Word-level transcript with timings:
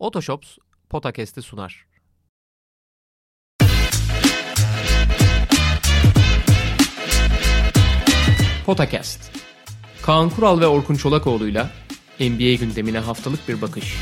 Otoshops 0.00 0.58
Potakest'i 0.88 1.42
sunar. 1.42 1.86
Potakast. 8.66 9.30
Kaan 10.02 10.30
Kural 10.30 10.60
ve 10.60 10.66
Orkun 10.66 10.94
Çolakoğlu'yla 10.94 11.70
NBA 12.20 12.54
gündemine 12.54 12.98
haftalık 12.98 13.48
bir 13.48 13.62
bakış. 13.62 13.96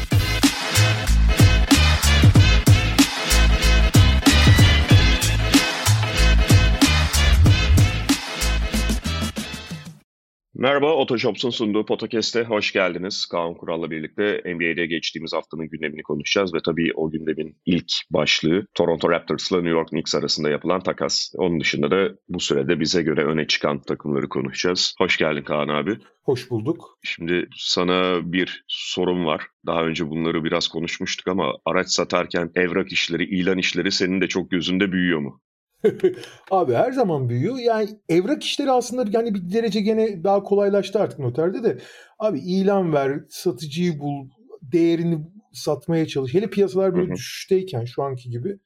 Merhaba, 10.61 10.95
Otoshops'un 10.95 11.51
sunduğu 11.51 11.87
podcast'e 11.87 12.45
hoş 12.45 12.73
geldiniz. 12.73 13.27
Kaan 13.27 13.55
Kural'la 13.55 13.91
birlikte 13.91 14.43
NBA'de 14.45 14.87
geçtiğimiz 14.87 15.33
haftanın 15.33 15.69
gündemini 15.69 16.03
konuşacağız 16.03 16.55
ve 16.55 16.59
tabii 16.65 16.93
o 16.95 17.11
gündemin 17.11 17.57
ilk 17.67 17.93
başlığı 18.11 18.67
Toronto 18.75 19.11
Raptors'la 19.11 19.57
New 19.57 19.71
York 19.71 19.89
Knicks 19.89 20.15
arasında 20.15 20.51
yapılan 20.51 20.81
takas. 20.81 21.33
Onun 21.37 21.61
dışında 21.61 21.91
da 21.91 22.15
bu 22.29 22.41
sürede 22.41 22.81
bize 22.81 23.03
göre 23.03 23.25
öne 23.25 23.47
çıkan 23.47 23.83
takımları 23.83 24.29
konuşacağız. 24.29 24.95
Hoş 24.99 25.17
geldin 25.17 25.43
Kaan 25.43 25.69
abi. 25.69 25.99
Hoş 26.23 26.51
bulduk. 26.51 26.99
Şimdi 27.05 27.49
sana 27.57 28.33
bir 28.33 28.65
sorum 28.69 29.27
var. 29.27 29.43
Daha 29.67 29.85
önce 29.85 30.11
bunları 30.11 30.45
biraz 30.45 30.69
konuşmuştuk 30.69 31.29
ama 31.29 31.53
araç 31.65 31.89
satarken 31.89 32.51
evrak 32.55 32.93
işleri, 32.93 33.25
ilan 33.25 33.59
işleri 33.59 33.93
senin 33.93 34.21
de 34.21 34.29
çok 34.29 34.51
gözünde 34.51 34.93
büyüyor 34.93 35.21
mu? 35.21 35.41
Abi 36.51 36.73
her 36.73 36.93
zaman 36.93 37.29
büyüyor. 37.29 37.59
Yani 37.59 37.89
evrak 38.09 38.45
işleri 38.45 38.71
aslında 38.71 39.05
yani 39.19 39.35
bir 39.35 39.53
derece 39.53 39.81
gene 39.81 40.25
daha 40.25 40.43
kolaylaştı 40.43 41.01
artık 41.01 41.19
noterde 41.19 41.63
de. 41.63 41.79
Abi 42.19 42.39
ilan 42.39 42.93
ver, 42.93 43.21
satıcıyı 43.29 43.99
bul, 43.99 44.29
değerini 44.63 45.19
satmaya 45.53 46.07
çalış. 46.07 46.35
Hele 46.35 46.51
piyasalar 46.51 46.95
böyle 46.95 47.13
düşüşteyken 47.13 47.85
şu 47.85 48.03
anki 48.03 48.31
gibi 48.31 48.59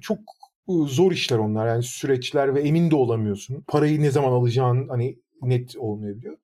çok 0.00 0.18
zor 0.68 1.12
işler 1.12 1.38
onlar. 1.38 1.66
Yani 1.66 1.82
süreçler 1.82 2.54
ve 2.54 2.60
emin 2.60 2.90
de 2.90 2.96
olamıyorsun. 2.96 3.64
Parayı 3.66 4.02
ne 4.02 4.10
zaman 4.10 4.32
alacağın 4.32 4.88
hani 4.88 5.18
net 5.42 5.76
olmayabiliyor. 5.76 6.36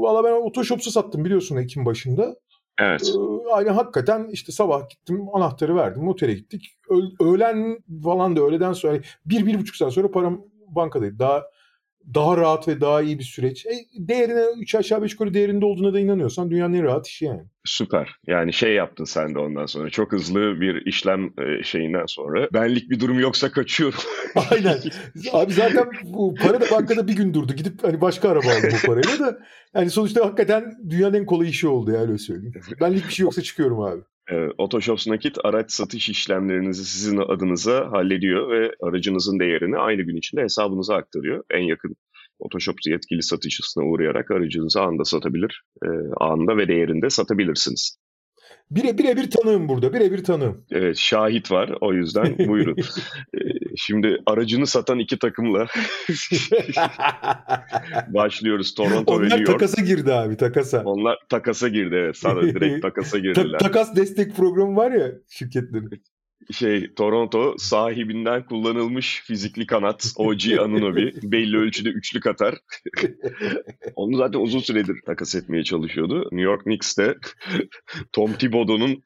Valla 0.00 0.24
ben 0.24 0.46
Otoshops'a 0.46 0.90
sattım 0.90 1.24
biliyorsun 1.24 1.56
Ekim 1.56 1.86
başında. 1.86 2.36
Evet. 2.78 3.12
Yani 3.50 3.70
hakikaten 3.70 4.28
işte 4.32 4.52
sabah 4.52 4.88
gittim 4.88 5.26
anahtarı 5.32 5.76
verdim 5.76 6.08
otele 6.08 6.34
gittik. 6.34 6.78
öğlen 7.20 7.78
falan 8.04 8.36
da 8.36 8.40
öğleden 8.40 8.72
sonra 8.72 8.98
bir, 9.26 9.46
bir 9.46 9.58
buçuk 9.58 9.76
saat 9.76 9.92
sonra 9.92 10.10
param 10.10 10.42
bankadaydı. 10.68 11.18
Daha 11.18 11.42
daha 12.14 12.36
rahat 12.36 12.68
ve 12.68 12.80
daha 12.80 13.02
iyi 13.02 13.18
bir 13.18 13.24
süreç. 13.24 13.66
E, 13.66 13.70
değerine 13.94 14.44
3 14.60 14.74
aşağı 14.74 15.02
5 15.02 15.12
yukarı 15.12 15.34
değerinde 15.34 15.64
olduğuna 15.64 15.94
da 15.94 16.00
inanıyorsan 16.00 16.50
dünyanın 16.50 16.74
en 16.74 16.82
rahat 16.82 17.06
işi 17.06 17.24
yani. 17.24 17.42
Süper. 17.64 18.16
Yani 18.26 18.52
şey 18.52 18.74
yaptın 18.74 19.04
sen 19.04 19.34
de 19.34 19.38
ondan 19.38 19.66
sonra. 19.66 19.90
Çok 19.90 20.12
hızlı 20.12 20.60
bir 20.60 20.86
işlem 20.86 21.24
e, 21.24 21.62
şeyinden 21.62 22.06
sonra. 22.06 22.48
Benlik 22.52 22.90
bir 22.90 23.00
durum 23.00 23.20
yoksa 23.20 23.50
kaçıyorum. 23.50 23.98
Aynen. 24.50 24.78
Abi 25.32 25.52
zaten 25.52 25.84
bu 26.04 26.34
para 26.34 26.60
da 26.60 26.70
bankada 26.70 27.08
bir 27.08 27.16
gün 27.16 27.34
durdu. 27.34 27.52
Gidip 27.52 27.84
hani 27.84 28.00
başka 28.00 28.28
araba 28.28 28.48
aldım 28.48 28.70
bu 28.82 28.86
parayla 28.86 29.18
da. 29.18 29.38
Yani 29.74 29.90
sonuçta 29.90 30.24
hakikaten 30.24 30.64
dünyanın 30.90 31.14
en 31.14 31.26
kolay 31.26 31.48
işi 31.48 31.68
oldu 31.68 31.90
ya 31.92 32.00
öyle 32.00 32.18
söyleyeyim. 32.18 32.54
Benlik 32.80 33.08
bir 33.08 33.12
şey 33.12 33.24
yoksa 33.24 33.42
çıkıyorum 33.42 33.80
abi. 33.80 34.00
Evet, 34.28 34.52
Otoshops 34.58 35.06
Nakit 35.06 35.38
araç 35.44 35.72
satış 35.72 36.08
işlemlerinizi 36.08 36.84
sizin 36.84 37.16
adınıza 37.16 37.92
hallediyor 37.92 38.50
ve 38.50 38.70
aracınızın 38.82 39.38
değerini 39.38 39.78
aynı 39.78 40.02
gün 40.02 40.16
içinde 40.16 40.42
hesabınıza 40.42 40.94
aktarıyor. 40.94 41.44
En 41.50 41.62
yakın 41.62 41.96
Otoshops 42.38 42.86
yetkili 42.86 43.22
satıcısına 43.22 43.84
uğrayarak 43.84 44.30
aracınızı 44.30 44.80
anında 44.80 45.04
satabilir, 45.04 45.62
e, 45.84 45.88
anında 46.20 46.56
ve 46.56 46.68
değerinde 46.68 47.10
satabilirsiniz. 47.10 47.98
Bire 48.70 48.98
birebir 48.98 49.30
tanığım 49.30 49.68
burada. 49.68 49.92
Birebir 49.92 50.24
tanığım. 50.24 50.64
Evet 50.70 50.96
şahit 50.96 51.50
var. 51.50 51.70
O 51.80 51.92
yüzden 51.92 52.38
buyurun. 52.38 52.76
E, 53.34 53.38
şimdi 53.76 54.18
aracını 54.26 54.66
satan 54.66 54.98
iki 54.98 55.18
takımla 55.18 55.66
başlıyoruz. 58.08 58.74
Toronto 58.74 59.12
Onlar 59.12 59.22
ve 59.22 59.24
New 59.24 59.38
York. 59.40 59.48
Onlar 59.48 59.58
takasa 59.58 59.82
girdi 59.82 60.12
abi 60.12 60.36
takasa. 60.36 60.82
Onlar 60.84 61.18
takasa 61.28 61.68
girdi 61.68 61.94
evet. 61.94 62.16
Sana 62.16 62.42
direkt 62.42 62.82
takasa 62.82 63.18
girdiler. 63.18 63.58
takas 63.58 63.96
destek 63.96 64.36
programı 64.36 64.76
var 64.76 64.90
ya 64.90 65.12
şirketlerin 65.28 66.02
şey 66.52 66.94
Toronto 66.94 67.54
sahibinden 67.58 68.46
kullanılmış 68.46 69.22
fizikli 69.26 69.66
kanat 69.66 70.12
OG 70.16 70.42
Anunobi 70.60 71.12
belli 71.22 71.56
ölçüde 71.56 71.88
üçlük 71.88 72.26
atar. 72.26 72.54
Onu 73.96 74.16
zaten 74.16 74.40
uzun 74.40 74.60
süredir 74.60 74.96
takas 75.06 75.34
etmeye 75.34 75.64
çalışıyordu. 75.64 76.20
New 76.22 76.50
York 76.50 76.62
Knicks 76.62 76.98
de 76.98 77.14
Tom 78.12 78.32
Thibodeau'nun 78.32 79.02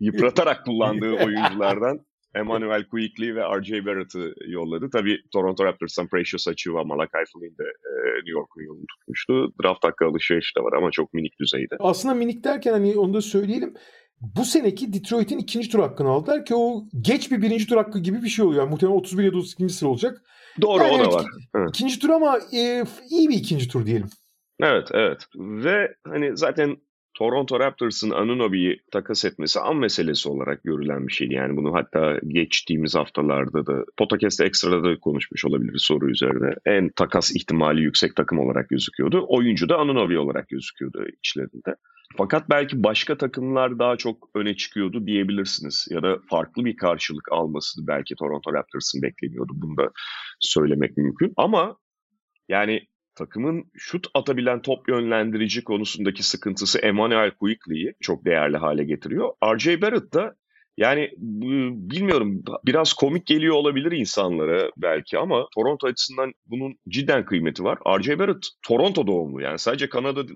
yıpratarak 0.00 0.64
kullandığı 0.64 1.12
oyunculardan 1.12 2.06
Emmanuel 2.34 2.84
Quickly 2.84 3.34
ve 3.34 3.40
R.J. 3.40 3.86
Barrett'ı 3.86 4.34
yolladı. 4.46 4.90
Tabii 4.90 5.18
Toronto 5.32 5.64
Raptors'tan 5.64 6.08
Precious 6.08 6.48
Achiuwa, 6.48 6.84
Malachi 6.84 7.24
Flynn 7.32 7.58
de 7.58 7.64
e, 7.64 8.16
New 8.16 8.30
York'un 8.30 8.62
yolunu 8.62 8.84
tutmuştu. 8.86 9.52
Draft 9.62 9.84
hakkı 9.84 10.04
alışveriş 10.04 10.56
de 10.56 10.60
var 10.60 10.72
ama 10.78 10.90
çok 10.90 11.14
minik 11.14 11.40
düzeyde. 11.40 11.76
Aslında 11.78 12.14
minik 12.14 12.44
derken 12.44 12.72
hani 12.72 12.96
onu 12.96 13.14
da 13.14 13.20
söyleyelim 13.20 13.74
bu 14.20 14.44
seneki 14.44 14.92
Detroit'in 14.92 15.38
ikinci 15.38 15.70
tur 15.70 15.78
hakkını 15.78 16.08
aldılar 16.08 16.44
ki 16.44 16.54
o 16.54 16.84
geç 17.00 17.30
bir 17.30 17.42
birinci 17.42 17.66
tur 17.66 17.76
hakkı 17.76 17.98
gibi 17.98 18.22
bir 18.22 18.28
şey 18.28 18.44
oluyor. 18.44 18.62
Yani 18.62 18.70
muhtemelen 18.70 18.98
31 18.98 19.24
ya 19.24 19.32
da 19.32 19.36
32. 19.36 19.68
sıra 19.68 19.90
olacak. 19.90 20.22
Doğru 20.60 20.82
yani 20.82 21.02
o 21.02 21.12
da 21.12 21.16
var. 21.16 21.26
Evet. 21.56 21.68
İkinci 21.68 21.98
tur 21.98 22.10
ama 22.10 22.38
e, 22.52 22.84
iyi 23.10 23.28
bir 23.28 23.34
ikinci 23.34 23.68
tur 23.68 23.86
diyelim. 23.86 24.08
Evet 24.60 24.88
evet 24.92 25.26
ve 25.36 25.94
hani 26.06 26.36
zaten 26.36 26.76
Toronto 27.18 27.60
Raptors'ın 27.60 28.10
Anunobi'yi 28.10 28.80
takas 28.92 29.24
etmesi 29.24 29.60
an 29.60 29.76
meselesi 29.76 30.28
olarak 30.28 30.62
görülen 30.64 31.08
bir 31.08 31.12
şeydi. 31.12 31.34
Yani 31.34 31.56
bunu 31.56 31.74
hatta 31.74 32.18
geçtiğimiz 32.28 32.94
haftalarda 32.94 33.66
da 33.66 33.84
Podcast'te 33.96 34.44
ekstrada 34.44 34.84
da 34.84 34.98
konuşmuş 35.00 35.44
olabiliriz 35.44 35.82
soru 35.82 36.10
üzerine. 36.10 36.54
En 36.66 36.88
takas 36.96 37.36
ihtimali 37.36 37.82
yüksek 37.82 38.16
takım 38.16 38.38
olarak 38.38 38.68
gözüküyordu. 38.68 39.24
Oyuncu 39.28 39.68
da 39.68 39.76
Anunobi 39.76 40.18
olarak 40.18 40.48
gözüküyordu 40.48 41.04
içlerinde. 41.22 41.76
Fakat 42.16 42.50
belki 42.50 42.84
başka 42.84 43.18
takımlar 43.18 43.78
daha 43.78 43.96
çok 43.96 44.28
öne 44.34 44.56
çıkıyordu 44.56 45.06
diyebilirsiniz. 45.06 45.88
Ya 45.90 46.02
da 46.02 46.18
farklı 46.30 46.64
bir 46.64 46.76
karşılık 46.76 47.32
alması 47.32 47.86
belki 47.86 48.14
Toronto 48.14 48.52
Raptors'ın 48.52 49.02
bekleniyordu. 49.02 49.52
Bunu 49.54 49.76
da 49.76 49.90
söylemek 50.40 50.96
mümkün. 50.96 51.32
Ama 51.36 51.76
yani 52.48 52.86
takımın 53.14 53.64
şut 53.74 54.06
atabilen 54.14 54.62
top 54.62 54.88
yönlendirici 54.88 55.64
konusundaki 55.64 56.22
sıkıntısı 56.22 56.78
Emmanuel 56.78 57.30
Quickly'yi 57.30 57.94
çok 58.00 58.24
değerli 58.24 58.56
hale 58.56 58.84
getiriyor. 58.84 59.32
R.J. 59.44 59.82
Barrett 59.82 60.14
da 60.14 60.34
yani 60.76 61.10
bilmiyorum 61.18 62.42
biraz 62.66 62.92
komik 62.92 63.26
geliyor 63.26 63.54
olabilir 63.54 63.92
insanlara 63.92 64.70
belki 64.76 65.18
ama 65.18 65.46
Toronto 65.54 65.86
açısından 65.86 66.32
bunun 66.46 66.78
cidden 66.88 67.24
kıymeti 67.24 67.64
var. 67.64 67.78
R.J. 67.86 68.18
Barrett 68.18 68.46
Toronto 68.68 69.06
doğumlu 69.06 69.40
yani 69.40 69.58
sadece 69.58 69.88
Kanadalı 69.88 70.28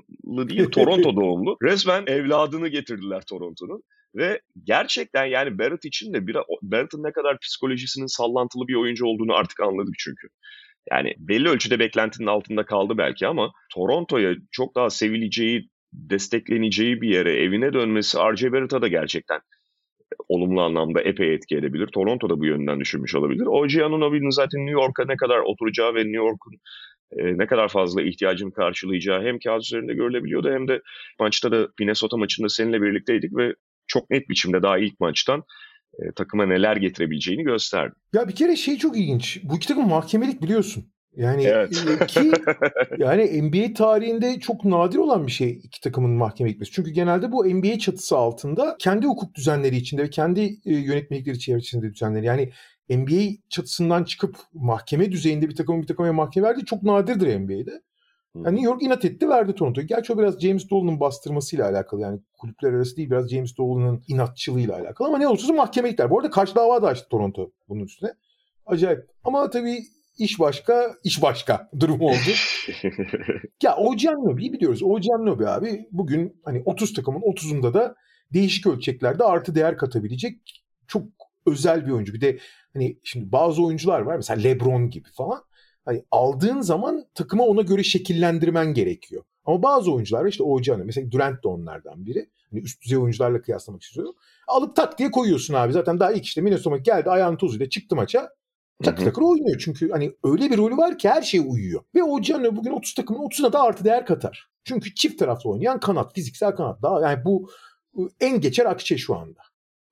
değil 0.49 0.65
Toronto 0.73 1.17
doğumlu. 1.17 1.57
Resmen 1.63 2.05
evladını 2.07 2.69
getirdiler 2.69 3.23
Toronto'nun. 3.29 3.83
Ve 4.15 4.41
gerçekten 4.65 5.25
yani 5.25 5.59
Barrett 5.59 5.85
için 5.85 6.13
de 6.13 6.27
bir 6.27 6.37
Barrett'ın 6.63 7.03
ne 7.03 7.13
kadar 7.13 7.39
psikolojisinin 7.39 8.07
sallantılı 8.07 8.69
bir 8.69 8.75
oyuncu 8.75 9.07
olduğunu 9.07 9.35
artık 9.35 9.61
anladık 9.61 9.95
çünkü. 9.99 10.29
Yani 10.91 11.15
belli 11.19 11.49
ölçüde 11.49 11.79
beklentinin 11.79 12.27
altında 12.27 12.67
kaldı 12.67 12.99
belki 12.99 13.27
ama 13.27 13.53
Toronto'ya 13.75 14.35
çok 14.51 14.75
daha 14.75 14.91
sevileceği, 14.91 15.69
destekleneceği 15.93 17.01
bir 17.01 17.09
yere 17.09 17.43
evine 17.43 17.73
dönmesi 17.73 18.19
R.J. 18.19 18.53
Barrett'a 18.53 18.83
da 18.83 18.89
gerçekten 18.89 19.41
olumlu 20.29 20.63
anlamda 20.63 21.01
epey 21.01 21.35
etki 21.35 21.57
edebilir. 21.57 21.87
Toronto 21.87 22.31
da 22.31 22.41
bu 22.41 22.47
yönden 22.47 22.81
düşünmüş 22.81 23.15
olabilir. 23.15 23.47
OG 23.47 23.83
Anunobi'nin 23.85 24.31
zaten 24.31 24.67
New 24.67 24.81
York'a 24.81 25.05
ne 25.05 25.17
kadar 25.17 25.39
oturacağı 25.39 25.95
ve 25.95 25.99
New 25.99 26.17
York'un 26.17 26.55
e, 27.13 27.39
ne 27.39 27.47
kadar 27.47 27.69
fazla 27.69 28.03
ihtiyacını 28.03 28.53
karşılayacağı 28.53 29.23
hem 29.23 29.39
kağıt 29.39 29.63
üzerinde 29.63 29.95
görülebiliyordu 29.95 30.51
hem 30.51 30.69
de 30.69 30.81
maçta 31.21 31.53
da 31.53 31.69
Minnesota 31.79 32.17
maçında 32.17 32.49
seninle 32.49 32.83
birlikteydik 32.83 33.37
ve 33.37 33.55
çok 33.87 34.11
net 34.11 34.29
biçimde 34.29 34.63
daha 34.63 34.79
ilk 34.79 35.01
maçtan 35.01 35.45
e, 35.99 36.13
takıma 36.17 36.47
neler 36.47 36.77
getirebileceğini 36.77 37.43
gösterdi. 37.43 37.95
Ya 38.13 38.29
bir 38.29 38.35
kere 38.35 38.57
şey 38.57 38.79
çok 38.79 38.97
ilginç. 38.97 39.41
Bu 39.45 39.57
iki 39.57 39.69
takım 39.69 39.89
mahkemelik 39.89 40.43
biliyorsun. 40.43 40.93
Yani 41.17 41.45
evet. 41.45 41.85
E, 42.01 42.07
ki 42.07 42.33
yani 42.99 43.43
NBA 43.43 43.75
tarihinde 43.75 44.41
çok 44.41 44.65
nadir 44.65 44.99
olan 44.99 45.27
bir 45.27 45.33
şey 45.33 45.51
iki 45.51 45.81
takımın 45.81 46.11
mahkeme 46.11 46.51
gitmesi. 46.51 46.73
Çünkü 46.73 46.91
genelde 46.91 47.33
bu 47.33 47.45
NBA 47.45 47.79
çatısı 47.79 48.17
altında 48.17 48.77
kendi 48.79 49.07
hukuk 49.07 49.35
düzenleri 49.35 49.77
içinde 49.77 50.03
ve 50.03 50.11
kendi 50.11 50.41
e, 50.41 50.75
yönetmelikleri 50.75 51.37
içerisinde 51.37 51.95
düzenleri. 51.95 52.27
Yani 52.27 52.51
NBA 52.91 53.37
çatısından 53.49 54.05
çıkıp 54.05 54.37
mahkeme 54.53 55.13
düzeyinde 55.13 55.49
bir 55.49 55.57
takımın 55.57 55.83
bir 55.83 55.87
takıma 55.87 56.13
mahkeme 56.13 56.49
verdiği 56.49 56.65
çok 56.65 56.83
nadirdir 56.83 57.39
NBA'de. 57.41 57.83
Yani 58.35 58.57
New 58.57 58.67
York 58.71 58.83
inat 58.83 59.05
etti 59.05 59.29
verdi 59.29 59.55
Toronto'yu. 59.55 59.87
Gerçi 59.87 60.13
o 60.13 60.19
biraz 60.19 60.41
James 60.41 60.71
Dolan'ın 60.71 61.01
bastırmasıyla 61.01 61.69
alakalı. 61.69 62.01
Yani 62.01 62.21
kulüpler 62.39 62.73
arası 62.73 62.97
değil 62.97 63.11
biraz 63.11 63.31
James 63.31 63.57
Dolan'ın 63.57 64.03
inatçılığıyla 64.09 64.77
alakalı. 64.77 65.09
Ama 65.09 65.19
ne 65.19 65.29
olursa 65.29 65.53
mahkeme 65.53 65.91
gittiler. 65.91 66.11
Bu 66.11 66.19
arada 66.19 66.31
karşı 66.31 66.55
dava 66.55 66.83
da 66.83 66.87
açtı 66.87 67.09
Toronto 67.09 67.51
bunun 67.69 67.85
üstüne. 67.85 68.11
Acayip. 68.67 69.07
Ama 69.25 69.51
tabii 69.51 69.79
iş 70.21 70.41
başka, 70.41 70.95
iş 71.05 71.23
başka 71.23 71.71
durum 71.81 72.01
oldu. 72.01 72.31
ya 73.63 73.77
OG 73.77 74.07
Anunobi'yi 74.09 74.53
biliyoruz. 74.53 74.83
OG 74.83 75.05
Anunobi 75.15 75.49
abi 75.49 75.89
bugün 75.93 76.41
hani 76.45 76.63
30 76.65 76.95
takımın 76.95 77.21
30'unda 77.21 77.75
da 77.75 77.95
değişik 78.33 78.67
ölçeklerde 78.67 79.25
artı 79.25 79.55
değer 79.55 79.77
katabilecek 79.77 80.65
çok 80.87 81.03
özel 81.47 81.87
bir 81.87 81.91
oyuncu. 81.91 82.15
Bir 82.15 82.21
de 82.21 82.39
hani 82.73 82.99
şimdi 83.05 83.33
bazı 83.33 83.65
oyuncular 83.65 84.01
var 84.01 84.17
mesela 84.17 84.41
LeBron 84.41 84.91
gibi 84.91 85.09
falan. 85.13 85.43
Hani 85.85 86.05
aldığın 86.11 86.61
zaman 86.61 87.05
takımı 87.15 87.43
ona 87.43 87.63
göre 87.63 87.83
şekillendirmen 87.83 88.75
gerekiyor. 88.75 89.23
Ama 89.45 89.63
bazı 89.63 89.93
oyuncular 89.93 90.27
işte 90.27 90.43
Oğuzcan'ı 90.43 90.85
mesela 90.85 91.11
Durant 91.11 91.45
de 91.45 91.49
onlardan 91.49 92.07
biri. 92.07 92.31
Hani 92.51 92.63
üst 92.63 92.83
düzey 92.83 92.99
oyuncularla 92.99 93.43
kıyaslamak 93.43 93.83
istiyorum. 93.83 94.15
Alıp 94.49 94.77
tak 94.77 94.99
diye 94.99 95.11
koyuyorsun 95.11 95.55
abi. 95.55 95.73
Zaten 95.73 96.01
daha 96.01 96.13
ilk 96.13 96.25
işte 96.25 96.41
Minnesota 96.41 96.77
geldi 96.77 97.11
ayağın 97.11 97.37
tozuyla 97.37 97.69
çıktı 97.69 97.97
maça. 97.97 98.31
Takır 98.85 99.05
takır 99.05 99.23
oynuyor 99.23 99.59
çünkü 99.65 99.91
hani 99.91 100.13
öyle 100.25 100.51
bir 100.51 100.59
rolü 100.59 100.77
var 100.77 100.99
ki 100.99 101.09
her 101.09 101.23
şeye 101.23 101.41
uyuyor. 101.41 101.85
Ve 101.95 102.03
Oğuzcan 102.03 102.57
bugün 102.57 102.71
30 102.71 102.95
takımın 102.95 103.21
30'una 103.21 103.53
da 103.53 103.63
artı 103.63 103.85
değer 103.85 104.07
katar. 104.07 104.51
Çünkü 104.65 104.95
çift 104.95 105.19
taraflı 105.19 105.51
oynayan 105.51 105.81
kanat, 105.81 106.15
fiziksel 106.15 106.57
kanat. 106.57 106.83
Daha 106.83 107.01
yani 107.01 107.25
bu 107.25 107.51
en 108.21 108.41
geçer 108.41 108.67
akçe 108.67 108.99
şu 108.99 109.17
anda. 109.17 109.41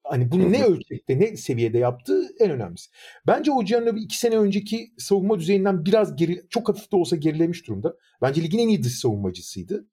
Hani 0.05 0.33
bunu 0.33 0.53
ne 0.53 0.65
ölçekte, 0.65 1.21
ne 1.21 1.37
seviyede 1.37 1.79
yaptığı 1.79 2.23
en 2.41 2.51
önemlisi. 2.51 2.91
Bence 3.27 3.53
o 3.53 3.63
bir 3.63 4.01
iki 4.01 4.19
sene 4.19 4.39
önceki 4.39 4.93
savunma 4.99 5.39
düzeyinden 5.39 5.85
biraz 5.85 6.17
geri, 6.17 6.43
çok 6.51 6.69
hafif 6.69 6.93
de 6.93 6.97
olsa 6.97 7.17
gerilemiş 7.17 7.67
durumda. 7.67 7.97
Bence 8.23 8.43
ligin 8.43 8.59
en 8.59 8.69
iyi 8.69 8.83
dış 8.83 8.99
savunmacısıydı. 8.99 9.87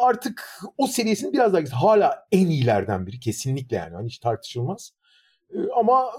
Artık 0.00 0.60
o 0.78 0.86
seviyesini 0.86 1.32
biraz 1.32 1.52
daha 1.52 1.82
hala 1.82 2.26
en 2.32 2.46
iyilerden 2.46 3.06
biri 3.06 3.20
kesinlikle 3.20 3.76
yani 3.76 3.94
hani 3.94 4.06
hiç 4.06 4.18
tartışılmaz. 4.18 4.92
Ama 5.76 6.10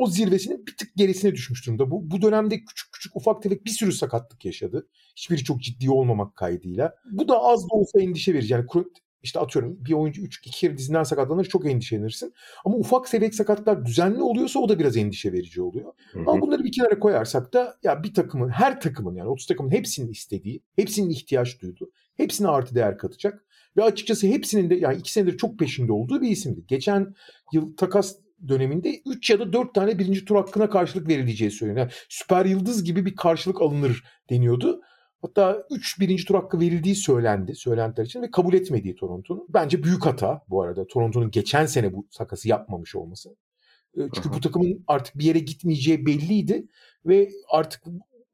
o 0.00 0.06
zirvesinin 0.06 0.66
bir 0.66 0.76
tık 0.76 0.96
gerisine 0.96 1.32
düşmüş 1.32 1.66
durumda. 1.66 1.90
Bu, 1.90 2.10
bu 2.10 2.22
dönemde 2.22 2.64
küçük 2.64 2.92
küçük 2.92 3.16
ufak 3.16 3.42
tefek 3.42 3.64
bir 3.64 3.70
sürü 3.70 3.92
sakatlık 3.92 4.44
yaşadı. 4.44 4.88
Hiçbiri 5.16 5.44
çok 5.44 5.60
ciddi 5.60 5.90
olmamak 5.90 6.36
kaydıyla. 6.36 6.94
Bu 7.10 7.28
da 7.28 7.42
az 7.42 7.62
da 7.62 7.74
olsa 7.74 8.00
endişe 8.00 8.34
verici. 8.34 8.52
Yani 8.52 8.66
işte 9.22 9.40
atıyorum 9.40 9.78
bir 9.84 9.92
oyuncu 9.92 10.22
3 10.22 10.38
2 10.38 10.50
kere 10.50 10.78
dizinden 10.78 11.02
sakatlanır 11.02 11.44
çok 11.44 11.66
endişelenirsin. 11.66 12.34
Ama 12.64 12.76
ufak 12.76 13.08
seviyek 13.08 13.34
sakatlar 13.34 13.86
düzenli 13.86 14.22
oluyorsa 14.22 14.58
o 14.58 14.68
da 14.68 14.78
biraz 14.78 14.96
endişe 14.96 15.32
verici 15.32 15.62
oluyor. 15.62 15.92
Hı 16.12 16.18
hı. 16.18 16.22
Ama 16.26 16.40
bunları 16.40 16.64
bir 16.64 16.72
kenara 16.72 16.98
koyarsak 16.98 17.52
da 17.54 17.78
ya 17.82 18.02
bir 18.02 18.14
takımın 18.14 18.48
her 18.48 18.80
takımın 18.80 19.14
yani 19.14 19.28
30 19.28 19.46
takımın 19.46 19.70
hepsinin 19.70 20.10
istediği, 20.10 20.62
hepsinin 20.76 21.10
ihtiyaç 21.10 21.60
duyduğu, 21.62 21.90
hepsine 22.16 22.48
artı 22.48 22.74
değer 22.74 22.98
katacak. 22.98 23.44
Ve 23.76 23.82
açıkçası 23.82 24.26
hepsinin 24.26 24.70
de 24.70 24.74
yani 24.74 24.98
iki 24.98 25.12
senedir 25.12 25.38
çok 25.38 25.58
peşinde 25.58 25.92
olduğu 25.92 26.20
bir 26.20 26.30
isimdi. 26.30 26.64
Geçen 26.66 27.14
yıl 27.52 27.76
takas 27.76 28.16
döneminde 28.48 29.00
3 29.06 29.30
ya 29.30 29.38
da 29.38 29.52
4 29.52 29.74
tane 29.74 29.98
birinci 29.98 30.24
tur 30.24 30.36
hakkına 30.36 30.70
karşılık 30.70 31.08
verileceği 31.08 31.50
söyleniyor. 31.50 31.86
Yani 31.86 31.92
süper 32.08 32.44
yıldız 32.44 32.84
gibi 32.84 33.06
bir 33.06 33.16
karşılık 33.16 33.62
alınır 33.62 34.04
deniyordu. 34.30 34.80
Hatta 35.22 35.66
3 35.70 36.00
birinci 36.00 36.24
tur 36.24 36.34
hakkı 36.34 36.60
verildiği 36.60 36.94
söylendi 36.94 37.54
söylentiler 37.54 38.06
için 38.06 38.22
ve 38.22 38.30
kabul 38.30 38.54
etmediği 38.54 38.96
Toronto'nun. 38.96 39.46
Bence 39.48 39.82
büyük 39.82 40.06
hata 40.06 40.42
bu 40.48 40.62
arada 40.62 40.86
Toronto'nun 40.86 41.30
geçen 41.30 41.66
sene 41.66 41.92
bu 41.92 42.06
sakası 42.10 42.48
yapmamış 42.48 42.96
olması. 42.96 43.36
Çünkü 43.96 44.32
bu 44.32 44.40
takımın 44.40 44.84
artık 44.86 45.18
bir 45.18 45.24
yere 45.24 45.38
gitmeyeceği 45.38 46.06
belliydi 46.06 46.68
ve 47.06 47.30
artık 47.50 47.82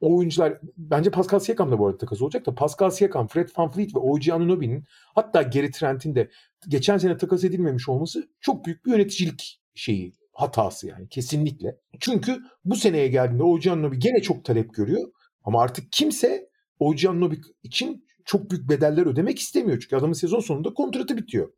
o 0.00 0.16
oyuncular 0.16 0.58
bence 0.76 1.10
Pascal 1.10 1.38
Siakam 1.38 1.72
da 1.72 1.78
bu 1.78 1.86
arada 1.86 1.98
takas 1.98 2.22
olacak 2.22 2.46
da 2.46 2.54
Pascal 2.54 2.90
Siakam, 2.90 3.28
Fred 3.28 3.48
VanVleet 3.56 3.94
ve 3.94 3.98
OG 3.98 4.28
Anunoby'nin 4.32 4.84
hatta 5.14 5.42
Gary 5.42 5.70
Trent'in 5.70 6.14
de 6.14 6.30
geçen 6.68 6.98
sene 6.98 7.16
takas 7.16 7.44
edilmemiş 7.44 7.88
olması 7.88 8.28
çok 8.40 8.66
büyük 8.66 8.86
bir 8.86 8.90
yöneticilik 8.90 9.63
şeyi 9.74 10.12
hatası 10.32 10.86
yani 10.86 11.08
kesinlikle. 11.08 11.76
Çünkü 12.00 12.42
bu 12.64 12.76
seneye 12.76 13.08
geldiğinde 13.08 13.42
OG 13.42 13.66
Anunoby 13.66 13.96
gene 13.96 14.22
çok 14.22 14.44
talep 14.44 14.74
görüyor 14.74 15.12
ama 15.44 15.62
artık 15.62 15.92
kimse 15.92 16.48
OG 16.78 17.04
Anunoby 17.04 17.36
için 17.62 18.04
çok 18.24 18.50
büyük 18.50 18.68
bedeller 18.68 19.06
ödemek 19.06 19.38
istemiyor. 19.38 19.80
Çünkü 19.80 19.96
adamın 19.96 20.12
sezon 20.12 20.40
sonunda 20.40 20.74
kontratı 20.74 21.16
bitiyor. 21.16 21.52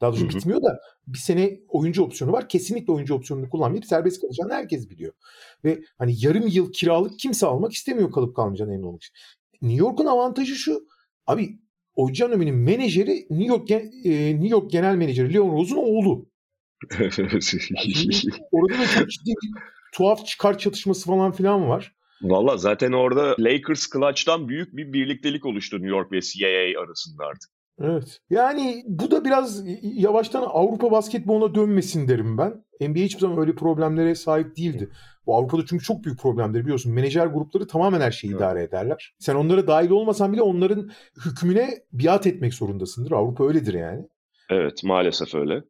Daha 0.00 0.12
doğrusu 0.12 0.28
bitmiyor 0.28 0.62
da 0.62 0.80
bir 1.06 1.18
sene 1.18 1.60
oyuncu 1.68 2.02
opsiyonu 2.02 2.32
var. 2.32 2.48
Kesinlikle 2.48 2.92
oyuncu 2.92 3.14
opsiyonunu 3.14 3.50
kullanmayıp 3.50 3.86
serbest 3.86 4.20
kalacağını 4.20 4.52
herkes 4.52 4.90
biliyor. 4.90 5.12
Ve 5.64 5.82
hani 5.98 6.14
yarım 6.18 6.46
yıl 6.46 6.72
kiralık 6.72 7.18
kimse 7.18 7.46
almak 7.46 7.72
istemiyor 7.72 8.12
kalıp 8.12 8.36
kalmayacağını 8.36 8.74
emin 8.74 8.84
olmak 8.84 9.02
için. 9.02 9.14
New 9.62 9.80
York'un 9.84 10.06
avantajı 10.06 10.54
şu. 10.54 10.86
Abi 11.26 11.58
Ocanomi'nin 11.94 12.54
menajeri 12.54 13.26
New 13.30 13.44
York 13.44 13.70
e, 13.70 13.80
New 14.34 14.48
York 14.48 14.70
genel 14.70 14.94
menajeri 14.94 15.34
Leon 15.34 15.52
Rose'un 15.52 15.78
oğlu. 15.78 16.26
Orada 18.52 18.74
da 18.78 18.86
çok 18.86 19.10
ciddi 19.10 19.30
bir 19.42 19.50
tuhaf 19.92 20.26
çıkar 20.26 20.58
çatışması 20.58 21.06
falan 21.06 21.32
filan 21.32 21.68
var. 21.68 21.92
Valla 22.22 22.56
zaten 22.56 22.92
orada 22.92 23.36
Lakers 23.38 23.90
Clutch'tan 23.92 24.48
büyük 24.48 24.76
bir 24.76 24.92
birliktelik 24.92 25.46
oluştu 25.46 25.76
New 25.76 25.88
York 25.88 26.12
ve 26.12 26.20
CAA 26.20 26.82
arasında 26.82 27.24
artık. 27.24 27.50
Evet. 27.80 28.20
Yani 28.30 28.84
bu 28.86 29.10
da 29.10 29.24
biraz 29.24 29.62
yavaştan 29.82 30.42
Avrupa 30.42 30.90
basketboluna 30.90 31.54
dönmesin 31.54 32.08
derim 32.08 32.38
ben. 32.38 32.64
NBA 32.80 32.98
hiçbir 32.98 33.20
zaman 33.20 33.38
öyle 33.38 33.54
problemlere 33.54 34.14
sahip 34.14 34.56
değildi. 34.56 34.90
Bu 35.26 35.36
Avrupa'da 35.36 35.62
çünkü 35.66 35.84
çok 35.84 36.04
büyük 36.04 36.20
problemleri 36.20 36.62
biliyorsun. 36.62 36.92
Menajer 36.92 37.26
grupları 37.26 37.66
tamamen 37.66 38.00
her 38.00 38.10
şeyi 38.10 38.30
evet. 38.30 38.40
idare 38.40 38.62
ederler. 38.62 39.14
Sen 39.18 39.34
onlara 39.34 39.66
dahil 39.66 39.90
olmasan 39.90 40.32
bile 40.32 40.42
onların 40.42 40.90
hükmüne 41.26 41.70
biat 41.92 42.26
etmek 42.26 42.54
zorundasındır. 42.54 43.12
Avrupa 43.12 43.46
öyledir 43.46 43.74
yani. 43.74 44.08
Evet 44.50 44.84
maalesef 44.84 45.34
öyle. 45.34 45.62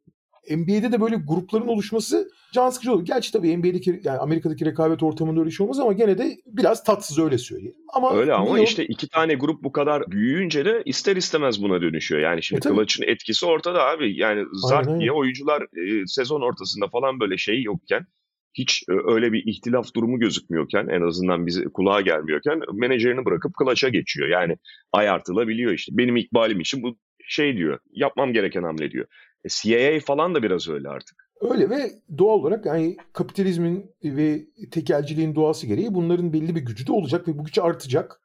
NBA'de 0.49 0.91
de 0.91 1.01
böyle 1.01 1.15
grupların 1.15 1.67
oluşması 1.67 2.29
can 2.53 2.69
sıkıcı 2.69 2.93
olur. 2.93 3.05
Gerçi 3.05 3.31
tabii 3.31 3.57
NBA'deki 3.57 4.01
yani 4.03 4.17
Amerika'daki 4.17 4.65
rekabet 4.65 5.03
ortamında 5.03 5.39
öyle 5.39 5.51
şey 5.51 5.63
olmaz 5.63 5.79
ama 5.79 5.93
gene 5.93 6.17
de 6.17 6.37
biraz 6.45 6.83
tatsız 6.83 7.19
öyle 7.19 7.37
söyleyeyim. 7.37 7.75
Ama 7.93 8.13
öyle 8.13 8.33
ama 8.33 8.45
New 8.45 8.63
işte 8.63 8.85
iki 8.85 9.09
tane 9.09 9.33
grup 9.33 9.63
bu 9.63 9.71
kadar 9.71 10.11
büyüyünce 10.11 10.65
de 10.65 10.81
ister 10.85 11.15
istemez 11.15 11.63
buna 11.63 11.81
dönüşüyor. 11.81 12.21
Yani 12.21 12.43
şimdi 12.43 12.67
e, 12.67 12.71
Clutch'ın 12.71 13.03
etkisi 13.07 13.45
ortada 13.45 13.85
abi. 13.85 14.19
Yani 14.19 14.45
Zart 14.53 14.99
diye 14.99 15.11
oyuncular 15.11 15.61
e, 15.61 16.07
sezon 16.07 16.41
ortasında 16.41 16.87
falan 16.87 17.19
böyle 17.19 17.37
şey 17.37 17.63
yokken 17.63 18.05
hiç 18.53 18.83
e, 18.89 18.93
öyle 19.13 19.33
bir 19.33 19.43
ihtilaf 19.45 19.93
durumu 19.95 20.19
gözükmüyorken 20.19 20.87
en 20.87 21.01
azından 21.01 21.45
bize 21.45 21.63
kulağa 21.63 22.01
gelmiyorken 22.01 22.61
menajerini 22.73 23.25
bırakıp 23.25 23.51
Clutch'a 23.59 23.89
geçiyor. 23.89 24.27
Yani 24.27 24.57
ayartılabiliyor 24.91 25.73
işte. 25.73 25.91
Benim 25.97 26.17
ikbalim 26.17 26.59
için 26.59 26.83
bu 26.83 26.97
şey 27.27 27.57
diyor. 27.57 27.79
Yapmam 27.91 28.33
gereken 28.33 28.63
hamle 28.63 28.91
diyor. 28.91 29.05
E, 29.45 29.49
CIA 29.49 29.99
falan 30.05 30.35
da 30.35 30.43
biraz 30.43 30.69
öyle 30.69 30.89
artık. 30.89 31.29
Öyle 31.41 31.69
ve 31.69 31.91
doğal 32.17 32.39
olarak 32.39 32.65
yani 32.65 32.97
kapitalizmin 33.13 33.91
ve 34.03 34.45
tekelciliğin 34.71 35.35
doğası 35.35 35.67
gereği 35.67 35.93
bunların 35.93 36.33
belli 36.33 36.55
bir 36.55 36.61
gücü 36.61 36.87
de 36.87 36.91
olacak 36.91 37.27
ve 37.27 37.37
bu 37.37 37.43
güç 37.43 37.57
artacak. 37.57 38.19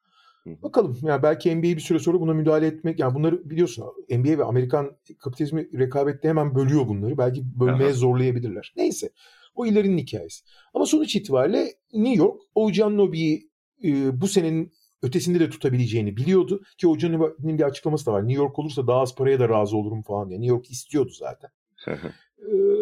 Bakalım 0.46 0.98
yani 1.02 1.22
belki 1.22 1.56
NBA 1.56 1.62
bir 1.62 1.80
süre 1.80 1.98
sonra 1.98 2.20
buna 2.20 2.34
müdahale 2.34 2.66
etmek 2.66 2.98
yani 2.98 3.14
bunları 3.14 3.50
biliyorsun 3.50 3.84
NBA 4.10 4.38
ve 4.38 4.44
Amerikan 4.44 4.96
kapitalizmi 5.18 5.78
rekabette 5.78 6.28
hemen 6.28 6.54
bölüyor 6.54 6.88
bunları. 6.88 7.18
Belki 7.18 7.42
bölmeye 7.60 7.90
Aha. 7.90 7.92
zorlayabilirler. 7.92 8.72
Neyse 8.76 9.10
o 9.54 9.66
ilerinin 9.66 9.98
hikayesi. 9.98 10.44
Ama 10.74 10.86
sonuç 10.86 11.16
itibariyle 11.16 11.72
New 11.92 12.18
York 12.18 12.40
OG 12.54 12.80
Anunoby'yi 12.80 13.50
e, 13.84 14.20
bu 14.20 14.28
senenin 14.28 14.72
ötesinde 15.02 15.40
de 15.40 15.50
tutabileceğini 15.50 16.16
biliyordu. 16.16 16.62
Ki 16.78 16.86
hocanın 16.86 17.34
bir 17.58 17.62
açıklaması 17.62 18.06
da 18.06 18.12
var. 18.12 18.28
New 18.28 18.42
York 18.42 18.58
olursa 18.58 18.86
daha 18.86 19.00
az 19.00 19.14
paraya 19.14 19.40
da 19.40 19.48
razı 19.48 19.76
olurum 19.76 20.02
falan 20.02 20.28
diye. 20.28 20.40
New 20.40 20.54
York 20.54 20.70
istiyordu 20.70 21.10
zaten. 21.12 21.50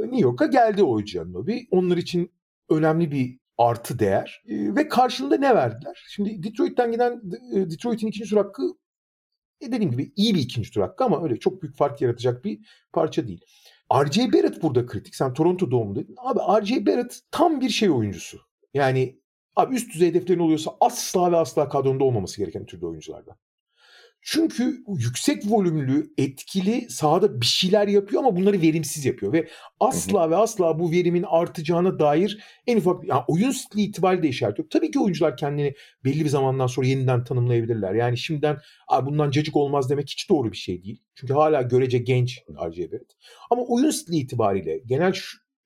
New 0.02 0.20
York'a 0.20 0.46
geldi 0.46 0.82
o 0.82 1.00
Giannobi. 1.00 1.68
Onlar 1.70 1.96
için 1.96 2.32
önemli 2.70 3.10
bir 3.10 3.38
artı 3.58 3.98
değer. 3.98 4.42
Ve 4.48 4.88
karşılığında 4.88 5.36
ne 5.36 5.54
verdiler? 5.54 6.04
Şimdi 6.08 6.42
Detroit'ten 6.42 6.92
giden 6.92 7.20
Detroit'in 7.52 8.06
ikinci 8.06 8.30
tur 8.30 8.36
hakkı 8.36 8.62
e 9.60 9.72
dediğim 9.72 9.90
gibi 9.90 10.12
iyi 10.16 10.34
bir 10.34 10.40
ikinci 10.40 10.70
tur 10.70 10.80
hakkı 10.80 11.04
ama 11.04 11.22
öyle 11.22 11.36
çok 11.36 11.62
büyük 11.62 11.76
fark 11.76 12.00
yaratacak 12.00 12.44
bir 12.44 12.58
parça 12.92 13.28
değil. 13.28 13.40
R.J. 13.92 14.32
Barrett 14.32 14.62
burada 14.62 14.86
kritik. 14.86 15.14
Sen 15.14 15.32
Toronto 15.32 15.70
doğumlu 15.70 15.96
dedin. 15.96 16.14
Abi 16.18 16.38
R.J. 16.38 16.86
Barrett 16.86 17.20
tam 17.30 17.60
bir 17.60 17.68
şey 17.68 17.90
oyuncusu. 17.90 18.38
Yani 18.74 19.20
Abi 19.56 19.74
üst 19.74 19.94
düzey 19.94 20.08
hedeflerin 20.08 20.40
oluyorsa 20.40 20.70
asla 20.80 21.32
ve 21.32 21.36
asla 21.36 21.68
kadronda 21.68 22.04
olmaması 22.04 22.38
gereken 22.38 22.66
türde 22.66 22.86
oyunculardan. 22.86 23.36
Çünkü 24.28 24.84
yüksek 24.98 25.42
volümlü, 25.46 26.12
etkili 26.18 26.90
sahada 26.90 27.40
bir 27.40 27.46
şeyler 27.46 27.88
yapıyor 27.88 28.22
ama 28.22 28.36
bunları 28.36 28.62
verimsiz 28.62 29.04
yapıyor 29.04 29.32
ve 29.32 29.48
asla 29.80 30.22
hı 30.22 30.26
hı. 30.26 30.30
ve 30.30 30.36
asla 30.36 30.78
bu 30.78 30.90
verimin 30.90 31.24
artacağına 31.28 31.98
dair 31.98 32.44
en 32.66 32.76
ufak 32.76 33.04
yani 33.04 33.22
oyun 33.28 33.50
stili 33.50 33.82
itibariyle 33.82 34.22
de 34.22 34.28
işaret 34.28 34.58
yok. 34.58 34.70
Tabii 34.70 34.90
ki 34.90 35.00
oyuncular 35.00 35.36
kendini 35.36 35.74
belli 36.04 36.24
bir 36.24 36.28
zamandan 36.28 36.66
sonra 36.66 36.86
yeniden 36.86 37.24
tanımlayabilirler. 37.24 37.94
Yani 37.94 38.18
şimdiden 38.18 38.58
bundan 39.02 39.30
cacık 39.30 39.56
olmaz 39.56 39.90
demek 39.90 40.08
hiç 40.08 40.30
doğru 40.30 40.52
bir 40.52 40.56
şey 40.56 40.82
değil. 40.82 41.02
Çünkü 41.14 41.32
hala 41.32 41.62
görece 41.62 41.98
genç 41.98 42.38
RJ 42.38 42.78
Barrett. 42.78 43.16
Ama 43.50 43.62
oyun 43.62 43.90
stili 43.90 44.16
itibariyle, 44.16 44.78
genel 44.86 45.12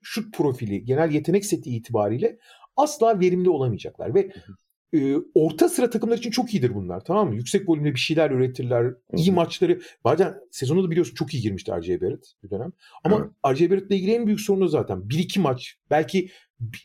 şut 0.02 0.34
profili, 0.34 0.84
genel 0.84 1.10
yetenek 1.10 1.44
seti 1.44 1.70
itibariyle 1.70 2.38
asla 2.82 3.20
verimli 3.20 3.50
olamayacaklar 3.50 4.14
ve 4.14 4.32
e, 4.94 5.16
orta 5.34 5.68
sıra 5.68 5.90
takımlar 5.90 6.18
için 6.18 6.30
çok 6.30 6.54
iyidir 6.54 6.74
bunlar 6.74 7.00
tamam 7.04 7.28
mı? 7.28 7.34
Yüksek 7.34 7.68
volümde 7.68 7.94
bir 7.94 7.98
şeyler 7.98 8.30
üretirler. 8.30 8.94
iyi 9.16 9.32
maçları. 9.32 9.80
Bazen 10.04 10.34
sezonu 10.50 10.84
da 10.84 10.90
biliyorsun 10.90 11.14
çok 11.14 11.34
iyi 11.34 11.42
girmişti 11.42 11.72
R.J. 11.72 12.00
Barrett 12.00 12.32
bir 12.42 12.50
dönem. 12.50 12.72
Ama 13.04 13.16
evet. 13.16 13.54
R.J. 13.54 13.70
Barrett'le 13.70 13.90
ilgili 13.90 14.12
en 14.12 14.26
büyük 14.26 14.40
sorunu 14.40 14.68
zaten. 14.68 15.10
Bir 15.10 15.18
iki 15.18 15.40
maç 15.40 15.76
belki 15.90 16.30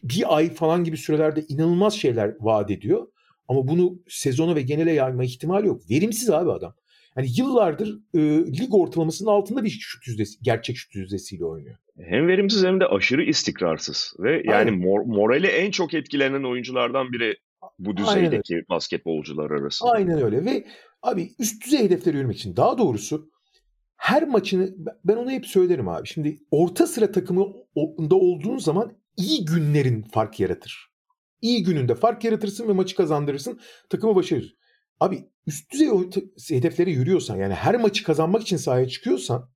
bir 0.04 0.36
ay 0.36 0.54
falan 0.54 0.84
gibi 0.84 0.98
sürelerde 0.98 1.46
inanılmaz 1.48 1.94
şeyler 1.94 2.36
vaat 2.40 2.72
ediyor. 2.72 3.08
Ama 3.48 3.68
bunu 3.68 4.00
sezona 4.08 4.56
ve 4.56 4.62
genele 4.62 4.92
yayma 4.92 5.24
ihtimali 5.24 5.68
yok. 5.68 5.82
Verimsiz 5.90 6.30
abi 6.30 6.52
adam. 6.52 6.76
Yani 7.18 7.28
yıllardır 7.38 8.00
e, 8.14 8.20
lig 8.60 8.74
ortalamasının 8.74 9.30
altında 9.30 9.64
bir 9.64 9.70
şut 9.70 10.08
yüzdesi, 10.08 10.40
gerçek 10.42 10.78
şut 10.78 10.96
yüzdesiyle 10.96 11.46
oynuyor. 11.46 11.76
Hem 12.00 12.28
verimsiz 12.28 12.64
hem 12.64 12.80
de 12.80 12.86
aşırı 12.86 13.24
istikrarsız 13.24 14.14
ve 14.20 14.44
yani 14.46 14.72
mor, 14.72 15.02
morali 15.02 15.48
en 15.48 15.72
çok 15.72 15.94
etkilenen 15.94 16.44
oyunculardan 16.44 17.12
biri 17.12 17.36
bu 17.80 17.98
düzeydeki 17.98 18.54
Aynen. 18.54 18.66
basketbolcular 18.70 19.52
arasında. 19.52 19.92
Aynen 19.92 20.22
öyle 20.22 20.46
ve 20.46 20.66
abi 21.02 21.30
üst 21.40 21.66
düzey 21.66 21.80
hedeflere 21.80 22.18
yürümek 22.18 22.38
için 22.38 22.56
daha 22.56 22.78
doğrusu 22.78 23.30
her 23.98 24.28
maçını 24.28 24.76
ben 25.06 25.16
onu 25.16 25.32
hep 25.32 25.46
söylerim 25.46 25.88
abi. 25.88 26.08
Şimdi 26.08 26.38
orta 26.52 26.88
sıra 26.88 27.12
takımında 27.12 28.16
olduğun 28.16 28.58
zaman 28.58 28.94
iyi 29.18 29.46
günlerin 29.46 30.02
fark 30.02 30.40
yaratır. 30.40 30.92
İyi 31.42 31.64
gününde 31.64 31.96
fark 31.96 32.24
yaratırsın 32.24 32.68
ve 32.68 32.74
maçı 32.74 32.96
kazandırırsın. 32.96 33.60
Takımı 33.90 34.16
başarır. 34.16 34.56
Abi 35.00 35.30
üst 35.48 35.72
düzey 35.72 35.90
hedeflere 36.50 36.92
yürüyorsan 36.92 37.38
yani 37.38 37.54
her 37.54 37.76
maçı 37.76 38.04
kazanmak 38.04 38.42
için 38.42 38.58
sahaya 38.58 38.88
çıkıyorsan 38.88 39.50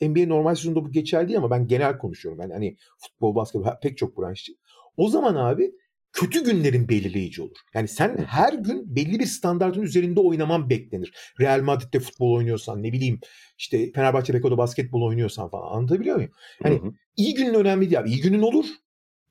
NBA 0.00 0.26
normal 0.26 0.54
sezonda 0.54 0.84
bu 0.84 0.92
geçerli 0.92 1.28
değil 1.28 1.38
ama 1.38 1.50
ben 1.50 1.68
genel 1.68 1.98
konuşuyorum. 1.98 2.40
Yani 2.40 2.52
hani 2.52 2.76
futbol, 2.98 3.34
basketbol 3.34 3.70
pek 3.82 3.98
çok 3.98 4.18
branşçı. 4.18 4.52
O 4.96 5.08
zaman 5.08 5.34
abi 5.34 5.72
kötü 6.12 6.44
günlerin 6.44 6.88
belirleyici 6.88 7.42
olur. 7.42 7.56
Yani 7.74 7.88
sen 7.88 8.16
her 8.16 8.52
gün 8.52 8.96
belli 8.96 9.18
bir 9.18 9.26
standartın 9.26 9.82
üzerinde 9.82 10.20
oynaman 10.20 10.70
beklenir. 10.70 11.14
Real 11.40 11.62
Madrid'de 11.62 12.00
futbol 12.00 12.32
oynuyorsan 12.32 12.82
ne 12.82 12.92
bileyim 12.92 13.20
işte 13.58 13.92
Fenerbahçe 13.92 14.34
Beko'da 14.34 14.58
basketbol 14.58 15.02
oynuyorsan 15.02 15.48
falan 15.48 15.76
anlatabiliyor 15.76 16.16
muyum? 16.16 16.30
Yani 16.64 16.78
hı 16.78 16.86
hı. 16.86 16.92
iyi 17.16 17.34
günün 17.34 17.54
önemli 17.54 17.90
değil 17.90 18.00
abi. 18.00 18.10
İyi 18.10 18.20
günün 18.20 18.42
olur 18.42 18.66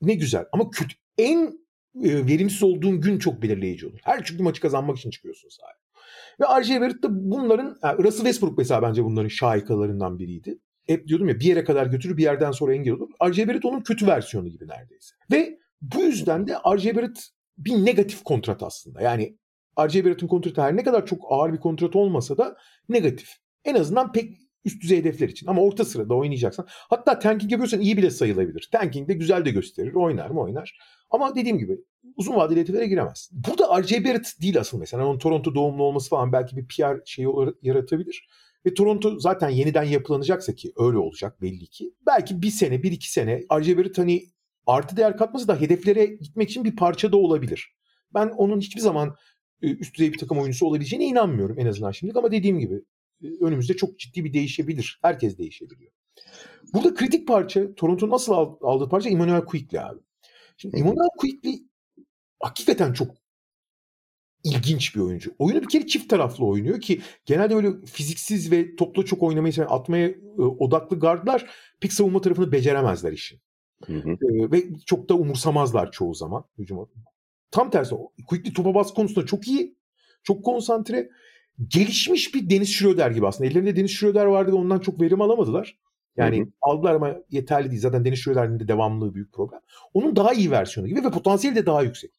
ne 0.01 0.13
güzel 0.13 0.45
ama 0.51 0.69
kötü 0.69 0.95
en 1.17 1.60
verimsiz 1.95 2.63
olduğun 2.63 3.01
gün 3.01 3.19
çok 3.19 3.41
belirleyici 3.41 3.87
olur. 3.87 3.99
Her 4.03 4.23
çünkü 4.23 4.43
maçı 4.43 4.61
kazanmak 4.61 4.97
için 4.97 5.09
çıkıyorsun 5.09 5.49
sahaya. 5.49 5.75
Ve 6.41 6.61
R.J. 6.61 6.81
Barrett 6.81 7.03
de 7.03 7.07
bunların, 7.09 7.77
yani 7.83 8.03
Russell 8.03 8.25
Westbrook 8.25 8.57
mesela 8.57 8.81
bence 8.81 9.03
bunların 9.03 9.27
şahikalarından 9.27 10.19
biriydi. 10.19 10.59
Hep 10.87 11.07
diyordum 11.07 11.27
ya 11.27 11.39
bir 11.39 11.45
yere 11.45 11.63
kadar 11.63 11.85
götürür 11.85 12.17
bir 12.17 12.23
yerden 12.23 12.51
sonra 12.51 12.73
engel 12.73 12.93
olur. 12.93 13.09
R.J. 13.29 13.47
Barrett 13.47 13.65
onun 13.65 13.81
kötü 13.81 14.07
versiyonu 14.07 14.49
gibi 14.49 14.67
neredeyse. 14.67 15.15
Ve 15.31 15.59
bu 15.81 16.03
yüzden 16.03 16.47
de 16.47 16.53
R.J. 16.75 16.95
Barrett 16.95 17.29
bir 17.57 17.85
negatif 17.85 18.23
kontrat 18.23 18.63
aslında. 18.63 19.01
Yani 19.01 19.37
R.J. 19.79 20.05
Barrett'ın 20.05 20.27
kontratı 20.27 20.61
her 20.61 20.77
ne 20.77 20.83
kadar 20.83 21.05
çok 21.05 21.19
ağır 21.29 21.53
bir 21.53 21.59
kontrat 21.59 21.95
olmasa 21.95 22.37
da 22.37 22.57
negatif. 22.89 23.29
En 23.65 23.75
azından 23.75 24.11
pek 24.11 24.37
üst 24.65 24.83
düzey 24.83 24.97
hedefler 24.97 25.29
için. 25.29 25.47
Ama 25.47 25.61
orta 25.61 25.85
sırada 25.85 26.13
oynayacaksan. 26.13 26.67
Hatta 26.69 27.19
tanking 27.19 27.51
yapıyorsan 27.51 27.81
iyi 27.81 27.97
bile 27.97 28.09
sayılabilir. 28.09 28.69
Tanking 28.71 29.09
de 29.09 29.13
güzel 29.13 29.45
de 29.45 29.51
gösterir. 29.51 29.93
Oynar 29.93 30.29
mı 30.29 30.41
oynar. 30.41 30.77
Ama 31.11 31.35
dediğim 31.35 31.57
gibi 31.57 31.77
uzun 32.15 32.35
vadeli 32.35 32.59
hedeflere 32.59 32.87
giremez. 32.87 33.29
Burada 33.31 33.81
R.J. 33.81 34.05
Barrett 34.05 34.41
değil 34.41 34.59
asıl 34.59 34.79
mesela. 34.79 35.07
Onun 35.07 35.19
Toronto 35.19 35.55
doğumlu 35.55 35.83
olması 35.83 36.09
falan 36.09 36.31
belki 36.31 36.57
bir 36.57 36.67
PR 36.67 37.05
şeyi 37.05 37.27
yaratabilir. 37.61 38.27
Ve 38.65 38.73
Toronto 38.73 39.19
zaten 39.19 39.49
yeniden 39.49 39.83
yapılanacaksa 39.83 40.55
ki 40.55 40.73
öyle 40.77 40.97
olacak 40.97 41.41
belli 41.41 41.67
ki. 41.67 41.93
Belki 42.05 42.41
bir 42.41 42.49
sene, 42.49 42.83
bir 42.83 42.91
iki 42.91 43.11
sene 43.11 43.43
R.J. 43.59 43.77
Barrett 43.77 43.97
hani 43.97 44.23
artı 44.67 44.97
değer 44.97 45.17
katması 45.17 45.47
da 45.47 45.61
hedeflere 45.61 46.05
gitmek 46.05 46.49
için 46.49 46.63
bir 46.63 46.75
parça 46.75 47.11
da 47.11 47.17
olabilir. 47.17 47.75
Ben 48.13 48.27
onun 48.27 48.59
hiçbir 48.59 48.81
zaman 48.81 49.15
e, 49.61 49.71
üst 49.71 49.95
düzey 49.95 50.13
bir 50.13 50.17
takım 50.17 50.37
oyuncusu 50.37 50.65
olabileceğine 50.65 51.05
inanmıyorum 51.05 51.59
en 51.59 51.65
azından 51.65 51.91
şimdilik 51.91 52.17
ama 52.17 52.31
dediğim 52.31 52.59
gibi 52.59 52.81
e, 53.23 53.27
önümüzde 53.41 53.75
çok 53.75 53.99
ciddi 53.99 54.25
bir 54.25 54.33
değişebilir. 54.33 54.99
Herkes 55.01 55.37
değişebiliyor. 55.37 55.91
Burada 56.73 56.93
kritik 56.93 57.27
parça 57.27 57.75
Toronto 57.75 58.09
nasıl 58.09 58.33
aldığı 58.61 58.89
parça 58.89 59.09
Emmanuel 59.09 59.45
Quickly 59.45 59.79
abi. 59.79 59.99
Şimdi 60.61 60.77
Emmanuel 60.77 61.09
Quickly 61.17 61.63
hakikaten 62.39 62.93
çok 62.93 63.11
ilginç 64.43 64.95
bir 64.95 65.01
oyuncu. 65.01 65.35
Oyunu 65.39 65.61
bir 65.61 65.67
kere 65.67 65.87
çift 65.87 66.09
taraflı 66.09 66.45
oynuyor 66.45 66.81
ki 66.81 67.01
genelde 67.25 67.55
böyle 67.55 67.85
fiziksiz 67.85 68.51
ve 68.51 68.75
topla 68.75 69.05
çok 69.05 69.23
oynamayı 69.23 69.53
seven, 69.53 69.67
atmaya 69.69 70.07
e, 70.09 70.41
odaklı 70.41 70.99
gardlar 70.99 71.49
pek 71.79 71.93
savunma 71.93 72.21
tarafını 72.21 72.51
beceremezler 72.51 73.11
işin. 73.11 73.39
Hı 73.85 73.93
hı. 73.93 74.09
E, 74.11 74.51
ve 74.51 74.63
çok 74.85 75.09
da 75.09 75.13
umursamazlar 75.13 75.91
çoğu 75.91 76.13
zaman 76.13 76.43
hücuma. 76.57 76.85
Tam 77.51 77.69
tersi 77.69 77.95
Quickly 78.27 78.53
topa 78.53 78.75
bas 78.75 78.93
konusunda 78.93 79.25
çok 79.25 79.47
iyi. 79.47 79.75
Çok 80.23 80.45
konsantre. 80.45 81.09
Gelişmiş 81.67 82.35
bir 82.35 82.49
Deniz 82.49 82.69
Schroeder 82.69 83.11
gibi 83.11 83.27
aslında. 83.27 83.49
Ellerinde 83.49 83.75
Deniz 83.75 83.91
Schroeder 83.91 84.25
vardı 84.25 84.51
ve 84.51 84.55
ondan 84.55 84.79
çok 84.79 85.01
verim 85.01 85.21
alamadılar. 85.21 85.77
Yani 86.17 86.39
hı 86.39 86.43
hı. 86.43 86.47
aldılar 86.61 86.95
ama 86.95 87.15
yeterli 87.29 87.71
değil. 87.71 87.81
Zaten 87.81 88.05
Deniz 88.05 88.19
Schroeder'in 88.19 88.59
de 88.59 88.67
devamlılığı 88.67 89.13
büyük 89.13 89.33
problem. 89.33 89.59
Onun 89.93 90.15
daha 90.15 90.33
iyi 90.33 90.51
versiyonu 90.51 90.89
gibi 90.89 91.03
ve 91.03 91.11
potansiyeli 91.11 91.57
de 91.57 91.65
daha 91.65 91.83
yüksek. 91.83 92.11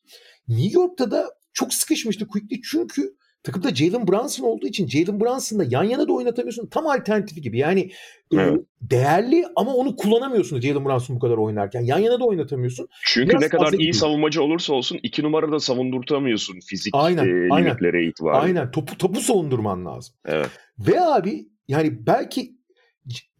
New 0.48 0.80
York'ta 0.80 1.10
da 1.10 1.28
çok 1.52 1.74
sıkışmıştı 1.74 2.28
Quickly 2.28 2.60
çünkü 2.62 3.16
takımda 3.42 3.74
Jalen 3.74 4.08
Brunson 4.08 4.44
olduğu 4.44 4.66
için 4.66 4.88
Jalen 4.88 5.20
Brunson'la 5.20 5.64
yan 5.70 5.84
yana 5.84 6.08
da 6.08 6.12
oynatamıyorsun. 6.12 6.66
Tam 6.66 6.86
alternatifi 6.86 7.40
gibi. 7.40 7.58
Yani 7.58 7.80
e, 7.80 8.36
evet. 8.36 8.60
değerli 8.80 9.44
ama 9.56 9.74
onu 9.74 9.96
kullanamıyorsun 9.96 10.60
Jalen 10.60 10.84
Brunson 10.84 11.16
bu 11.16 11.20
kadar 11.20 11.36
oynarken. 11.36 11.80
Yan 11.80 11.98
yana 11.98 12.20
da 12.20 12.24
oynatamıyorsun. 12.24 12.88
Çünkü 13.04 13.30
Biraz 13.30 13.42
ne 13.42 13.48
kadar 13.48 13.72
iyi 13.72 13.94
savunmacı 13.94 14.42
olursa 14.42 14.74
olsun 14.74 14.98
iki 15.02 15.22
numarada 15.22 15.60
savundurtamıyorsun 15.60 16.60
fizik 16.66 16.94
aynen, 16.96 17.24
e, 17.24 17.54
aynen. 17.54 17.68
limitlere 17.68 18.06
itibaren. 18.06 18.40
Aynen. 18.40 18.70
Topu, 18.70 18.98
topu 18.98 19.20
savundurman 19.20 19.86
lazım. 19.86 20.14
Evet. 20.24 20.50
Ve 20.78 21.00
abi 21.00 21.48
yani 21.68 22.06
belki 22.06 22.61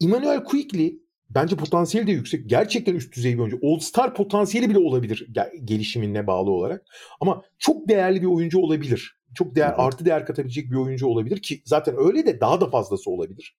Emmanuel 0.00 0.44
Quickly 0.44 1.02
bence 1.30 1.56
potansiyeli 1.56 2.06
de 2.06 2.12
yüksek. 2.12 2.50
Gerçekten 2.50 2.94
üst 2.94 3.16
düzey 3.16 3.34
bir 3.34 3.38
oyuncu. 3.38 3.60
All-Star 3.62 4.14
potansiyeli 4.14 4.70
bile 4.70 4.78
olabilir 4.78 5.28
gelişimine 5.64 6.26
bağlı 6.26 6.50
olarak. 6.50 6.86
Ama 7.20 7.42
çok 7.58 7.88
değerli 7.88 8.22
bir 8.22 8.26
oyuncu 8.26 8.58
olabilir. 8.58 9.18
Çok 9.34 9.56
değer, 9.56 9.74
artı 9.76 10.04
değer 10.04 10.26
katabilecek 10.26 10.70
bir 10.70 10.76
oyuncu 10.76 11.06
olabilir 11.06 11.42
ki 11.42 11.62
zaten 11.64 11.94
öyle 11.98 12.26
de 12.26 12.40
daha 12.40 12.60
da 12.60 12.70
fazlası 12.70 13.10
olabilir. 13.10 13.56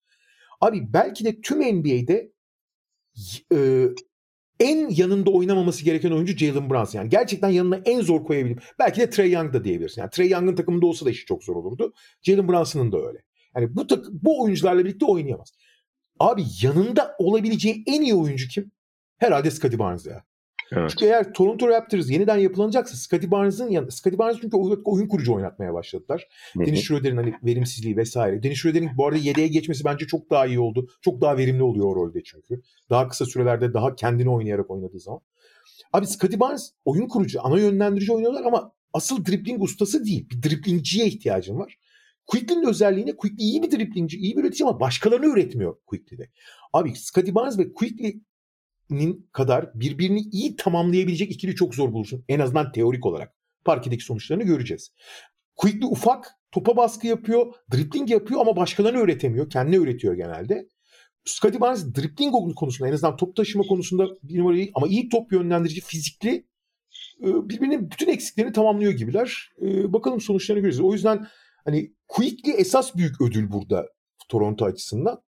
Abi 0.61 0.93
belki 0.93 1.25
de 1.25 1.41
tüm 1.41 1.59
NBA'de 1.59 2.31
e, 3.53 3.87
en 4.59 4.89
yanında 4.89 5.31
oynamaması 5.31 5.85
gereken 5.85 6.11
oyuncu 6.11 6.37
Jalen 6.37 6.69
Brunson. 6.69 6.99
Yani 6.99 7.09
gerçekten 7.09 7.49
yanına 7.49 7.75
en 7.85 8.01
zor 8.01 8.23
koyabilir. 8.23 8.59
Belki 8.79 9.01
de 9.01 9.09
Trey 9.09 9.31
Young 9.31 9.53
da 9.53 9.63
diyebilirsin. 9.63 10.01
Yani 10.01 10.09
Trey 10.09 10.29
Young'ın 10.29 10.55
takımında 10.55 10.85
olsa 10.85 11.05
da 11.05 11.09
işi 11.09 11.25
çok 11.25 11.43
zor 11.43 11.55
olurdu. 11.55 11.93
Jalen 12.21 12.47
Brunson'ın 12.47 12.91
da 12.91 12.97
öyle. 12.97 13.23
Yani 13.55 13.75
bu 13.75 13.87
tak 13.87 14.05
bu 14.11 14.43
oyuncularla 14.43 14.85
birlikte 14.85 15.05
oynayamaz. 15.05 15.53
Abi 16.19 16.43
yanında 16.61 17.15
olabileceği 17.19 17.83
en 17.87 18.01
iyi 18.01 18.15
oyuncu 18.15 18.47
kim? 18.47 18.71
Herhalde 19.17 19.51
Scottie 19.51 19.79
Barnes 19.79 20.05
ya. 20.05 20.23
Evet. 20.71 20.89
Çünkü 20.89 21.05
eğer 21.05 21.33
Toronto 21.33 21.67
Raptors 21.67 22.09
yeniden 22.09 22.37
yapılanacaksa 22.37 22.97
Scottie 22.97 23.31
Barnes'ın 23.31 23.69
yanında 23.69 23.91
Scottie 23.91 24.19
Barnes 24.19 24.37
çünkü 24.41 24.57
oyun 24.85 25.07
kurucu 25.07 25.33
oynatmaya 25.33 25.73
başladılar. 25.73 26.27
Hı-hı. 26.53 26.75
Schroeder'in 26.77 27.17
hani 27.17 27.33
verimsizliği 27.43 27.97
vesaire. 27.97 28.43
Dennis 28.43 28.57
Schroeder'in 28.57 28.89
bu 28.97 29.07
arada 29.07 29.17
yedeğe 29.17 29.47
geçmesi 29.47 29.85
bence 29.85 30.07
çok 30.07 30.29
daha 30.29 30.45
iyi 30.45 30.59
oldu. 30.59 30.87
Çok 31.01 31.21
daha 31.21 31.37
verimli 31.37 31.63
oluyor 31.63 31.85
o 31.85 31.95
rolde 31.95 32.23
çünkü. 32.23 32.61
Daha 32.89 33.07
kısa 33.07 33.25
sürelerde 33.25 33.73
daha 33.73 33.95
kendini 33.95 34.29
oynayarak 34.29 34.71
oynadığı 34.71 34.99
zaman. 34.99 35.21
Abi 35.93 36.07
Scottie 36.07 36.39
Barnes 36.39 36.73
oyun 36.85 37.07
kurucu, 37.07 37.45
ana 37.45 37.59
yönlendirici 37.59 38.13
oynuyorlar 38.13 38.43
ama 38.45 38.71
asıl 38.93 39.25
dribbling 39.25 39.63
ustası 39.63 40.05
değil. 40.05 40.29
Bir 40.29 40.49
dribblingciye 40.49 41.05
ihtiyacın 41.05 41.59
var. 41.59 41.77
Quickly'nin 42.27 42.67
özelliğine 42.67 43.15
Quickly 43.15 43.43
iyi 43.43 43.63
bir 43.63 43.71
driblingci, 43.71 44.17
iyi 44.17 44.37
bir 44.37 44.41
üretici 44.41 44.67
ama 44.69 44.79
başkalarını 44.79 45.25
üretmiyor 45.25 45.75
Quickly'de. 45.85 46.29
Abi 46.73 46.95
Scottie 46.95 47.35
Barnes 47.35 47.57
ve 47.57 47.73
Quickly'nin 47.73 49.29
kadar 49.31 49.71
birbirini 49.73 50.19
iyi 50.19 50.55
tamamlayabilecek 50.55 51.31
ikili 51.31 51.55
çok 51.55 51.75
zor 51.75 51.93
bulursun. 51.93 52.25
En 52.29 52.39
azından 52.39 52.71
teorik 52.71 53.05
olarak. 53.05 53.33
Parkedeki 53.65 54.03
sonuçlarını 54.03 54.43
göreceğiz. 54.43 54.93
Quickly 55.55 55.85
ufak, 55.85 56.31
topa 56.51 56.77
baskı 56.77 57.07
yapıyor, 57.07 57.53
dribbling 57.73 58.09
yapıyor 58.09 58.41
ama 58.41 58.55
başkalarını 58.55 58.99
üretemiyor. 58.99 59.49
Kendine 59.49 59.75
üretiyor 59.75 60.13
genelde. 60.13 60.67
Scottie 61.25 61.61
Barnes 61.61 61.95
dribbling 61.95 62.55
konusunda 62.55 62.89
en 62.89 62.93
azından 62.93 63.17
top 63.17 63.35
taşıma 63.35 63.63
konusunda 63.63 64.07
bir 64.23 64.39
numarayı 64.39 64.71
ama 64.73 64.87
iyi 64.87 65.09
top 65.09 65.31
yönlendirici, 65.31 65.81
fizikli 65.81 66.45
birbirinin 67.19 67.91
bütün 67.91 68.07
eksiklerini 68.07 68.53
tamamlıyor 68.53 68.91
gibiler. 68.91 69.49
Bakalım 69.61 70.21
sonuçlarını 70.21 70.61
göreceğiz. 70.61 70.85
O 70.85 70.93
yüzden 70.93 71.27
Hani 71.65 71.93
Quickly 72.13 72.51
esas 72.57 72.95
büyük 72.95 73.21
ödül 73.21 73.51
burada 73.51 73.89
Toronto 74.29 74.65
açısından. 74.65 75.21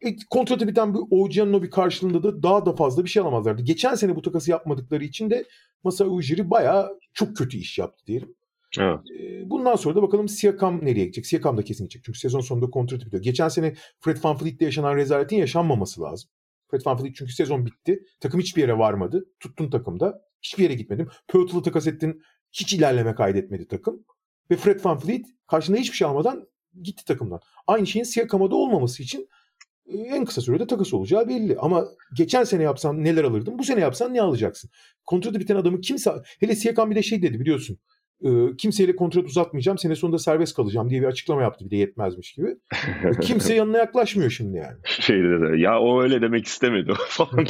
E, 0.00 0.16
kontratı 0.30 0.68
biten 0.68 0.94
bir 0.94 1.00
Ojianobi 1.10 1.70
karşılığında 1.70 2.22
da 2.22 2.42
daha 2.42 2.66
da 2.66 2.72
fazla 2.72 3.04
bir 3.04 3.08
şey 3.08 3.22
alamazlardı. 3.22 3.62
Geçen 3.62 3.94
sene 3.94 4.16
bu 4.16 4.22
takası 4.22 4.50
yapmadıkları 4.50 5.04
için 5.04 5.30
de 5.30 5.44
Masa 5.84 6.04
Ujiri 6.04 6.50
bayağı 6.50 6.98
çok 7.14 7.36
kötü 7.36 7.56
iş 7.56 7.78
yaptı 7.78 8.06
diyelim. 8.06 8.34
Evet. 8.78 8.98
E, 9.20 9.50
bundan 9.50 9.76
sonra 9.76 9.96
da 9.96 10.02
bakalım 10.02 10.28
Siakam 10.28 10.84
nereye 10.84 11.04
gidecek? 11.04 11.26
Siakam 11.26 11.56
da 11.56 11.62
kesin 11.62 11.84
gidecek. 11.84 12.04
Çünkü 12.04 12.18
sezon 12.18 12.40
sonunda 12.40 12.70
kontratı 12.70 13.06
bitiyor. 13.06 13.22
Geçen 13.22 13.48
sene 13.48 13.74
Fred 14.00 14.16
VanVleet'te 14.24 14.64
yaşanan 14.64 14.96
rezaletin 14.96 15.36
yaşanmaması 15.36 16.02
lazım. 16.02 16.30
Fred 16.70 16.80
VanVleet 16.86 17.16
çünkü 17.16 17.32
sezon 17.32 17.66
bitti. 17.66 18.04
Takım 18.20 18.40
hiçbir 18.40 18.60
yere 18.60 18.78
varmadı. 18.78 19.24
Tuttun 19.40 19.70
takımda. 19.70 20.22
Hiçbir 20.42 20.62
yere 20.62 20.74
gitmedim. 20.74 21.08
Pörtle'ı 21.28 21.62
takas 21.62 21.86
ettin. 21.86 22.22
Hiç 22.52 22.74
ilerleme 22.74 23.14
kaydetmedi 23.14 23.68
takım. 23.68 24.04
Ve 24.50 24.56
Fred 24.56 24.84
Van 24.84 25.00
Vliet 25.04 25.26
karşında 25.46 25.76
hiçbir 25.76 25.96
şey 25.96 26.08
almadan 26.08 26.48
gitti 26.82 27.04
takımdan. 27.04 27.40
Aynı 27.66 27.86
şeyin 27.86 28.04
Siakam'a 28.04 28.50
da 28.50 28.54
olmaması 28.56 29.02
için 29.02 29.28
e, 29.86 29.98
en 29.98 30.24
kısa 30.24 30.40
sürede 30.40 30.66
takas 30.66 30.94
olacağı 30.94 31.28
belli. 31.28 31.56
Ama 31.58 31.84
geçen 32.16 32.44
sene 32.44 32.62
yapsan 32.62 33.04
neler 33.04 33.24
alırdın? 33.24 33.58
Bu 33.58 33.64
sene 33.64 33.80
yapsan 33.80 34.14
ne 34.14 34.22
alacaksın? 34.22 34.70
Kontratı 35.06 35.40
biten 35.40 35.56
adamı 35.56 35.80
kimse... 35.80 36.12
Hele 36.40 36.56
Siakam 36.56 36.90
bir 36.90 36.96
de 36.96 37.02
şey 37.02 37.22
dedi 37.22 37.40
biliyorsun. 37.40 37.78
e, 38.24 38.28
kimseyle 38.58 38.96
kontrat 38.96 39.24
uzatmayacağım 39.24 39.78
sene 39.78 39.96
sonunda 39.96 40.18
serbest 40.18 40.56
kalacağım 40.56 40.90
diye 40.90 41.00
bir 41.00 41.06
açıklama 41.06 41.42
yaptı 41.42 41.64
bir 41.64 41.70
de 41.70 41.76
yetmezmiş 41.76 42.32
gibi. 42.32 42.56
E, 43.04 43.20
kimse 43.20 43.54
yanına 43.54 43.78
yaklaşmıyor 43.78 44.30
şimdi 44.30 44.56
yani. 44.56 44.78
Şeyde 44.84 45.40
de 45.40 45.60
ya 45.60 45.80
o 45.80 46.02
öyle 46.02 46.22
demek 46.22 46.46
istemedi 46.46 46.92
falan 47.08 47.44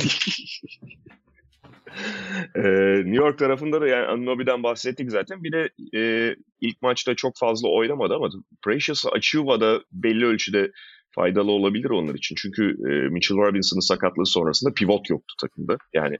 ee, 2.56 2.62
New 2.96 3.16
York 3.16 3.38
tarafında 3.38 3.80
da 3.80 3.88
yani 3.88 4.06
Anunobi'den 4.06 4.62
bahsettik 4.62 5.10
zaten. 5.10 5.44
Bir 5.44 5.52
de 5.52 5.70
e, 5.98 6.34
ilk 6.60 6.82
maçta 6.82 7.14
çok 7.14 7.38
fazla 7.38 7.68
oynamadı 7.68 8.14
ama 8.14 8.28
Precious 8.64 9.06
Achiuwa 9.06 9.60
da 9.60 9.80
belli 9.92 10.26
ölçüde 10.26 10.70
faydalı 11.10 11.50
olabilir 11.50 11.90
onlar 11.90 12.14
için. 12.14 12.34
Çünkü 12.34 12.62
e, 12.62 13.08
Mitchell 13.08 13.38
Robinson'ın 13.38 13.80
sakatlığı 13.80 14.26
sonrasında 14.26 14.74
pivot 14.74 15.10
yoktu 15.10 15.34
takımda. 15.40 15.76
Yani 15.94 16.16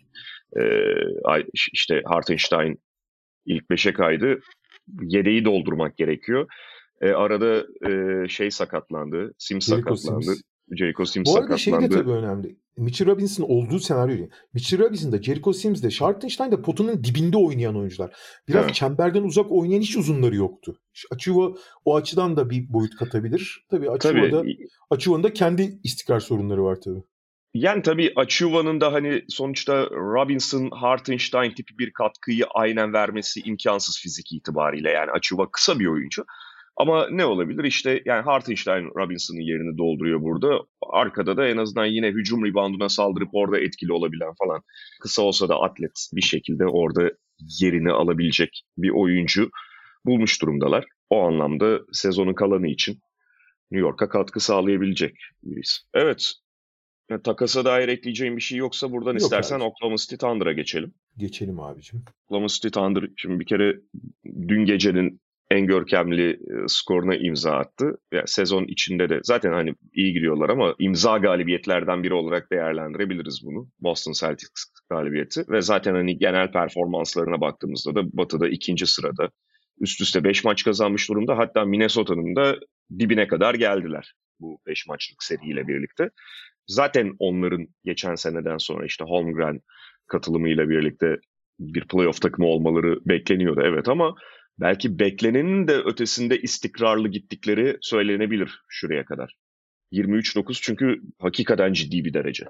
e, 0.61 0.62
işte 1.73 2.03
Hartenstein 2.05 2.79
ilk 3.47 3.71
beşe 3.71 3.93
kaydı. 3.93 4.41
Yedeği 5.03 5.45
doldurmak 5.45 5.97
gerekiyor. 5.97 6.47
E, 7.00 7.11
arada 7.11 7.67
e, 7.89 8.29
şey 8.29 8.50
sakatlandı. 8.50 9.35
Sim 9.39 9.61
sakatlandı. 9.61 10.23
Sims. 10.23 10.43
Jericho 10.77 11.05
Sims 11.05 11.27
Bu 11.27 11.37
arada 11.37 11.59
sakatlandı. 11.59 11.83
şey 11.83 11.99
de 11.99 12.03
tabii 12.03 12.11
önemli. 12.11 12.57
Mitchell 12.77 13.09
Robinson 13.09 13.45
olduğu 13.45 13.79
senaryo 13.79 14.19
değil. 14.19 14.31
Mitchell 14.55 14.81
Robinson 14.81 15.12
da 15.12 15.23
Jericho 15.23 15.53
Sims 15.53 15.83
de 15.83 15.91
Schartenstein 15.91 16.53
de 16.53 16.62
potunun 16.62 17.05
dibinde 17.05 17.37
oynayan 17.37 17.77
oyuncular. 17.77 18.17
Biraz 18.49 18.65
evet. 18.65 18.75
çemberden 18.75 19.23
uzak 19.23 19.53
oynayan 19.53 19.81
hiç 19.81 19.97
uzunları 19.97 20.37
yoktu. 20.37 20.77
Açıva 21.11 21.53
o 21.85 21.97
açıdan 21.97 22.37
da 22.37 22.50
bir 22.50 22.73
boyut 22.73 22.97
katabilir. 22.97 23.67
Tabii 23.71 23.91
Açıva'da 23.91 24.45
Açıva'nın 24.91 25.23
da 25.23 25.33
kendi 25.33 25.81
istikrar 25.85 26.21
sorunları 26.21 26.65
var 26.65 26.79
tabii. 26.85 27.03
Yani 27.55 27.83
tabii 27.83 28.12
Açuva'nın 28.17 28.81
da 28.81 28.93
hani 28.93 29.25
sonuçta 29.29 29.87
Robinson, 29.91 30.71
Hartenstein 30.71 31.50
tipi 31.50 31.79
bir 31.79 31.93
katkıyı 31.93 32.45
aynen 32.55 32.93
vermesi 32.93 33.41
imkansız 33.41 33.99
fizik 33.99 34.33
itibariyle. 34.33 34.91
Yani 34.91 35.11
Açuva 35.11 35.50
kısa 35.50 35.79
bir 35.79 35.87
oyuncu. 35.87 36.25
Ama 36.81 37.09
ne 37.11 37.25
olabilir? 37.25 37.65
İşte 37.65 38.03
yani 38.05 38.23
Hartenstein 38.23 38.85
Robinson'ın 38.97 39.41
yerini 39.41 39.79
dolduruyor 39.79 40.23
burada. 40.23 40.61
Arkada 40.93 41.37
da 41.37 41.49
en 41.49 41.57
azından 41.57 41.87
yine 41.87 42.09
hücum 42.09 42.45
rebounduna 42.45 42.89
saldırıp 42.89 43.29
orada 43.33 43.59
etkili 43.61 43.93
olabilen 43.93 44.35
falan. 44.39 44.63
Kısa 45.01 45.23
olsa 45.23 45.49
da 45.49 45.61
atlet 45.61 46.09
bir 46.13 46.23
şekilde 46.23 46.67
orada 46.67 47.11
yerini 47.61 47.91
alabilecek 47.93 48.65
bir 48.79 48.91
oyuncu 48.91 49.51
bulmuş 50.07 50.43
durumdalar. 50.43 50.85
O 51.11 51.27
anlamda 51.27 51.81
sezonun 51.93 52.35
kalanı 52.35 52.69
için 52.69 53.01
New 53.71 53.89
York'a 53.89 54.09
katkı 54.09 54.41
sağlayabilecek 54.41 55.15
birisi. 55.43 55.79
Evet. 55.95 56.33
Takasa 57.25 57.65
dair 57.65 57.89
ekleyeceğim 57.89 58.37
bir 58.37 58.43
şey 58.43 58.59
yoksa 58.59 58.93
buradan 58.93 59.13
Yok 59.13 59.21
istersen 59.21 59.57
abi. 59.57 59.65
Oklahoma 59.65 59.97
City 59.97 60.17
Thunder'a 60.17 60.53
geçelim. 60.53 60.95
Geçelim 61.17 61.61
abicim. 61.61 62.05
Oklahoma 62.25 62.49
City 62.49 62.69
Thunder 62.69 63.05
şimdi 63.17 63.41
bir 63.41 63.47
kere 63.47 63.77
dün 64.49 64.65
gecenin 64.65 65.21
en 65.50 65.66
görkemli 65.66 66.30
e, 66.30 66.37
skoruna 66.66 67.16
imza 67.16 67.52
attı. 67.52 67.99
Yani 68.12 68.25
sezon 68.26 68.64
içinde 68.64 69.09
de 69.09 69.21
zaten 69.23 69.52
hani 69.52 69.75
iyi 69.92 70.12
gidiyorlar 70.12 70.49
ama 70.49 70.75
imza 70.78 71.19
galibiyetlerden 71.19 72.02
biri 72.02 72.14
olarak 72.14 72.52
değerlendirebiliriz 72.52 73.40
bunu. 73.45 73.69
Boston 73.80 74.12
Celtics 74.12 74.64
galibiyeti 74.90 75.45
ve 75.49 75.61
zaten 75.61 75.95
hani 75.95 76.19
genel 76.19 76.52
performanslarına 76.52 77.40
baktığımızda 77.40 77.95
da 77.95 78.02
Batı'da 78.12 78.49
ikinci 78.49 78.87
sırada. 78.87 79.30
Üst 79.80 80.00
üste 80.00 80.25
5 80.25 80.45
maç 80.45 80.64
kazanmış 80.64 81.09
durumda. 81.09 81.38
Hatta 81.38 81.64
Minnesota'nın 81.64 82.37
da 82.37 82.57
dibine 82.99 83.28
kadar 83.28 83.54
geldiler 83.54 84.14
bu 84.40 84.59
5 84.66 84.87
maçlık 84.87 85.23
seriyle 85.23 85.69
birlikte. 85.69 86.11
Zaten 86.66 87.12
onların 87.19 87.66
geçen 87.85 88.14
seneden 88.14 88.59
sonra 88.59 88.87
işte 88.87 89.04
Holmgren 89.04 89.61
katılımıyla 90.07 90.69
birlikte 90.69 91.16
bir 91.59 91.88
playoff 91.88 92.21
takımı 92.21 92.49
olmaları 92.49 92.99
bekleniyordu 93.07 93.61
evet 93.64 93.88
ama 93.88 94.14
belki 94.61 94.99
beklenenin 94.99 95.69
de 95.69 95.76
ötesinde 95.76 96.40
istikrarlı 96.40 97.09
gittikleri 97.09 97.79
söylenebilir 97.81 98.62
şuraya 98.69 99.05
kadar. 99.05 99.37
23-9 99.93 100.59
çünkü 100.62 101.00
hakikaten 101.19 101.73
ciddi 101.73 102.05
bir 102.05 102.14
derece. 102.14 102.45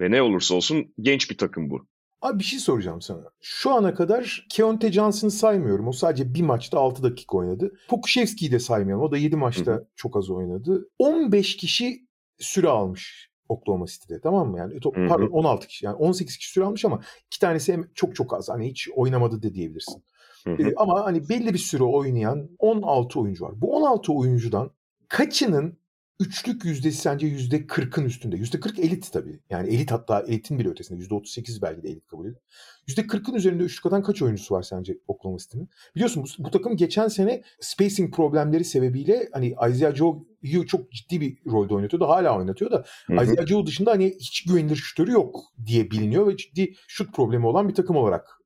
Ve 0.00 0.10
ne 0.10 0.22
olursa 0.22 0.54
olsun 0.54 0.94
genç 1.00 1.30
bir 1.30 1.38
takım 1.38 1.70
bu. 1.70 1.86
Abi 2.22 2.38
bir 2.38 2.44
şey 2.44 2.58
soracağım 2.58 3.00
sana. 3.02 3.24
Şu 3.40 3.70
ana 3.70 3.94
kadar 3.94 4.46
Keontae 4.50 4.92
Johnson'ı 4.92 5.30
saymıyorum. 5.30 5.88
O 5.88 5.92
sadece 5.92 6.34
bir 6.34 6.42
maçta 6.42 6.78
6 6.78 7.02
dakika 7.02 7.36
oynadı. 7.36 7.72
Pokuševski'yi 7.88 8.52
de 8.52 8.58
saymıyorum. 8.58 9.04
O 9.04 9.12
da 9.12 9.16
7 9.16 9.36
maçta 9.36 9.72
Hı-hı. 9.72 9.86
çok 9.96 10.16
az 10.16 10.30
oynadı. 10.30 10.88
15 10.98 11.56
kişi 11.56 12.06
süre 12.38 12.68
almış 12.68 13.30
Oklahoma 13.48 13.86
City'de 13.86 14.20
tamam 14.20 14.50
mı? 14.50 14.58
Yani 14.58 14.80
top, 14.80 14.94
pardon 14.94 15.26
16 15.26 15.66
kişi 15.66 15.86
yani 15.86 15.96
18 15.96 16.36
kişi 16.36 16.50
süre 16.50 16.64
almış 16.64 16.84
ama 16.84 17.00
iki 17.26 17.38
tanesi 17.38 17.80
çok 17.94 18.14
çok 18.14 18.34
az. 18.34 18.48
Hani 18.48 18.70
hiç 18.70 18.88
oynamadı 18.94 19.42
de 19.42 19.54
diyebilirsin. 19.54 20.04
E, 20.46 20.74
ama 20.76 21.04
hani 21.04 21.28
belli 21.28 21.54
bir 21.54 21.58
süre 21.58 21.82
oynayan 21.82 22.48
16 22.58 23.20
oyuncu 23.20 23.44
var. 23.44 23.60
Bu 23.60 23.76
16 23.76 24.12
oyuncudan 24.12 24.70
kaçının 25.08 25.80
üçlük 26.20 26.64
yüzdesi 26.64 27.00
sence 27.00 27.26
yüzde 27.26 27.56
40'ın 27.56 28.04
üstünde? 28.04 28.36
Yüzde 28.36 28.60
40 28.60 28.78
elit 28.78 29.12
tabii. 29.12 29.40
Yani 29.50 29.68
elit 29.68 29.90
hatta 29.90 30.20
elitin 30.20 30.58
bile 30.58 30.68
ötesinde. 30.68 30.98
Yüzde 30.98 31.14
38 31.14 31.62
belki 31.62 31.82
de 31.82 31.88
elit 31.88 32.06
kabul 32.06 32.26
edilir. 32.26 32.42
Yüzde 32.86 33.00
40'ın 33.00 33.34
üzerinde 33.34 33.62
üçlük 33.62 33.86
atan 33.86 34.02
kaç 34.02 34.22
oyuncusu 34.22 34.54
var 34.54 34.62
sence 34.62 34.98
Oklahoma 35.08 35.38
City'nin? 35.38 35.68
Biliyorsun 35.94 36.24
bu, 36.24 36.44
bu 36.44 36.50
takım 36.50 36.76
geçen 36.76 37.08
sene 37.08 37.42
spacing 37.60 38.14
problemleri 38.14 38.64
sebebiyle 38.64 39.28
hani 39.32 39.54
Isaiah 39.70 39.94
Joe'yu 39.94 40.66
çok 40.66 40.92
ciddi 40.92 41.20
bir 41.20 41.38
rolde 41.46 41.74
oynatıyordu. 41.74 42.08
Hala 42.08 42.38
oynatıyor 42.38 42.70
da 42.70 42.84
hı 43.06 43.12
hı. 43.12 43.24
Isaiah 43.24 43.46
Joe 43.46 43.66
dışında 43.66 43.90
hani 43.90 44.14
hiç 44.20 44.44
güvenilir 44.44 44.76
şutörü 44.76 45.12
yok 45.12 45.40
diye 45.66 45.90
biliniyor 45.90 46.26
ve 46.26 46.36
ciddi 46.36 46.74
şut 46.88 47.14
problemi 47.14 47.46
olan 47.46 47.68
bir 47.68 47.74
takım 47.74 47.96
olarak 47.96 48.39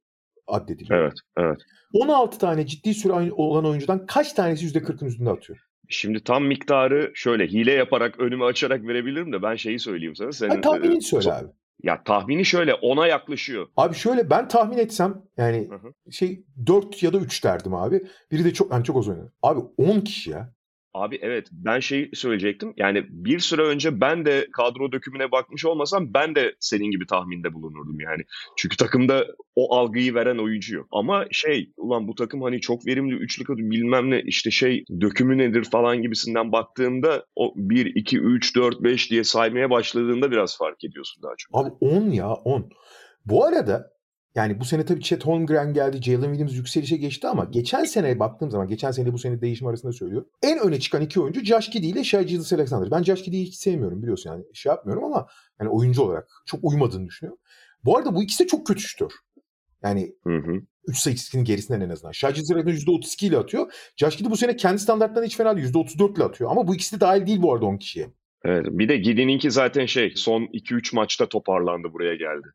addediliyor. 0.46 1.00
Evet, 1.00 1.14
evet. 1.36 1.58
16 1.92 2.38
tane 2.38 2.66
ciddi 2.66 2.94
süre 2.94 3.32
olan 3.32 3.66
oyuncudan 3.66 4.06
kaç 4.06 4.32
tanesi 4.32 4.66
%40'ın 4.66 5.08
üstünde 5.08 5.30
atıyor? 5.30 5.58
Şimdi 5.88 6.24
tam 6.24 6.44
miktarı 6.44 7.12
şöyle 7.14 7.46
hile 7.46 7.72
yaparak 7.72 8.20
önümü 8.20 8.44
açarak 8.44 8.86
verebilirim 8.86 9.32
de 9.32 9.42
ben 9.42 9.56
şeyi 9.56 9.78
söyleyeyim 9.78 10.16
sana. 10.16 10.32
Senin, 10.32 10.54
ha, 10.54 10.60
tahmini 10.60 11.02
söyle 11.02 11.32
abi. 11.32 11.48
Ya 11.82 12.02
tahmini 12.04 12.44
şöyle 12.44 12.74
ona 12.74 13.06
yaklaşıyor. 13.06 13.66
Abi 13.76 13.94
şöyle 13.94 14.30
ben 14.30 14.48
tahmin 14.48 14.78
etsem 14.78 15.22
yani 15.36 15.68
hı 15.70 15.74
hı. 15.74 16.12
şey 16.12 16.44
4 16.66 17.02
ya 17.02 17.12
da 17.12 17.18
3 17.18 17.44
derdim 17.44 17.74
abi. 17.74 18.02
Biri 18.30 18.44
de 18.44 18.52
çok 18.52 18.72
hani 18.72 18.84
çok 18.84 18.96
az 18.96 19.08
oynadı. 19.08 19.32
Abi 19.42 19.60
10 19.76 20.00
kişi 20.00 20.30
ya. 20.30 20.53
Abi 20.94 21.18
evet 21.22 21.48
ben 21.52 21.80
şey 21.80 22.10
söyleyecektim. 22.14 22.74
Yani 22.76 23.04
bir 23.08 23.38
süre 23.38 23.62
önce 23.62 24.00
ben 24.00 24.26
de 24.26 24.48
kadro 24.52 24.92
dökümüne 24.92 25.32
bakmış 25.32 25.64
olmasam 25.64 26.14
ben 26.14 26.34
de 26.34 26.54
senin 26.60 26.90
gibi 26.90 27.06
tahminde 27.06 27.54
bulunurdum 27.54 28.00
yani. 28.00 28.22
Çünkü 28.56 28.76
takımda 28.76 29.26
o 29.56 29.76
algıyı 29.76 30.14
veren 30.14 30.38
oyuncu 30.38 30.76
yok. 30.76 30.88
Ama 30.92 31.24
şey 31.30 31.72
ulan 31.76 32.08
bu 32.08 32.14
takım 32.14 32.42
hani 32.42 32.60
çok 32.60 32.86
verimli 32.86 33.14
üçlük 33.14 33.50
adı 33.50 33.58
bilmem 33.58 34.10
ne 34.10 34.20
işte 34.20 34.50
şey 34.50 34.84
dökümü 35.00 35.38
nedir 35.38 35.64
falan 35.64 36.02
gibisinden 36.02 36.52
baktığında 36.52 37.24
o 37.36 37.52
1, 37.56 37.86
2, 37.94 38.18
3, 38.18 38.56
4, 38.56 38.82
5 38.82 39.10
diye 39.10 39.24
saymaya 39.24 39.70
başladığında 39.70 40.30
biraz 40.30 40.58
fark 40.58 40.84
ediyorsun 40.84 41.22
daha 41.22 41.32
çok. 41.38 41.60
Abi 41.60 41.70
10 41.80 42.10
ya 42.10 42.28
10. 42.28 42.70
Bu 43.26 43.44
arada 43.44 43.93
yani 44.34 44.60
bu 44.60 44.64
sene 44.64 44.84
tabii 44.84 45.00
Chet 45.00 45.26
Holmgren 45.26 45.72
geldi, 45.72 46.02
Jalen 46.02 46.28
Williams 46.28 46.54
yükselişe 46.54 46.96
geçti 46.96 47.26
ama 47.28 47.44
geçen 47.44 47.84
sene 47.84 48.18
baktığım 48.18 48.50
zaman, 48.50 48.68
geçen 48.68 48.90
sene 48.90 49.12
bu 49.12 49.18
sene 49.18 49.40
değişim 49.40 49.66
arasında 49.66 49.92
söylüyor. 49.92 50.24
En 50.42 50.58
öne 50.58 50.80
çıkan 50.80 51.02
iki 51.02 51.20
oyuncu 51.20 51.44
Josh 51.44 51.70
Giddey 51.70 51.90
ile 51.90 52.04
Shai 52.04 52.26
Gildas 52.26 52.52
Alexander. 52.52 52.90
Ben 52.90 53.02
Josh 53.02 53.22
Giddey'i 53.22 53.44
hiç 53.44 53.54
sevmiyorum 53.54 54.02
biliyorsun 54.02 54.30
yani 54.30 54.44
şey 54.52 54.70
yapmıyorum 54.70 55.04
ama 55.04 55.26
yani 55.60 55.70
oyuncu 55.70 56.02
olarak 56.02 56.28
çok 56.46 56.60
uymadığını 56.62 57.06
düşünüyorum. 57.06 57.38
Bu 57.84 57.98
arada 57.98 58.14
bu 58.14 58.22
ikisi 58.22 58.44
de 58.44 58.48
çok 58.48 58.66
kötü 58.66 58.80
şutör. 58.80 59.10
Yani 59.82 60.14
hı 60.24 60.36
hı. 60.36 60.60
3 60.88 60.98
sayısının 60.98 61.44
gerisinden 61.44 61.80
en 61.80 61.90
azından. 61.90 62.12
Shai 62.12 62.34
Gildas 62.34 62.50
Alexander 62.50 62.78
%32 62.78 63.26
ile 63.26 63.38
atıyor. 63.38 63.72
Josh 63.96 64.16
Giddey 64.16 64.30
bu 64.30 64.36
sene 64.36 64.56
kendi 64.56 64.78
standartlarından 64.78 65.26
hiç 65.26 65.36
fena 65.36 65.56
değil. 65.56 65.68
%34 65.68 66.16
ile 66.16 66.24
atıyor. 66.24 66.50
Ama 66.50 66.68
bu 66.68 66.74
ikisi 66.74 66.96
de 66.96 67.00
dahil 67.00 67.26
değil 67.26 67.42
bu 67.42 67.54
arada 67.54 67.66
10 67.66 67.76
kişiye. 67.76 68.10
Evet, 68.44 68.66
bir 68.70 68.88
de 68.88 68.96
Giddey'ninki 68.96 69.50
zaten 69.50 69.86
şey 69.86 70.12
son 70.16 70.42
2-3 70.42 70.94
maçta 70.94 71.28
toparlandı 71.28 71.92
buraya 71.92 72.14
geldi. 72.14 72.48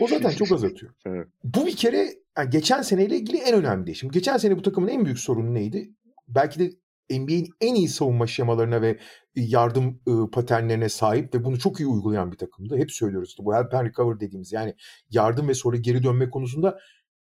O 0.00 0.08
zaten 0.08 0.30
çok 0.30 0.52
az 0.52 0.64
atıyor. 0.64 0.92
evet. 1.06 1.28
Bu 1.44 1.66
bir 1.66 1.76
kere 1.76 2.14
yani 2.38 2.50
geçen 2.50 2.82
seneyle 2.82 3.16
ilgili 3.16 3.36
en 3.36 3.54
önemli 3.54 3.86
değişim. 3.86 4.10
Geçen 4.10 4.36
sene 4.36 4.56
bu 4.56 4.62
takımın 4.62 4.88
en 4.88 5.04
büyük 5.04 5.18
sorunu 5.18 5.54
neydi? 5.54 5.90
Belki 6.28 6.60
de 6.60 6.70
NBA'in 7.18 7.48
en 7.60 7.74
iyi 7.74 7.88
savunma 7.88 8.26
şemalarına 8.26 8.82
ve 8.82 8.98
yardım 9.34 10.00
ıı, 10.08 10.30
paternlerine 10.30 10.88
sahip 10.88 11.34
ve 11.34 11.44
bunu 11.44 11.58
çok 11.58 11.80
iyi 11.80 11.86
uygulayan 11.86 12.32
bir 12.32 12.36
takımdı. 12.36 12.76
Hep 12.76 12.92
söylüyoruz 12.92 13.36
bu 13.38 13.54
help 13.54 13.74
and 13.74 13.86
recover 13.86 14.20
dediğimiz 14.20 14.52
yani 14.52 14.74
yardım 15.10 15.48
ve 15.48 15.54
sonra 15.54 15.76
geri 15.76 16.02
dönme 16.02 16.30
konusunda 16.30 16.78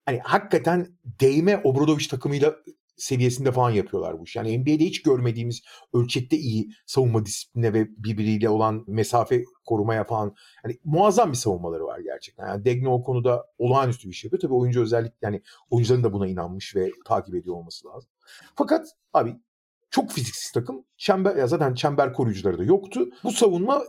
hani 0.07 0.19
hakikaten 0.19 0.87
değme 1.05 1.61
Obradoviç 1.65 2.07
takımıyla 2.07 2.57
seviyesinde 2.99 3.53
falan 3.53 3.71
yapıyorlar 3.71 4.21
bu 4.21 4.25
iş. 4.25 4.37
Yani 4.37 4.59
NBA'de 4.59 4.85
hiç 4.85 5.03
görmediğimiz 5.03 5.63
ölçekte 5.93 6.37
iyi 6.37 6.71
savunma 6.87 7.27
disipline 7.27 7.73
ve 7.73 7.89
birbiriyle 7.89 8.49
olan 8.49 8.85
mesafe 8.87 9.45
koruma 9.67 10.05
falan. 10.05 10.35
Yani 10.65 10.79
muazzam 10.85 11.33
bir 11.33 11.37
savunmaları 11.37 11.85
var 11.85 11.99
gerçekten. 11.99 12.47
Yani 12.47 12.65
Degno 12.65 12.91
o 12.91 13.03
konuda 13.03 13.47
olağanüstü 13.59 14.09
bir 14.09 14.15
şey 14.15 14.29
yapıyor. 14.29 14.41
Tabii 14.41 14.55
oyuncu 14.55 14.83
özellik 14.83 15.13
yani 15.23 15.43
oyuncuların 15.71 16.05
da 16.05 16.13
buna 16.13 16.27
inanmış 16.27 16.77
ve 16.77 16.91
takip 17.05 17.35
ediyor 17.35 17.57
olması 17.57 17.89
lazım. 17.89 18.11
Fakat 18.55 18.87
abi 19.13 19.37
çok 19.91 20.11
fiziksiz 20.11 20.53
takım. 20.53 20.85
Çember, 20.97 21.37
ya 21.37 21.47
zaten 21.47 21.75
çember 21.75 22.13
koruyucuları 22.13 22.59
da 22.59 22.65
yoktu. 22.65 23.09
Bu 23.25 23.33
savunma 23.33 23.83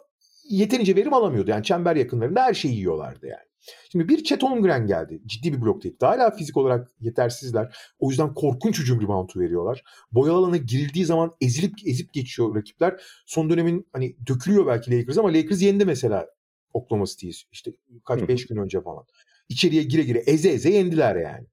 yeterince 0.49 0.95
verim 0.95 1.13
alamıyordu. 1.13 1.51
Yani 1.51 1.63
çember 1.63 1.95
yakınlarında 1.95 2.43
her 2.43 2.53
şeyi 2.53 2.75
yiyorlardı 2.75 3.27
yani. 3.27 3.48
Şimdi 3.91 4.09
bir 4.09 4.23
Chet 4.23 4.43
Holmgren 4.43 4.87
geldi. 4.87 5.21
Ciddi 5.25 5.53
bir 5.53 5.61
blok 5.61 5.81
tehdidi. 5.81 6.05
Hala 6.05 6.31
fizik 6.31 6.57
olarak 6.57 6.91
yetersizler. 6.99 7.77
O 7.99 8.09
yüzden 8.09 8.33
korkunç 8.33 8.79
hücum 8.79 9.01
reboundu 9.01 9.39
veriyorlar. 9.39 9.83
Boyalı 10.11 10.37
alana 10.37 10.57
girildiği 10.57 11.05
zaman 11.05 11.35
ezilip 11.41 11.73
ezip 11.85 12.13
geçiyor 12.13 12.55
rakipler. 12.55 13.01
Son 13.25 13.49
dönemin 13.49 13.87
hani 13.93 14.15
dökülüyor 14.27 14.67
belki 14.67 14.99
Lakers 14.99 15.17
ama 15.17 15.33
Lakers 15.33 15.61
yendi 15.61 15.85
mesela 15.85 16.27
Oklahoma 16.73 17.05
City'yi. 17.05 17.33
İşte 17.51 17.71
kaç 18.05 18.27
5 18.27 18.47
gün 18.47 18.57
önce 18.57 18.81
falan. 18.81 19.05
İçeriye 19.49 19.83
gire 19.83 20.03
gire 20.03 20.19
eze 20.19 20.49
eze 20.49 20.69
yendiler 20.69 21.15
yani. 21.15 21.47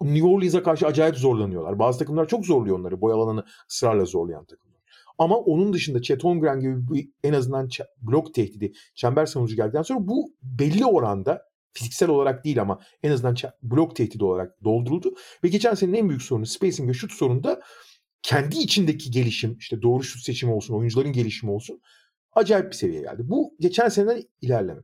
New 0.00 0.26
Orleans'a 0.28 0.62
karşı 0.62 0.86
acayip 0.86 1.16
zorlanıyorlar. 1.16 1.78
Bazı 1.78 1.98
takımlar 1.98 2.28
çok 2.28 2.46
zorluyor 2.46 2.78
onları. 2.78 3.00
Boy 3.00 3.12
alanını 3.12 3.44
ısrarla 3.70 4.04
zorlayan 4.04 4.44
takımlar. 4.44 4.73
Ama 5.18 5.36
onun 5.36 5.72
dışında 5.72 6.02
Chet 6.02 6.24
Holmgren 6.24 6.60
gibi 6.60 6.88
bir, 6.88 7.08
en 7.24 7.32
azından 7.32 7.68
blok 8.02 8.34
tehdidi, 8.34 8.72
çember 8.94 9.26
savunucu 9.26 9.56
geldikten 9.56 9.82
sonra 9.82 10.08
bu 10.08 10.34
belli 10.42 10.86
oranda 10.86 11.42
fiziksel 11.72 12.08
olarak 12.08 12.44
değil 12.44 12.60
ama 12.60 12.80
en 13.02 13.10
azından 13.10 13.36
blok 13.62 13.96
tehdidi 13.96 14.24
olarak 14.24 14.64
dolduruldu. 14.64 15.14
Ve 15.44 15.48
geçen 15.48 15.74
senenin 15.74 15.98
en 15.98 16.08
büyük 16.08 16.22
sorunu 16.22 16.46
spacing 16.46 16.88
ve 16.88 16.94
şut 16.94 17.12
sorunu 17.12 17.60
kendi 18.22 18.58
içindeki 18.58 19.10
gelişim, 19.10 19.56
işte 19.58 19.82
doğru 19.82 20.02
şut 20.02 20.22
seçimi 20.22 20.52
olsun, 20.52 20.74
oyuncuların 20.74 21.12
gelişimi 21.12 21.52
olsun 21.52 21.80
acayip 22.32 22.70
bir 22.70 22.76
seviyeye 22.76 23.02
geldi. 23.02 23.22
Bu 23.24 23.54
geçen 23.60 23.88
seneden 23.88 24.22
ilerleme. 24.40 24.80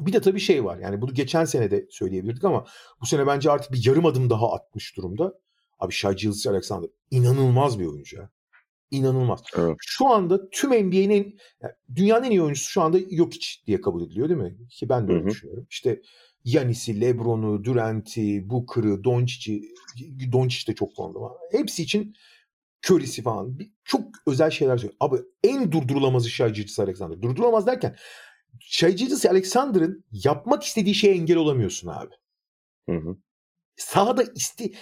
Bir 0.00 0.12
de 0.12 0.20
tabii 0.20 0.40
şey 0.40 0.64
var 0.64 0.78
yani 0.78 1.00
bunu 1.02 1.14
geçen 1.14 1.44
sene 1.44 1.70
de 1.70 1.86
söyleyebilirdik 1.90 2.44
ama 2.44 2.66
bu 3.00 3.06
sene 3.06 3.26
bence 3.26 3.50
artık 3.50 3.72
bir 3.72 3.86
yarım 3.86 4.06
adım 4.06 4.30
daha 4.30 4.52
atmış 4.52 4.96
durumda. 4.96 5.34
Abi 5.78 5.92
Shai 5.92 6.16
Alexander 6.48 6.90
inanılmaz 7.10 7.78
bir 7.78 7.86
oyuncu 7.86 8.16
ya. 8.16 8.30
İnanılmaz. 8.94 9.40
Evet. 9.56 9.76
Şu 9.80 10.08
anda 10.08 10.50
tüm 10.50 10.70
NBA'nin 10.70 11.38
yani 11.62 11.72
dünyanın 11.94 12.24
en 12.24 12.30
iyi 12.30 12.42
oyuncusu 12.42 12.70
şu 12.70 12.82
anda 12.82 12.98
yok 13.10 13.34
hiç 13.34 13.62
diye 13.66 13.80
kabul 13.80 14.02
ediliyor 14.02 14.28
değil 14.28 14.40
mi? 14.40 14.68
Ki 14.68 14.88
ben 14.88 15.08
de 15.08 15.12
öyle 15.12 15.22
Hı-hı. 15.22 15.30
düşünüyorum. 15.30 15.66
İşte 15.70 16.02
Yanis'i, 16.44 17.00
LeBron'u, 17.00 17.64
Durant'i, 17.64 18.50
Booker'ı, 18.50 19.04
Doncic'i, 19.04 19.74
Doncic 20.32 20.72
de 20.72 20.74
çok 20.74 20.94
formda 20.94 21.20
var. 21.20 21.32
Hepsi 21.50 21.82
için 21.82 22.14
Curry'si 22.90 23.22
falan 23.22 23.58
çok 23.84 24.02
özel 24.26 24.50
şeyler 24.50 24.76
söylüyor. 24.76 24.96
Abi 25.00 25.16
en 25.44 25.72
durdurulamazı 25.72 26.30
Shai 26.30 26.52
Gilles 26.52 26.78
Alexander. 26.78 27.22
Durdurulamaz 27.22 27.66
derken 27.66 27.96
Shai 28.60 28.96
Alexander'ın 29.30 30.04
yapmak 30.12 30.62
istediği 30.62 30.94
şeye 30.94 31.14
engel 31.14 31.36
olamıyorsun 31.36 31.88
abi. 31.88 32.14
Hı 32.88 32.96
hı. 32.96 33.16
Sahada 33.76 34.22
isti 34.34 34.72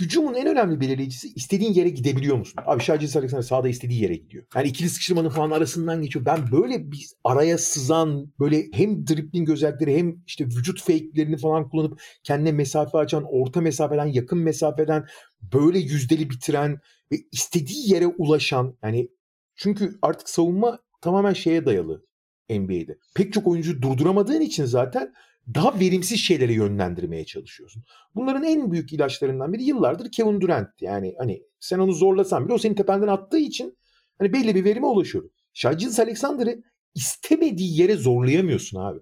hücumun 0.00 0.34
en 0.34 0.46
önemli 0.46 0.80
belirleyicisi 0.80 1.28
istediğin 1.34 1.72
yere 1.72 1.88
gidebiliyor 1.88 2.36
musun? 2.36 2.62
Abi 2.66 2.82
Shai 2.82 2.96
Alexander 2.96 3.42
sahada 3.42 3.68
istediği 3.68 4.02
yere 4.02 4.14
gidiyor. 4.14 4.44
Yani 4.54 4.68
ikili 4.68 4.88
sıkıştırmanın 4.88 5.28
falan 5.28 5.50
arasından 5.50 6.02
geçiyor. 6.02 6.24
Ben 6.24 6.52
böyle 6.52 6.92
bir 6.92 7.06
araya 7.24 7.58
sızan 7.58 8.32
böyle 8.40 8.66
hem 8.72 9.06
dribbling 9.06 9.50
özellikleri 9.50 9.98
hem 9.98 10.22
işte 10.26 10.44
vücut 10.46 10.80
fake'lerini 10.80 11.36
falan 11.36 11.68
kullanıp 11.68 12.02
kendine 12.22 12.52
mesafe 12.52 12.98
açan, 12.98 13.24
orta 13.30 13.60
mesafeden, 13.60 14.06
yakın 14.06 14.38
mesafeden 14.38 15.06
böyle 15.54 15.78
yüzdeli 15.78 16.30
bitiren 16.30 16.78
ve 17.12 17.16
istediği 17.32 17.92
yere 17.92 18.06
ulaşan 18.06 18.76
yani 18.82 19.08
çünkü 19.56 19.98
artık 20.02 20.28
savunma 20.28 20.78
tamamen 21.00 21.32
şeye 21.32 21.66
dayalı 21.66 22.04
NBA'de. 22.50 22.98
Pek 23.14 23.32
çok 23.32 23.46
oyuncu 23.46 23.82
durduramadığın 23.82 24.40
için 24.40 24.64
zaten 24.64 25.14
daha 25.54 25.80
verimsiz 25.80 26.20
şeylere 26.20 26.52
yönlendirmeye 26.52 27.24
çalışıyorsun. 27.24 27.84
Bunların 28.14 28.44
en 28.44 28.72
büyük 28.72 28.92
ilaçlarından 28.92 29.52
biri 29.52 29.62
yıllardır 29.62 30.12
Kevin 30.12 30.40
Durant. 30.40 30.82
Yani 30.82 31.14
hani 31.18 31.42
sen 31.60 31.78
onu 31.78 31.92
zorlasan 31.92 32.44
bile 32.44 32.54
o 32.54 32.58
senin 32.58 32.74
tependen 32.74 33.08
attığı 33.08 33.38
için 33.38 33.78
hani 34.18 34.32
belli 34.32 34.54
bir 34.54 34.64
verime 34.64 34.86
ulaşıyor. 34.86 35.30
Shai 35.52 35.76
Alexander'ı 35.98 36.62
istemediği 36.94 37.80
yere 37.80 37.96
zorlayamıyorsun 37.96 38.80
abi. 38.80 39.00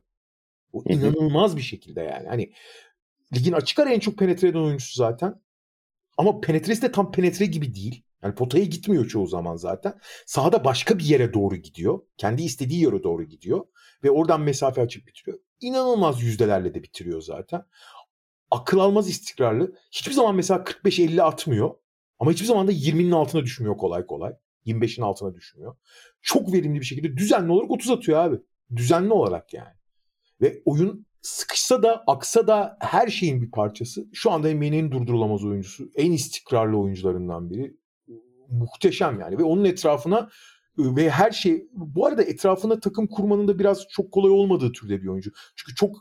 Bu 0.72 0.84
inanılmaz 0.88 1.56
bir 1.56 1.62
şekilde 1.62 2.00
yani. 2.00 2.28
Hani 2.28 2.52
ligin 3.34 3.52
açık 3.52 3.78
ara 3.78 3.90
en 3.90 4.00
çok 4.00 4.18
penetre 4.18 4.48
eden 4.48 4.58
oyuncusu 4.58 4.94
zaten. 4.96 5.40
Ama 6.16 6.40
penetresi 6.40 6.82
de 6.82 6.92
tam 6.92 7.12
penetre 7.12 7.46
gibi 7.46 7.74
değil. 7.74 8.02
Yani 8.22 8.34
potaya 8.34 8.64
gitmiyor 8.64 9.08
çoğu 9.08 9.26
zaman 9.26 9.56
zaten. 9.56 10.00
Sahada 10.26 10.64
başka 10.64 10.98
bir 10.98 11.04
yere 11.04 11.34
doğru 11.34 11.56
gidiyor. 11.56 12.00
Kendi 12.16 12.42
istediği 12.42 12.82
yere 12.82 13.02
doğru 13.02 13.24
gidiyor. 13.24 13.64
Ve 14.04 14.10
oradan 14.10 14.40
mesafe 14.40 14.80
açıp 14.80 15.06
bitiriyor. 15.06 15.38
İnanılmaz 15.60 16.22
yüzdelerle 16.22 16.74
de 16.74 16.82
bitiriyor 16.82 17.22
zaten. 17.22 17.64
Akıl 18.50 18.78
almaz 18.78 19.08
istikrarlı. 19.08 19.74
Hiçbir 19.90 20.12
zaman 20.12 20.34
mesela 20.34 20.60
45-50 20.60 21.22
atmıyor. 21.22 21.74
Ama 22.18 22.32
hiçbir 22.32 22.46
zaman 22.46 22.66
da 22.66 22.72
20'nin 22.72 23.10
altına 23.10 23.42
düşmüyor 23.42 23.76
kolay 23.76 24.06
kolay. 24.06 24.32
25'in 24.66 25.02
altına 25.02 25.34
düşmüyor. 25.34 25.76
Çok 26.22 26.52
verimli 26.52 26.80
bir 26.80 26.84
şekilde 26.84 27.16
düzenli 27.16 27.52
olarak 27.52 27.70
30 27.70 27.90
atıyor 27.90 28.18
abi. 28.18 28.36
Düzenli 28.76 29.12
olarak 29.12 29.54
yani. 29.54 29.74
Ve 30.40 30.62
oyun 30.64 31.06
sıkışsa 31.22 31.82
da 31.82 32.04
aksa 32.06 32.46
da 32.46 32.76
her 32.80 33.08
şeyin 33.08 33.42
bir 33.42 33.50
parçası. 33.50 34.08
Şu 34.12 34.30
anda 34.30 34.54
NBA'nin 34.54 34.72
en 34.72 34.92
durdurulamaz 34.92 35.44
oyuncusu. 35.44 35.90
En 35.94 36.12
istikrarlı 36.12 36.78
oyuncularından 36.78 37.50
biri 37.50 37.76
muhteşem 38.48 39.20
yani 39.20 39.38
ve 39.38 39.42
onun 39.42 39.64
etrafına 39.64 40.28
ve 40.78 41.10
her 41.10 41.30
şey 41.30 41.68
bu 41.72 42.06
arada 42.06 42.22
etrafına 42.22 42.80
takım 42.80 43.06
kurmanın 43.06 43.48
da 43.48 43.58
biraz 43.58 43.88
çok 43.88 44.12
kolay 44.12 44.30
olmadığı 44.30 44.72
türde 44.72 45.02
bir 45.02 45.06
oyuncu. 45.06 45.30
Çünkü 45.56 45.74
çok 45.74 45.96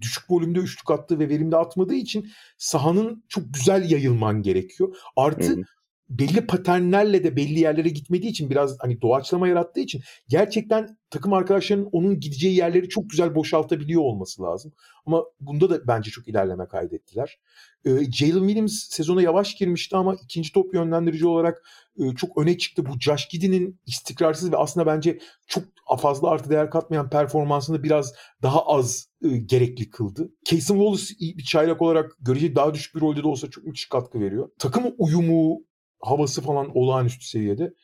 düşük 0.00 0.30
volümde 0.30 0.58
üçlük 0.58 0.90
attığı 0.90 1.18
ve 1.18 1.28
verimde 1.28 1.56
atmadığı 1.56 1.94
için 1.94 2.30
sahanın 2.58 3.24
çok 3.28 3.54
güzel 3.54 3.90
yayılman 3.90 4.42
gerekiyor. 4.42 4.96
Artı 5.16 5.52
hı. 5.52 5.62
Belli 6.08 6.46
paternlerle 6.46 7.24
de 7.24 7.36
belli 7.36 7.60
yerlere 7.60 7.88
gitmediği 7.88 8.30
için 8.30 8.50
biraz 8.50 8.76
hani 8.80 9.00
doğaçlama 9.00 9.48
yarattığı 9.48 9.80
için 9.80 10.02
gerçekten 10.28 10.98
takım 11.10 11.32
arkadaşlarının 11.32 11.88
onun 11.92 12.20
gideceği 12.20 12.56
yerleri 12.56 12.88
çok 12.88 13.10
güzel 13.10 13.34
boşaltabiliyor 13.34 14.02
olması 14.02 14.42
lazım. 14.42 14.72
Ama 15.06 15.24
bunda 15.40 15.70
da 15.70 15.86
bence 15.86 16.10
çok 16.10 16.28
ilerleme 16.28 16.66
kaydettiler. 16.68 17.38
E, 17.84 17.90
Jalen 18.12 18.46
Williams 18.46 18.88
sezona 18.90 19.22
yavaş 19.22 19.54
girmişti 19.54 19.96
ama 19.96 20.14
ikinci 20.24 20.52
top 20.52 20.74
yönlendirici 20.74 21.26
olarak 21.26 21.62
e, 21.98 22.14
çok 22.14 22.38
öne 22.38 22.58
çıktı. 22.58 22.86
Bu 22.86 23.00
Josh 23.00 23.28
Giddey'nin 23.28 23.80
istikrarsız 23.86 24.52
ve 24.52 24.56
aslında 24.56 24.86
bence 24.86 25.18
çok 25.46 25.64
fazla 25.98 26.28
artı 26.28 26.50
değer 26.50 26.70
katmayan 26.70 27.10
performansını 27.10 27.82
biraz 27.82 28.12
daha 28.42 28.66
az 28.66 29.08
e, 29.22 29.28
gerekli 29.28 29.90
kıldı. 29.90 30.32
Casey 30.50 30.76
Wallace 30.76 31.14
bir 31.20 31.44
çaylak 31.44 31.82
olarak 31.82 32.12
görece 32.20 32.54
daha 32.54 32.74
düşük 32.74 32.94
bir 32.94 33.00
rolde 33.00 33.22
de 33.22 33.28
olsa 33.28 33.50
çok 33.50 33.64
müthiş 33.64 33.88
katkı 33.88 34.20
veriyor. 34.20 34.48
Takım 34.58 34.84
uyumu, 34.98 35.58
havası 36.06 36.42
falan 36.42 36.76
olağanüstü 36.76 37.26
seviyede. 37.26 37.74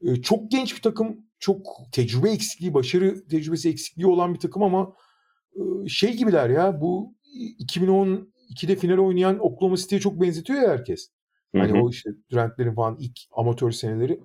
E, 0.00 0.16
çok 0.16 0.50
genç 0.50 0.76
bir 0.76 0.82
takım, 0.82 1.16
çok 1.38 1.66
tecrübe 1.92 2.30
eksikliği, 2.30 2.74
başarı 2.74 3.28
tecrübesi 3.28 3.68
eksikliği 3.68 4.06
olan 4.06 4.34
bir 4.34 4.38
takım 4.38 4.62
ama 4.62 4.92
e, 5.54 5.88
şey 5.88 6.16
gibiler 6.16 6.50
ya 6.50 6.80
bu 6.80 7.14
2010 7.58 8.32
2'de 8.50 8.76
final 8.76 8.98
oynayan 8.98 9.38
Oklahoma 9.38 9.76
City'ye 9.76 10.00
çok 10.00 10.20
benzetiyor 10.20 10.62
ya 10.62 10.68
herkes. 10.68 11.10
Hani 11.52 11.82
o 11.82 11.90
işte 11.90 12.10
Durant'lerin 12.30 12.74
falan 12.74 12.96
ilk 13.00 13.18
amatör 13.32 13.70
seneleri 13.70 14.20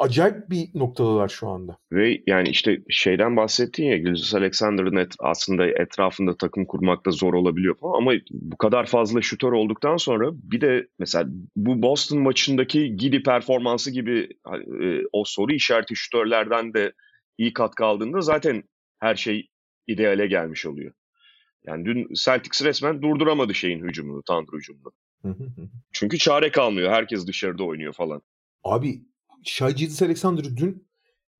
acayip 0.00 0.50
bir 0.50 0.68
noktadalar 0.74 1.28
şu 1.28 1.48
anda. 1.48 1.78
Ve 1.92 2.22
yani 2.26 2.48
işte 2.48 2.78
şeyden 2.88 3.36
bahsettin 3.36 3.84
ya 3.84 3.96
Gilgis 3.96 4.34
Alexander'ın 4.34 4.96
et, 4.96 5.14
aslında 5.18 5.66
etrafında 5.66 6.36
takım 6.36 6.66
kurmakta 6.66 7.10
zor 7.10 7.34
olabiliyor 7.34 7.78
falan 7.78 7.98
ama 7.98 8.12
bu 8.30 8.56
kadar 8.56 8.86
fazla 8.86 9.22
şutör 9.22 9.52
olduktan 9.52 9.96
sonra 9.96 10.30
bir 10.32 10.60
de 10.60 10.86
mesela 10.98 11.28
bu 11.56 11.82
Boston 11.82 12.20
maçındaki 12.20 12.96
Gidi 12.96 13.22
performansı 13.22 13.90
gibi 13.90 14.28
e, 14.82 15.02
o 15.12 15.24
soru 15.26 15.52
işareti 15.52 15.96
şutörlerden 15.96 16.74
de 16.74 16.92
iyi 17.38 17.52
katkı 17.52 17.84
aldığında 17.84 18.20
zaten 18.20 18.62
her 18.98 19.14
şey 19.14 19.48
ideale 19.86 20.26
gelmiş 20.26 20.66
oluyor. 20.66 20.92
Yani 21.66 21.84
dün 21.84 22.08
Celtics 22.24 22.64
resmen 22.64 23.02
durduramadı 23.02 23.54
şeyin 23.54 23.84
hücumunu, 23.84 24.22
Thunder 24.22 24.58
hücumunu. 24.58 24.92
Çünkü 25.92 26.18
çare 26.18 26.50
kalmıyor. 26.50 26.92
Herkes 26.92 27.26
dışarıda 27.26 27.64
oynuyor 27.64 27.92
falan. 27.92 28.22
Abi 28.64 29.00
Shai 29.44 29.74
Gilles 29.74 30.02
Alexander 30.02 30.44
dün 30.56 30.88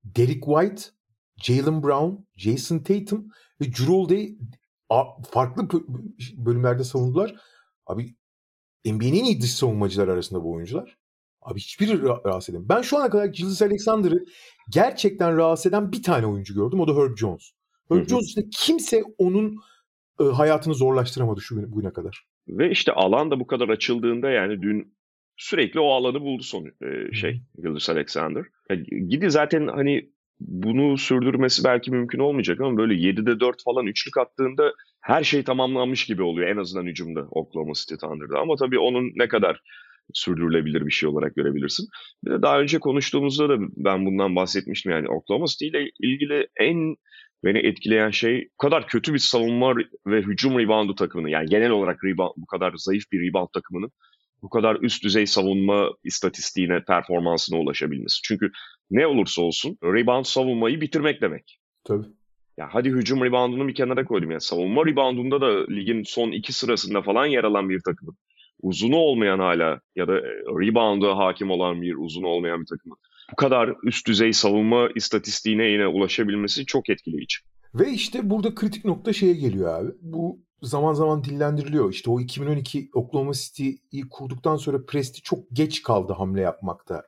Derek 0.04 0.44
White, 0.44 0.82
Jalen 1.36 1.82
Brown, 1.82 2.14
Jason 2.36 2.78
Tatum 2.78 3.28
ve 3.60 3.64
Drew 3.64 3.92
Holiday 3.92 4.36
farklı 5.30 5.68
bölümlerde 6.36 6.84
savundular. 6.84 7.34
Abi 7.86 8.14
NBA'nin 8.84 9.20
en 9.20 9.24
iyi 9.24 9.40
dış 9.40 9.54
savunmacılar 9.54 10.08
arasında 10.08 10.42
bu 10.42 10.52
oyuncular. 10.52 10.98
Abi 11.42 11.60
hiçbiri 11.60 12.02
rahatsız 12.02 12.48
edemiyor. 12.48 12.68
Ben 12.68 12.82
şu 12.82 12.98
ana 12.98 13.10
kadar 13.10 13.24
Gilles 13.24 13.62
Alexander'ı 13.62 14.24
gerçekten 14.70 15.36
rahatsız 15.36 15.66
eden 15.66 15.92
bir 15.92 16.02
tane 16.02 16.26
oyuncu 16.26 16.54
gördüm. 16.54 16.80
O 16.80 16.88
da 16.88 17.02
Herb 17.02 17.16
Jones. 17.16 17.50
Herb 17.88 18.08
Jones 18.08 18.26
işte 18.26 18.42
kimse 18.52 19.02
onun 19.18 19.56
hayatını 20.18 20.74
zorlaştıramadı 20.74 21.40
şu 21.40 21.72
bugüne 21.72 21.92
kadar. 21.92 22.26
Ve 22.48 22.70
işte 22.70 22.92
alan 22.92 23.30
da 23.30 23.40
bu 23.40 23.46
kadar 23.46 23.68
açıldığında 23.68 24.30
yani 24.30 24.62
dün 24.62 24.94
sürekli 25.40 25.80
o 25.80 25.90
alanı 25.90 26.20
buldu 26.20 26.42
son 26.42 26.66
e, 26.66 27.14
şey 27.14 27.40
Gildas 27.62 27.90
Alexander. 27.90 28.44
Yani 28.70 28.84
gidi 29.08 29.30
zaten 29.30 29.66
hani 29.66 30.10
bunu 30.40 30.98
sürdürmesi 30.98 31.64
belki 31.64 31.90
mümkün 31.90 32.18
olmayacak 32.18 32.60
ama 32.60 32.76
böyle 32.76 32.94
7'de 32.94 33.40
4 33.40 33.64
falan 33.64 33.86
üçlük 33.86 34.16
attığında 34.18 34.72
her 35.00 35.24
şey 35.24 35.42
tamamlanmış 35.42 36.06
gibi 36.06 36.22
oluyor 36.22 36.48
en 36.48 36.56
azından 36.56 36.86
hücumda 36.86 37.26
Oklahoma 37.30 37.72
City 37.74 37.94
Thunder'da. 37.94 38.38
Ama 38.38 38.56
tabii 38.56 38.78
onun 38.78 39.12
ne 39.16 39.28
kadar 39.28 39.60
sürdürülebilir 40.14 40.86
bir 40.86 40.90
şey 40.90 41.08
olarak 41.08 41.34
görebilirsin. 41.36 41.88
Bir 42.24 42.30
de 42.30 42.42
daha 42.42 42.60
önce 42.60 42.78
konuştuğumuzda 42.78 43.48
da 43.48 43.56
ben 43.76 44.06
bundan 44.06 44.36
bahsetmiştim 44.36 44.92
yani 44.92 45.08
Oklahoma 45.08 45.46
City 45.46 45.66
ile 45.66 45.90
ilgili 46.00 46.46
en 46.60 46.96
beni 47.44 47.58
etkileyen 47.58 48.10
şey 48.10 48.48
bu 48.52 48.56
kadar 48.56 48.86
kötü 48.86 49.14
bir 49.14 49.18
savunma 49.18 49.74
ve 50.06 50.22
hücum 50.22 50.58
reboundu 50.58 50.94
takımını 50.94 51.30
yani 51.30 51.48
genel 51.48 51.70
olarak 51.70 52.04
rebound, 52.04 52.32
bu 52.36 52.46
kadar 52.46 52.72
zayıf 52.76 53.04
bir 53.12 53.28
rebound 53.28 53.48
takımının 53.54 53.90
bu 54.42 54.48
kadar 54.48 54.76
üst 54.80 55.04
düzey 55.04 55.26
savunma 55.26 55.90
istatistiğine, 56.04 56.84
performansına 56.84 57.58
ulaşabilmesi. 57.58 58.22
Çünkü 58.24 58.50
ne 58.90 59.06
olursa 59.06 59.42
olsun 59.42 59.78
rebound 59.84 60.24
savunmayı 60.24 60.80
bitirmek 60.80 61.22
demek. 61.22 61.60
Tabii. 61.84 62.06
Ya 62.58 62.68
hadi 62.70 62.90
hücum 62.90 63.24
reboundunu 63.24 63.68
bir 63.68 63.74
kenara 63.74 64.04
koydum. 64.04 64.30
Yani 64.30 64.40
savunma 64.40 64.86
reboundunda 64.86 65.40
da 65.40 65.66
ligin 65.66 66.02
son 66.02 66.30
iki 66.30 66.52
sırasında 66.52 67.02
falan 67.02 67.26
yer 67.26 67.44
alan 67.44 67.68
bir 67.68 67.80
takımın 67.80 68.16
uzunu 68.62 68.96
olmayan 68.96 69.38
hala 69.38 69.80
ya 69.96 70.08
da 70.08 70.18
e, 70.18 70.32
rebound'a 70.60 71.16
hakim 71.16 71.50
olan 71.50 71.82
bir 71.82 71.94
uzun 71.96 72.22
olmayan 72.22 72.60
bir 72.60 72.66
takımın 72.66 72.98
bu 73.32 73.36
kadar 73.36 73.74
üst 73.82 74.06
düzey 74.06 74.32
savunma 74.32 74.88
istatistiğine 74.94 75.64
yine 75.64 75.86
ulaşabilmesi 75.86 76.66
çok 76.66 76.90
etkileyici. 76.90 77.36
Ve 77.74 77.90
işte 77.90 78.30
burada 78.30 78.54
kritik 78.54 78.84
nokta 78.84 79.12
şeye 79.12 79.34
geliyor 79.34 79.74
abi. 79.74 79.90
Bu 80.00 80.40
zaman 80.62 80.92
zaman 80.92 81.24
dillendiriliyor. 81.24 81.92
İşte 81.92 82.10
o 82.10 82.20
2012 82.20 82.90
Oklahoma 82.94 83.32
City'yi 83.32 84.08
kurduktan 84.10 84.56
sonra 84.56 84.84
Presti 84.84 85.22
çok 85.22 85.50
geç 85.52 85.82
kaldı 85.82 86.12
hamle 86.12 86.40
yapmakta. 86.40 87.02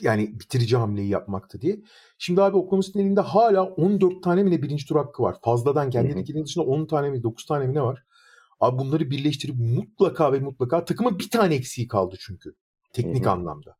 Yani 0.00 0.40
bitirici 0.40 0.76
hamleyi 0.76 1.08
yapmakta 1.08 1.60
diye. 1.60 1.80
Şimdi 2.18 2.42
abi 2.42 2.56
Oklahoma 2.56 2.82
City'nin 2.82 3.04
elinde 3.04 3.20
hala 3.20 3.64
14 3.64 4.22
tane 4.22 4.42
mi 4.42 4.50
ne 4.50 4.62
birinci 4.62 4.86
tur 4.86 4.96
hakkı 4.96 5.22
var. 5.22 5.36
Fazladan 5.44 5.90
kendi 5.90 6.16
liginin 6.16 6.44
dışında 6.44 6.64
10 6.64 6.86
tane 6.86 7.10
mi 7.10 7.22
9 7.22 7.46
tane 7.46 7.66
mi 7.66 7.74
ne 7.74 7.82
var? 7.82 8.02
Abi 8.60 8.78
bunları 8.78 9.10
birleştirip 9.10 9.56
mutlaka 9.58 10.32
ve 10.32 10.38
mutlaka 10.38 10.84
takımın 10.84 11.18
bir 11.18 11.30
tane 11.30 11.54
eksiği 11.54 11.88
kaldı 11.88 12.16
çünkü. 12.20 12.54
Teknik 12.92 13.24
Hı-hı. 13.24 13.32
anlamda. 13.32 13.76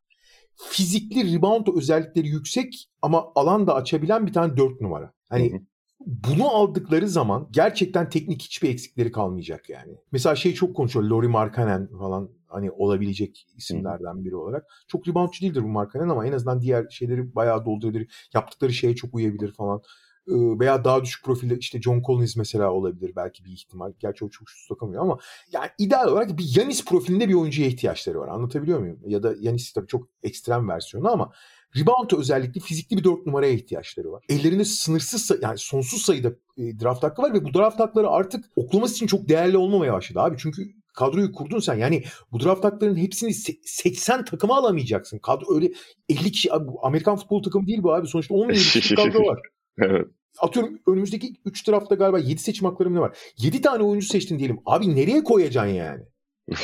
Fizikli 0.57 1.37
rebound 1.37 1.67
özellikleri 1.77 2.29
yüksek 2.29 2.89
ama 3.03 3.33
alan 3.35 3.67
da 3.67 3.75
açabilen 3.75 4.27
bir 4.27 4.33
tane 4.33 4.57
4 4.57 4.81
numara. 4.81 5.13
Hani 5.29 5.53
Hı-hı 5.53 5.61
bunu 6.00 6.48
aldıkları 6.48 7.09
zaman 7.09 7.48
gerçekten 7.50 8.09
teknik 8.11 8.42
hiçbir 8.42 8.68
eksikleri 8.68 9.12
kalmayacak 9.12 9.68
yani. 9.68 9.92
Mesela 10.12 10.37
şey 10.37 10.54
çok 10.54 10.76
konuşuyor. 10.76 11.04
Lori 11.04 11.28
Markkanen 11.28 11.88
falan 11.98 12.30
hani 12.48 12.70
olabilecek 12.70 13.46
isimlerden 13.57 14.24
biri 14.24 14.37
olarak. 14.37 14.66
Çok 14.88 15.09
reboundçı 15.09 15.42
değildir 15.42 15.62
bu 15.62 15.68
Markkanen 15.68 16.09
ama 16.09 16.26
en 16.26 16.33
azından 16.33 16.61
diğer 16.61 16.87
şeyleri 16.90 17.35
bayağı 17.35 17.64
doldurabilir. 17.64 18.28
Yaptıkları 18.35 18.72
şeye 18.72 18.96
çok 18.96 19.14
uyabilir 19.14 19.52
falan. 19.52 19.83
Veya 20.28 20.85
daha 20.85 21.04
düşük 21.04 21.24
profilde 21.24 21.59
işte 21.59 21.83
John 21.83 22.02
Collins 22.02 22.37
mesela 22.37 22.72
olabilir 22.72 23.12
belki 23.16 23.44
bir 23.44 23.50
ihtimal. 23.50 23.92
Gerçi 23.98 24.24
o 24.24 24.28
çok 24.28 24.48
şut 24.48 24.68
sokamıyor 24.68 25.02
ama 25.02 25.18
yani 25.52 25.68
ideal 25.78 26.09
olarak 26.09 26.38
bir 26.38 26.57
Yanis 26.57 26.85
profilinde 26.85 27.28
bir 27.28 27.35
oyuncuya 27.35 27.68
ihtiyaçları 27.68 28.20
var. 28.20 28.28
Anlatabiliyor 28.28 28.78
muyum? 28.78 28.98
Ya 29.07 29.22
da 29.22 29.35
Yanis 29.40 29.72
tabii 29.72 29.87
çok 29.87 30.09
ekstrem 30.22 30.68
versiyonu 30.68 31.12
ama 31.12 31.33
Rebound 31.77 32.11
özellikle 32.19 32.61
fizikli 32.61 32.97
bir 32.97 33.05
dört 33.05 33.27
numaraya 33.27 33.53
ihtiyaçları 33.53 34.13
var. 34.13 34.25
Ellerinde 34.29 34.65
sınırsız 34.65 35.31
yani 35.43 35.59
sonsuz 35.59 36.03
sayıda 36.03 36.29
e, 36.59 36.81
draft 36.81 37.03
hakkı 37.03 37.23
var 37.23 37.35
ve 37.35 37.45
bu 37.45 37.55
draft 37.55 37.81
hakları 37.81 38.11
artık 38.11 38.45
oklaması 38.57 38.95
için 38.95 39.07
çok 39.07 39.29
değerli 39.29 39.57
olmamaya 39.57 39.93
başladı 39.93 40.21
abi. 40.21 40.37
Çünkü 40.39 40.63
kadroyu 40.95 41.33
kurdun 41.33 41.59
sen. 41.59 41.75
Yani 41.75 42.05
bu 42.33 42.41
draft 42.41 42.65
haklarının 42.65 42.97
hepsini 42.97 43.35
80 43.65 44.25
takıma 44.25 44.57
alamayacaksın. 44.57 45.19
Kadro 45.19 45.55
öyle 45.55 45.73
50 46.09 46.33
kişi 46.33 46.53
abi, 46.53 46.71
Amerikan 46.83 47.17
futbol 47.17 47.43
takımı 47.43 47.67
değil 47.67 47.83
bu 47.83 47.95
abi. 47.95 48.07
Sonuçta 48.07 48.35
10 48.35 48.49
kişi 48.49 48.95
kadro 48.95 49.27
var. 49.27 49.41
evet. 49.79 50.07
Atıyorum 50.39 50.79
önümüzdeki 50.87 51.35
3 51.45 51.69
draftta 51.69 51.95
galiba 51.95 52.19
7 52.19 52.41
seçim 52.41 52.69
hakları 52.69 52.95
ne 52.95 53.01
var? 53.01 53.19
7 53.39 53.61
tane 53.61 53.83
oyuncu 53.83 54.07
seçtin 54.07 54.39
diyelim. 54.39 54.59
Abi 54.67 54.97
nereye 54.97 55.25
koyacaksın 55.25 55.75
yani? 55.75 56.03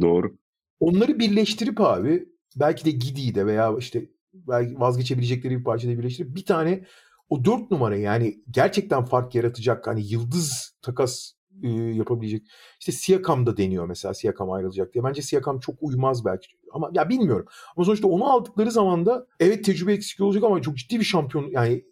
Doğru. 0.00 0.36
Onları 0.80 1.18
birleştirip 1.18 1.80
abi 1.80 2.28
belki 2.56 2.84
de 2.84 2.90
Gidi'yi 2.90 3.34
de 3.34 3.46
veya 3.46 3.74
işte 3.78 4.10
belki 4.34 4.80
vazgeçebilecekleri 4.80 5.58
bir 5.58 5.64
parçada 5.64 5.98
birleştirip 5.98 6.36
bir 6.36 6.44
tane 6.44 6.84
o 7.28 7.44
dört 7.44 7.70
numara 7.70 7.96
yani 7.96 8.42
gerçekten 8.50 9.04
fark 9.04 9.34
yaratacak 9.34 9.86
hani 9.86 10.12
yıldız 10.12 10.76
takas 10.82 11.32
e, 11.62 11.68
yapabilecek. 11.70 12.46
İşte 12.80 12.92
Siakam 12.92 13.46
da 13.46 13.56
deniyor 13.56 13.86
mesela 13.86 14.14
Siakam 14.14 14.50
ayrılacak 14.50 14.94
diye. 14.94 15.04
Bence 15.04 15.22
Siakam 15.22 15.60
çok 15.60 15.74
uymaz 15.80 16.24
belki. 16.24 16.48
Ama 16.72 16.90
ya 16.94 17.08
bilmiyorum. 17.08 17.46
Ama 17.76 17.84
sonuçta 17.84 18.08
onu 18.08 18.32
aldıkları 18.32 18.70
zaman 18.70 19.06
da 19.06 19.26
evet 19.40 19.64
tecrübe 19.64 19.92
eksikliği 19.92 20.26
olacak 20.26 20.44
ama 20.44 20.62
çok 20.62 20.76
ciddi 20.76 20.98
bir 20.98 21.04
şampiyon 21.04 21.50
yani 21.50 21.84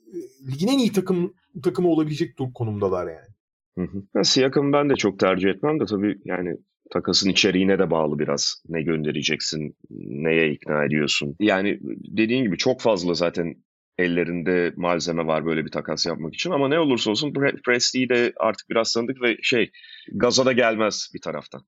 ligin 0.53 0.68
en 0.68 0.79
iyi 0.79 0.92
takım 0.92 1.35
takımı 1.62 1.88
olabilecek 1.88 2.38
konumdalar 2.55 3.07
yani. 3.07 3.31
Hı 3.79 3.85
hı. 3.85 4.25
Siakam'ı 4.25 4.73
ben 4.73 4.90
de 4.90 4.94
çok 4.94 5.18
tercih 5.18 5.49
etmem 5.49 5.81
de 5.81 5.85
tabii 5.85 6.18
yani 6.25 6.57
takasın 6.90 7.31
içeriğine 7.31 7.79
de 7.79 7.90
bağlı 7.90 8.18
biraz. 8.18 8.62
Ne 8.68 8.83
göndereceksin, 8.83 9.76
neye 9.90 10.53
ikna 10.53 10.85
ediyorsun. 10.85 11.37
Yani 11.40 11.79
dediğin 12.16 12.44
gibi 12.44 12.57
çok 12.57 12.81
fazla 12.81 13.14
zaten 13.14 13.55
ellerinde 13.98 14.72
malzeme 14.76 15.26
var 15.26 15.46
böyle 15.46 15.64
bir 15.64 15.70
takas 15.70 16.07
yapmak 16.07 16.35
için. 16.35 16.50
Ama 16.50 16.68
ne 16.68 16.79
olursa 16.79 17.11
olsun 17.11 17.33
Presti'yi 17.64 18.09
de 18.09 18.33
artık 18.37 18.70
biraz 18.70 18.92
tanıdık 18.92 19.22
ve 19.22 19.37
şey 19.42 19.70
gaza 20.12 20.46
da 20.46 20.53
gelmez 20.53 21.11
bir 21.14 21.20
taraftan. 21.20 21.62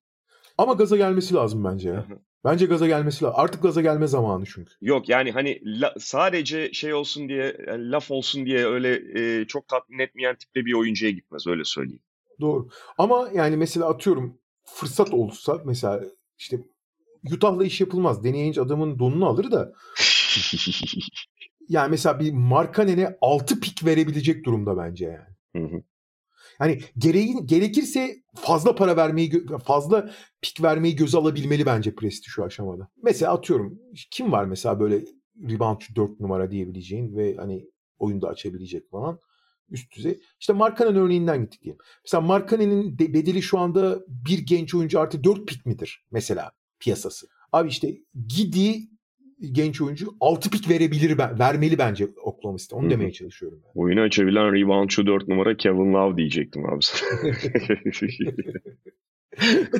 Ama 0.57 0.73
gaza 0.73 0.97
gelmesi 0.97 1.33
lazım 1.33 1.63
bence 1.63 1.89
ya. 1.89 2.05
Bence 2.45 2.65
gaza 2.65 2.87
gelmesi 2.87 3.25
lazım. 3.25 3.39
Artık 3.39 3.63
gaza 3.63 3.81
gelme 3.81 4.07
zamanı 4.07 4.45
çünkü. 4.45 4.71
Yok 4.81 5.09
yani 5.09 5.31
hani 5.31 5.61
la, 5.81 5.93
sadece 5.99 6.73
şey 6.73 6.93
olsun 6.93 7.29
diye, 7.29 7.57
yani 7.67 7.91
laf 7.91 8.11
olsun 8.11 8.45
diye 8.45 8.65
öyle 8.65 9.01
e, 9.15 9.45
çok 9.45 9.67
tatmin 9.67 9.99
etmeyen 9.99 10.35
tipte 10.35 10.65
bir 10.65 10.73
oyuncuya 10.73 11.11
gitmez 11.11 11.47
öyle 11.47 11.63
söyleyeyim. 11.65 12.03
Doğru. 12.41 12.67
Ama 12.97 13.29
yani 13.33 13.57
mesela 13.57 13.89
atıyorum 13.89 14.37
fırsat 14.65 15.13
olsa 15.13 15.61
mesela 15.65 16.03
işte 16.37 16.59
Utah'la 17.33 17.65
iş 17.65 17.81
yapılmaz. 17.81 18.23
Deneyince 18.23 18.61
adamın 18.61 18.99
donunu 18.99 19.27
alır 19.27 19.51
da 19.51 19.73
yani 21.69 21.89
mesela 21.89 22.19
bir 22.19 22.31
Markanen'e 22.31 23.17
6 23.21 23.59
pik 23.59 23.85
verebilecek 23.85 24.45
durumda 24.45 24.77
bence 24.77 25.05
yani. 25.05 25.67
Hı 25.67 25.75
hı. 25.75 25.81
Yani 26.59 26.79
gereğin, 26.97 27.47
gerekirse 27.47 28.15
fazla 28.35 28.75
para 28.75 28.97
vermeyi 28.97 29.45
fazla 29.65 30.11
pik 30.41 30.63
vermeyi 30.63 30.95
göze 30.95 31.17
alabilmeli 31.17 31.65
bence 31.65 31.95
Presti 31.95 32.29
şu 32.29 32.43
aşamada. 32.43 32.87
Mesela 33.03 33.33
atıyorum 33.33 33.79
kim 34.11 34.31
var 34.31 34.45
mesela 34.45 34.79
böyle 34.79 35.05
rebound 35.49 35.81
4 35.95 36.19
numara 36.19 36.51
diyebileceğin 36.51 37.15
ve 37.15 37.35
hani 37.35 37.69
oyunda 37.97 38.27
açabilecek 38.27 38.89
falan 38.89 39.19
üst 39.69 39.95
düzey. 39.95 40.19
İşte 40.39 40.53
Markkanen 40.53 40.95
örneğinden 40.95 41.41
gittik 41.41 41.63
diyelim. 41.63 41.81
Mesela 42.05 42.21
Markkanen'in 42.21 42.99
bedeli 42.99 43.41
şu 43.41 43.59
anda 43.59 43.99
bir 44.07 44.39
genç 44.39 44.75
oyuncu 44.75 44.99
artı 44.99 45.23
4 45.23 45.47
pik 45.47 45.65
midir 45.65 46.03
mesela 46.11 46.51
piyasası? 46.79 47.27
Abi 47.51 47.69
işte 47.69 47.97
Gidi 48.27 48.79
genç 49.51 49.81
oyuncu 49.81 50.15
6 50.19 50.49
pik 50.49 50.69
verebilir 50.69 51.17
vermeli 51.17 51.77
bence 51.77 52.07
Oklahoma 52.23 52.57
City. 52.57 52.75
Onu 52.75 52.83
Hı-hı. 52.83 52.91
demeye 52.91 53.11
çalışıyorum. 53.11 53.61
Ben. 53.63 53.81
Oyunu 53.81 54.01
açabilen 54.01 54.53
reboundçu 54.53 55.07
4 55.07 55.27
numara 55.27 55.57
Kevin 55.57 55.93
Love 55.93 56.17
diyecektim 56.17 56.65
abi. 56.65 56.79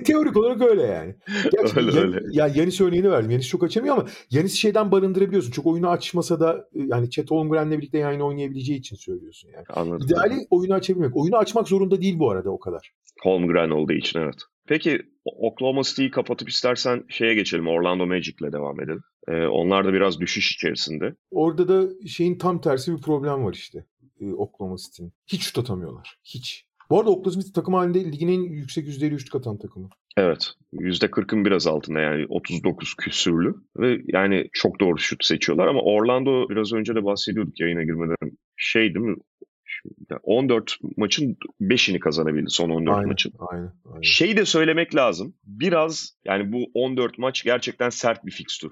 teorik 0.06 0.38
olarak 0.38 0.62
öyle 0.62 0.82
yani. 0.82 1.16
Gerçi 1.52 1.80
öyle, 1.80 2.00
Yan, 2.00 2.14
öyle. 2.14 2.20
Ya 2.32 2.48
Yanis 2.48 2.82
örneğini 2.82 3.12
verdim. 3.12 3.32
Yanis 3.32 3.48
çok 3.48 3.64
açamıyor 3.64 3.98
ama 3.98 4.08
Yanis'i 4.32 4.58
şeyden 4.58 4.92
barındırabiliyorsun. 4.92 5.52
Çok 5.52 5.66
oyunu 5.66 5.90
açmasa 5.90 6.40
da 6.40 6.68
e, 6.76 6.80
yani 6.88 7.10
Chet 7.10 7.32
Holmgren'le 7.32 7.72
birlikte 7.72 7.98
yayını 7.98 8.26
oynayabileceği 8.26 8.80
için 8.80 8.96
söylüyorsun 8.96 9.50
yani. 9.54 9.66
Anladım. 9.70 10.08
İdeali 10.08 10.48
oyunu 10.50 10.74
açabilmek. 10.74 11.18
Oyunu 11.18 11.38
açmak 11.38 11.68
zorunda 11.68 12.02
değil 12.02 12.20
bu 12.20 12.32
arada 12.32 12.50
o 12.50 12.60
kadar. 12.60 12.92
Holmgren 13.24 13.70
olduğu 13.70 13.94
için 13.94 14.20
evet. 14.20 14.36
Peki 14.68 15.02
Oklahoma 15.26 15.84
City'yi 15.84 16.12
kapatıp 16.12 16.50
istersen 16.50 17.04
şeye 17.10 17.34
geçelim. 17.34 17.68
Orlando 17.68 18.06
Magic'le 18.06 18.54
devam 18.54 18.82
edelim. 18.82 19.04
Ee, 19.28 19.46
onlar 19.46 19.86
da 19.86 19.94
biraz 19.94 20.20
düşüş 20.20 20.56
içerisinde. 20.56 21.16
Orada 21.32 21.68
da 21.68 22.08
şeyin 22.08 22.38
tam 22.38 22.62
tersi 22.62 22.96
bir 22.98 23.02
problem 23.02 23.46
var 23.46 23.54
işte. 23.54 23.86
Ee, 24.20 24.34
Oklahoma 24.34 24.78
City'nin. 24.78 25.14
Hiç 25.28 25.44
şut 25.44 25.58
atamıyorlar. 25.58 26.20
Hiç. 26.24 26.68
Bu 26.94 27.00
arada 27.00 27.12
Oklahoma 27.12 27.42
City 27.42 27.54
takım 27.54 27.74
halinde 27.74 28.12
ligin 28.12 28.28
en 28.28 28.42
yüksek 28.42 28.88
yüzdeyle 28.88 29.16
üçlük 29.16 29.36
atan 29.36 29.58
takımı. 29.58 29.90
Evet. 30.18 30.54
%40'ın 30.74 31.46
biraz 31.46 31.68
altında 31.68 32.00
yani 32.00 32.26
39 32.30 32.96
küsürlü 32.96 33.56
ve 33.78 34.02
yani 34.08 34.50
çok 34.54 34.80
doğru 34.80 34.98
şut 34.98 35.26
seçiyorlar 35.26 35.68
ama 35.68 35.82
Orlando 35.82 36.50
biraz 36.50 36.74
önce 36.74 36.96
de 36.96 37.04
bahsediyorduk 37.04 37.60
yayına 37.60 37.84
girmeden 37.84 38.38
şey 38.56 38.96
değil 38.96 39.06
mi 39.06 39.16
14 40.24 40.78
maçın 40.98 41.38
5'ini 41.62 42.00
kazanabildi 42.00 42.50
son 42.50 42.70
14 42.70 42.96
aynen, 42.96 43.08
maçın. 43.08 43.34
Aynen, 43.40 43.72
aynen. 43.86 44.02
Şeyi 44.02 44.38
de 44.38 44.46
söylemek 44.46 44.96
lazım. 44.96 45.36
Biraz 45.44 46.18
yani 46.26 46.52
bu 46.52 46.66
14 46.74 47.18
maç 47.18 47.44
gerçekten 47.44 47.90
sert 47.90 48.26
bir 48.26 48.32
fikstür. 48.32 48.72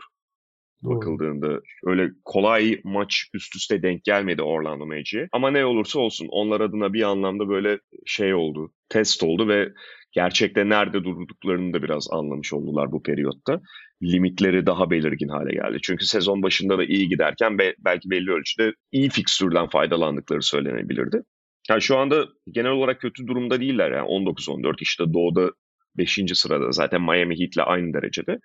Doğru. 0.83 0.95
bakıldığında. 0.95 1.61
Öyle 1.85 2.09
kolay 2.25 2.81
maç 2.83 3.25
üst 3.33 3.55
üste 3.55 3.83
denk 3.83 4.03
gelmedi 4.03 4.41
Orlando 4.41 4.85
Magic'e. 4.85 5.27
Ama 5.31 5.51
ne 5.51 5.65
olursa 5.65 5.99
olsun 5.99 6.27
onlar 6.31 6.61
adına 6.61 6.93
bir 6.93 7.01
anlamda 7.01 7.49
böyle 7.49 7.79
şey 8.05 8.33
oldu, 8.33 8.71
test 8.89 9.23
oldu 9.23 9.47
ve 9.47 9.69
gerçekten 10.11 10.69
nerede 10.69 11.03
durduklarını 11.03 11.73
da 11.73 11.83
biraz 11.83 12.07
anlamış 12.11 12.53
oldular 12.53 12.91
bu 12.91 13.03
periyotta. 13.03 13.61
Limitleri 14.03 14.65
daha 14.65 14.89
belirgin 14.89 15.27
hale 15.27 15.51
geldi. 15.51 15.77
Çünkü 15.83 16.05
sezon 16.05 16.43
başında 16.43 16.77
da 16.77 16.83
iyi 16.83 17.09
giderken 17.09 17.59
be, 17.59 17.75
belki 17.79 18.09
belli 18.09 18.31
ölçüde 18.31 18.73
iyi 18.91 19.09
fikstürden 19.09 19.67
faydalandıkları 19.69 20.41
söylenebilirdi. 20.41 21.21
Yani 21.69 21.81
şu 21.81 21.97
anda 21.97 22.25
genel 22.51 22.71
olarak 22.71 23.01
kötü 23.01 23.27
durumda 23.27 23.59
değiller. 23.59 23.91
Yani 23.91 24.07
19-14 24.07 24.75
işte 24.81 25.03
doğuda 25.13 25.51
5. 25.97 26.19
sırada 26.33 26.71
zaten 26.71 27.01
Miami 27.01 27.39
Heat'le 27.39 27.67
aynı 27.67 27.93
derecede. 27.93 28.39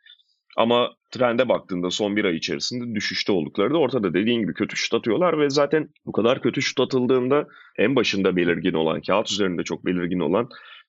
Ama 0.57 0.91
trende 1.11 1.49
baktığında 1.49 1.91
son 1.91 2.17
bir 2.17 2.25
ay 2.25 2.37
içerisinde 2.37 2.95
düşüşte 2.95 3.33
oldukları 3.33 3.71
da 3.75 3.79
ortada. 3.79 4.15
Dediğin 4.15 4.41
gibi 4.41 4.55
kötü 4.55 4.77
şut 4.77 4.95
atıyorlar 4.95 5.39
ve 5.41 5.51
zaten 5.51 5.89
bu 6.07 6.13
kadar 6.13 6.43
kötü 6.43 6.63
şut 6.63 6.81
atıldığında 6.81 7.47
en 7.79 7.97
başında 7.97 8.37
belirgin 8.37 8.75
olan, 8.75 9.01
kağıt 9.01 9.31
üzerinde 9.31 9.63
çok 9.63 9.87
belirgin 9.87 10.21
olan 10.21 10.49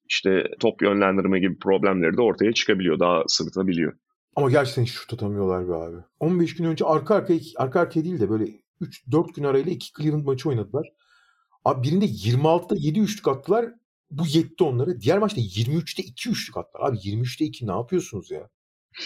işte 0.10 0.44
top 0.60 0.82
yönlendirme 0.82 1.40
gibi 1.40 1.60
problemleri 1.60 2.18
de 2.18 2.22
ortaya 2.22 2.54
çıkabiliyor. 2.54 3.00
Daha 3.00 3.24
sırıtabiliyor. 3.28 3.94
Ama 4.36 4.50
gerçekten 4.50 4.84
hiç 4.84 4.92
şut 4.92 5.14
atamıyorlar 5.14 5.70
be 5.70 5.74
abi. 5.74 5.98
15 6.20 6.56
gün 6.56 6.66
önce 6.66 6.86
arka 6.86 7.16
arkaya, 7.16 7.40
arka 7.58 7.80
arkaya 7.80 8.04
değil 8.04 8.20
de 8.20 8.30
böyle 8.30 8.46
3-4 8.82 9.34
gün 9.36 9.44
arayla 9.44 9.72
iki 9.72 9.92
Cleveland 9.98 10.26
maçı 10.26 10.50
oynadılar. 10.50 10.88
Abi 11.66 11.88
birinde 11.88 12.06
26'da 12.06 12.76
7 12.78 13.00
üçlük 13.00 13.28
attılar. 13.28 13.66
Bu 14.12 14.24
yetti 14.28 14.64
onlara. 14.64 15.02
Diğer 15.02 15.18
maçta 15.18 15.42
23'te 15.42 16.04
2 16.04 16.30
üçlük 16.30 16.58
attılar. 16.58 16.90
Abi 16.90 16.98
23'te 16.98 17.46
2 17.46 17.68
ne 17.68 17.72
yapıyorsunuz 17.72 18.32
ya? 18.32 18.50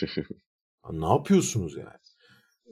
ne 0.92 1.06
yapıyorsunuz 1.06 1.78
yani? 1.78 2.02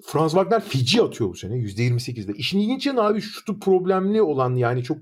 Franz 0.04 0.32
Wagner 0.32 0.64
feci 0.64 1.02
atıyor 1.02 1.30
bu 1.30 1.36
sene 1.36 1.56
%28'de. 1.56 2.32
İşin 2.34 2.60
ilginç 2.60 2.88
yanı 2.88 3.02
abi 3.02 3.22
şutu 3.22 3.60
problemli 3.60 4.22
olan 4.22 4.56
yani 4.56 4.84
çok 4.84 4.98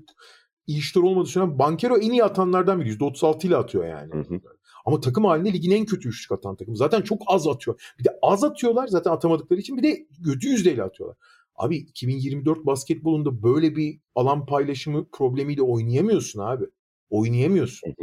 iyi 0.66 0.80
şutör 0.80 1.02
olmadığı 1.02 1.28
söylenen 1.28 1.58
Bankero 1.58 1.98
en 1.98 2.10
iyi 2.10 2.24
atanlardan 2.24 2.80
biri. 2.80 2.90
%36 2.90 3.46
ile 3.46 3.56
atıyor 3.56 3.86
yani. 3.86 4.14
Hı 4.14 4.18
hı. 4.20 4.40
Ama 4.86 5.00
takım 5.00 5.24
halinde 5.24 5.52
ligin 5.52 5.70
en 5.70 5.84
kötü 5.84 6.08
üçlük 6.08 6.32
atan 6.32 6.56
takım. 6.56 6.76
Zaten 6.76 7.02
çok 7.02 7.22
az 7.26 7.46
atıyor. 7.46 7.94
Bir 7.98 8.04
de 8.04 8.18
az 8.22 8.44
atıyorlar 8.44 8.86
zaten 8.86 9.10
atamadıkları 9.10 9.60
için 9.60 9.76
bir 9.76 9.82
de 9.82 10.06
kötü 10.24 10.48
yüzdeyle 10.48 10.82
atıyorlar. 10.82 11.16
Abi 11.54 11.76
2024 11.76 12.66
basketbolunda 12.66 13.42
böyle 13.42 13.76
bir 13.76 14.00
alan 14.14 14.46
paylaşımı 14.46 15.08
problemiyle 15.12 15.62
oynayamıyorsun 15.62 16.40
abi. 16.40 16.64
Oynayamıyorsun. 17.10 17.94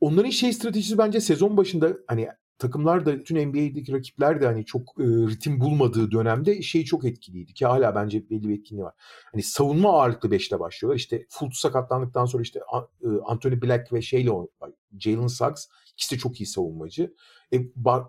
Onların 0.00 0.30
şey 0.30 0.52
stratejisi 0.52 0.98
bence 0.98 1.20
sezon 1.20 1.56
başında 1.56 1.96
hani 2.06 2.28
takımlar 2.58 3.06
da 3.06 3.18
bütün 3.18 3.48
NBA'deki 3.48 3.92
rakipler 3.92 4.40
de 4.40 4.46
hani 4.46 4.64
çok 4.64 4.82
e, 4.98 5.04
ritim 5.04 5.60
bulmadığı 5.60 6.10
dönemde 6.10 6.62
şey 6.62 6.84
çok 6.84 7.04
etkiliydi 7.04 7.54
ki 7.54 7.66
hala 7.66 7.94
bence 7.94 8.30
belli 8.30 8.48
bir 8.48 8.58
etkinliği 8.58 8.84
var. 8.84 8.94
Hani 9.32 9.42
savunma 9.42 9.92
ağırlıklı 10.00 10.30
beşle 10.30 10.60
başlıyorlar. 10.60 10.96
İşte 10.96 11.26
Fultz 11.28 11.58
sakatlandıktan 11.58 12.24
sonra 12.26 12.42
işte 12.42 12.60
e, 13.02 13.08
Anthony 13.24 13.62
Black 13.62 13.92
ve 13.92 14.02
şeyle 14.02 14.30
Jalen 14.98 15.26
Suggs 15.26 15.66
ikisi 15.92 16.14
de 16.14 16.18
çok 16.18 16.40
iyi 16.40 16.46
savunmacı. 16.46 17.14
E, 17.52 17.58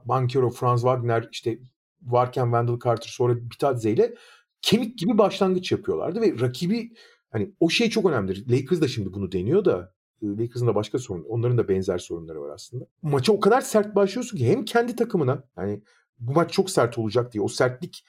Bankero, 0.06 0.50
Franz 0.50 0.82
Wagner 0.82 1.30
işte 1.32 1.60
varken 2.02 2.44
Wendell 2.44 2.80
Carter 2.84 3.10
sonra 3.10 3.36
Bitadze 3.38 3.92
ile 3.92 4.16
kemik 4.62 4.98
gibi 4.98 5.18
başlangıç 5.18 5.72
yapıyorlardı 5.72 6.22
ve 6.22 6.40
rakibi 6.40 6.94
hani 7.30 7.52
o 7.60 7.70
şey 7.70 7.90
çok 7.90 8.06
önemlidir. 8.06 8.50
Lakers 8.50 8.82
da 8.82 8.88
şimdi 8.88 9.14
bunu 9.14 9.32
deniyor 9.32 9.66
da 9.66 9.95
Lakers'ın 10.24 10.68
da 10.68 10.76
başka 10.76 11.00
sorun, 11.00 11.26
onların 11.30 11.58
da 11.58 11.68
benzer 11.68 11.98
sorunları 11.98 12.42
var 12.42 12.50
aslında. 12.50 12.86
Maça 13.02 13.34
o 13.34 13.40
kadar 13.40 13.62
sert 13.62 13.96
başlıyorsun 13.96 14.38
ki 14.38 14.48
hem 14.48 14.66
kendi 14.66 14.96
takımına 14.96 15.44
yani 15.58 15.82
bu 16.20 16.32
maç 16.32 16.52
çok 16.52 16.70
sert 16.70 16.98
olacak 16.98 17.34
diye 17.34 17.44
o 17.44 17.48
sertlik 17.48 18.06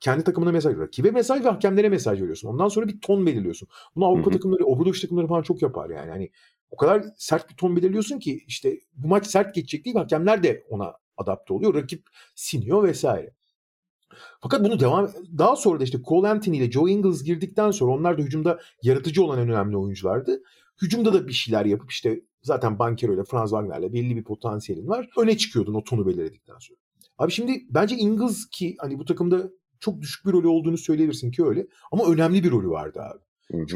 kendi 0.00 0.24
takımına 0.24 0.52
mesaj, 0.52 0.78
rakibe 0.78 1.10
mesaj 1.10 1.44
ve 1.44 1.48
hakemlere 1.48 1.88
mesaj 1.88 2.20
veriyorsun. 2.20 2.48
Ondan 2.48 2.68
sonra 2.68 2.88
bir 2.88 3.00
ton 3.00 3.26
belirliyorsun. 3.26 3.68
Bunu 3.96 4.04
Avrupa 4.04 4.26
Hı-hı. 4.26 4.34
takımları, 4.34 4.64
Obradoviç 4.64 5.00
takımları 5.00 5.26
falan 5.26 5.42
çok 5.42 5.62
yapar 5.62 5.90
yani. 5.90 6.10
Hani 6.10 6.30
o 6.70 6.76
kadar 6.76 7.04
sert 7.16 7.50
bir 7.50 7.54
ton 7.54 7.76
belirliyorsun 7.76 8.18
ki 8.18 8.44
işte 8.46 8.80
bu 8.94 9.08
maç 9.08 9.26
sert 9.26 9.54
geçecek 9.54 9.84
değil 9.84 9.96
hakemler 9.96 10.42
de 10.42 10.64
ona 10.68 10.92
adapte 11.16 11.54
oluyor. 11.54 11.74
Rakip 11.74 12.06
siniyor 12.34 12.82
vesaire. 12.82 13.34
Fakat 14.40 14.64
bunu 14.64 14.80
devam 14.80 15.10
daha 15.38 15.56
sonra 15.56 15.80
da 15.80 15.84
işte 15.84 15.98
Cole 16.08 16.28
Anthony 16.28 16.58
ile 16.58 16.70
Joe 16.70 16.88
Ingles 16.88 17.22
girdikten 17.22 17.70
sonra 17.70 17.92
onlar 17.92 18.18
da 18.18 18.22
hücumda 18.22 18.60
yaratıcı 18.82 19.24
olan 19.24 19.38
en 19.38 19.48
önemli 19.48 19.76
oyunculardı. 19.76 20.42
Hücumda 20.82 21.12
da 21.12 21.28
bir 21.28 21.32
şeyler 21.32 21.64
yapıp 21.64 21.90
işte 21.90 22.20
zaten 22.42 22.78
Bankero 22.78 23.14
ile 23.14 23.24
Franz 23.24 23.50
Wagner'le 23.50 23.92
belli 23.92 24.16
bir 24.16 24.24
potansiyelin 24.24 24.88
var. 24.88 25.08
Öne 25.18 25.36
çıkıyordun 25.36 25.74
o 25.74 25.84
tonu 25.84 26.06
belirledikten 26.06 26.58
sonra. 26.58 26.78
Abi 27.18 27.32
şimdi 27.32 27.64
bence 27.70 27.96
Ingles 27.96 28.50
ki 28.50 28.76
hani 28.78 28.98
bu 28.98 29.04
takımda 29.04 29.50
çok 29.80 30.00
düşük 30.00 30.26
bir 30.26 30.32
rolü 30.32 30.48
olduğunu 30.48 30.78
söyleyebilirsin 30.78 31.30
ki 31.30 31.44
öyle. 31.44 31.66
Ama 31.92 32.06
önemli 32.06 32.44
bir 32.44 32.50
rolü 32.50 32.68
vardı 32.68 33.00
abi. 33.00 33.18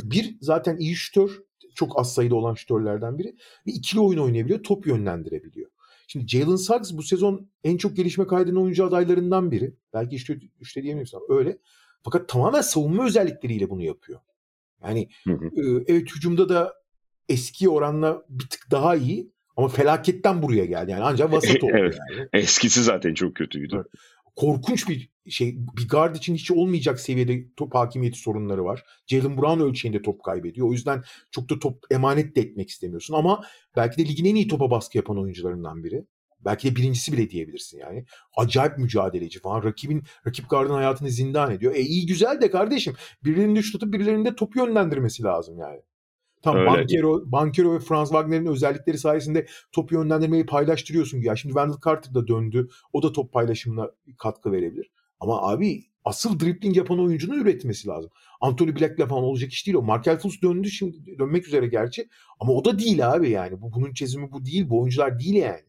Bir 0.02 0.36
zaten 0.40 0.76
iyi 0.76 0.94
şütör. 0.94 1.30
Çok 1.74 1.98
az 1.98 2.14
sayıda 2.14 2.34
olan 2.34 2.54
şütörlerden 2.54 3.18
biri. 3.18 3.36
Ve 3.66 3.72
ikili 3.72 4.00
oyun 4.00 4.18
oynayabiliyor. 4.18 4.62
Top 4.62 4.86
yönlendirebiliyor. 4.86 5.70
Şimdi 6.06 6.28
Jalen 6.28 6.56
Suggs 6.56 6.92
bu 6.92 7.02
sezon 7.02 7.48
en 7.64 7.76
çok 7.76 7.96
gelişme 7.96 8.26
kaydeden 8.26 8.56
oyuncu 8.56 8.84
adaylarından 8.84 9.50
biri. 9.50 9.76
Belki 9.92 10.16
işte 10.16 10.38
üçte 10.60 10.82
diyemiyorsun 10.82 11.18
ama 11.18 11.38
öyle. 11.38 11.58
Fakat 12.02 12.28
tamamen 12.28 12.60
savunma 12.60 13.06
özellikleriyle 13.06 13.70
bunu 13.70 13.82
yapıyor. 13.82 14.20
Yani 14.82 15.08
hı 15.24 15.32
hı. 15.32 15.46
E, 15.46 15.84
evet 15.86 16.10
hücumda 16.16 16.48
da 16.48 16.74
eski 17.28 17.68
oranla 17.68 18.22
bir 18.28 18.48
tık 18.48 18.70
daha 18.70 18.96
iyi 18.96 19.32
ama 19.56 19.68
felaketten 19.68 20.42
buraya 20.42 20.64
geldi. 20.64 20.90
Yani 20.90 21.04
ancak 21.04 21.32
vasat 21.32 21.64
oldu 21.64 21.72
evet. 21.74 21.98
yani. 22.10 22.28
Eskisi 22.32 22.82
zaten 22.82 23.14
çok 23.14 23.34
kötüydü. 23.34 23.74
Evet. 23.76 23.86
Korkunç 24.36 24.88
bir 24.88 25.10
şey. 25.28 25.56
Bir 25.76 25.88
guard 25.88 26.16
için 26.16 26.34
hiç 26.34 26.50
olmayacak 26.50 27.00
seviyede 27.00 27.44
top 27.56 27.74
hakimiyeti 27.74 28.18
sorunları 28.18 28.64
var. 28.64 28.84
Jalen 29.06 29.36
Brown 29.36 29.60
ölçeğinde 29.60 30.02
top 30.02 30.24
kaybediyor. 30.24 30.68
O 30.68 30.72
yüzden 30.72 31.02
çok 31.30 31.50
da 31.50 31.58
top 31.58 31.84
emanet 31.90 32.36
de 32.36 32.40
etmek 32.40 32.68
istemiyorsun. 32.68 33.14
Ama 33.14 33.44
belki 33.76 33.98
de 33.98 34.08
ligin 34.08 34.24
en 34.24 34.34
iyi 34.34 34.48
topa 34.48 34.70
baskı 34.70 34.98
yapan 34.98 35.18
oyuncularından 35.18 35.84
biri. 35.84 36.04
Belki 36.44 36.70
de 36.70 36.76
birincisi 36.76 37.12
bile 37.12 37.30
diyebilirsin 37.30 37.78
yani. 37.78 38.04
Acayip 38.36 38.78
mücadeleci 38.78 39.40
falan. 39.40 39.62
Rakibin, 39.62 40.02
rakip 40.26 40.50
gardın 40.50 40.74
hayatını 40.74 41.10
zindan 41.10 41.50
ediyor. 41.50 41.74
E 41.74 41.80
iyi 41.80 42.06
güzel 42.06 42.40
de 42.40 42.50
kardeşim. 42.50 42.94
Birilerini 43.24 43.56
düş 43.56 43.72
tutup 43.72 43.92
birilerinin 43.92 44.24
de 44.24 44.36
top 44.36 44.56
yönlendirmesi 44.56 45.22
lazım 45.22 45.58
yani. 45.58 45.80
Tam 46.44 46.56
Öyle. 46.56 46.66
Bankero, 46.66 47.22
Bankero 47.32 47.74
ve 47.74 47.78
Franz 47.78 48.08
Wagner'in 48.08 48.46
özellikleri 48.46 48.98
sayesinde 48.98 49.46
top 49.72 49.92
yönlendirmeyi 49.92 50.46
paylaştırıyorsun. 50.46 51.18
Ya 51.18 51.36
şimdi 51.36 51.54
Wendell 51.54 51.78
Carter 51.84 52.14
da 52.14 52.28
döndü. 52.28 52.68
O 52.92 53.02
da 53.02 53.12
top 53.12 53.32
paylaşımına 53.32 53.90
katkı 54.18 54.52
verebilir. 54.52 54.90
Ama 55.20 55.42
abi 55.42 55.84
asıl 56.04 56.40
dribbling 56.40 56.76
yapan 56.76 57.00
oyuncunun 57.00 57.40
üretmesi 57.40 57.88
lazım. 57.88 58.10
Anthony 58.40 58.76
Black'le 58.76 59.08
falan 59.08 59.24
olacak 59.24 59.52
iş 59.52 59.66
değil 59.66 59.76
o. 59.76 59.82
Markel 59.82 60.18
Fultz 60.18 60.42
döndü 60.42 60.70
şimdi 60.70 61.18
dönmek 61.18 61.46
üzere 61.46 61.66
gerçi. 61.66 62.08
Ama 62.40 62.52
o 62.52 62.64
da 62.64 62.78
değil 62.78 63.12
abi 63.12 63.30
yani. 63.30 63.60
Bu 63.60 63.72
bunun 63.72 63.92
çözümü 63.92 64.32
bu 64.32 64.44
değil. 64.44 64.68
Bu 64.68 64.80
oyuncular 64.80 65.20
değil 65.20 65.34
yani. 65.34 65.62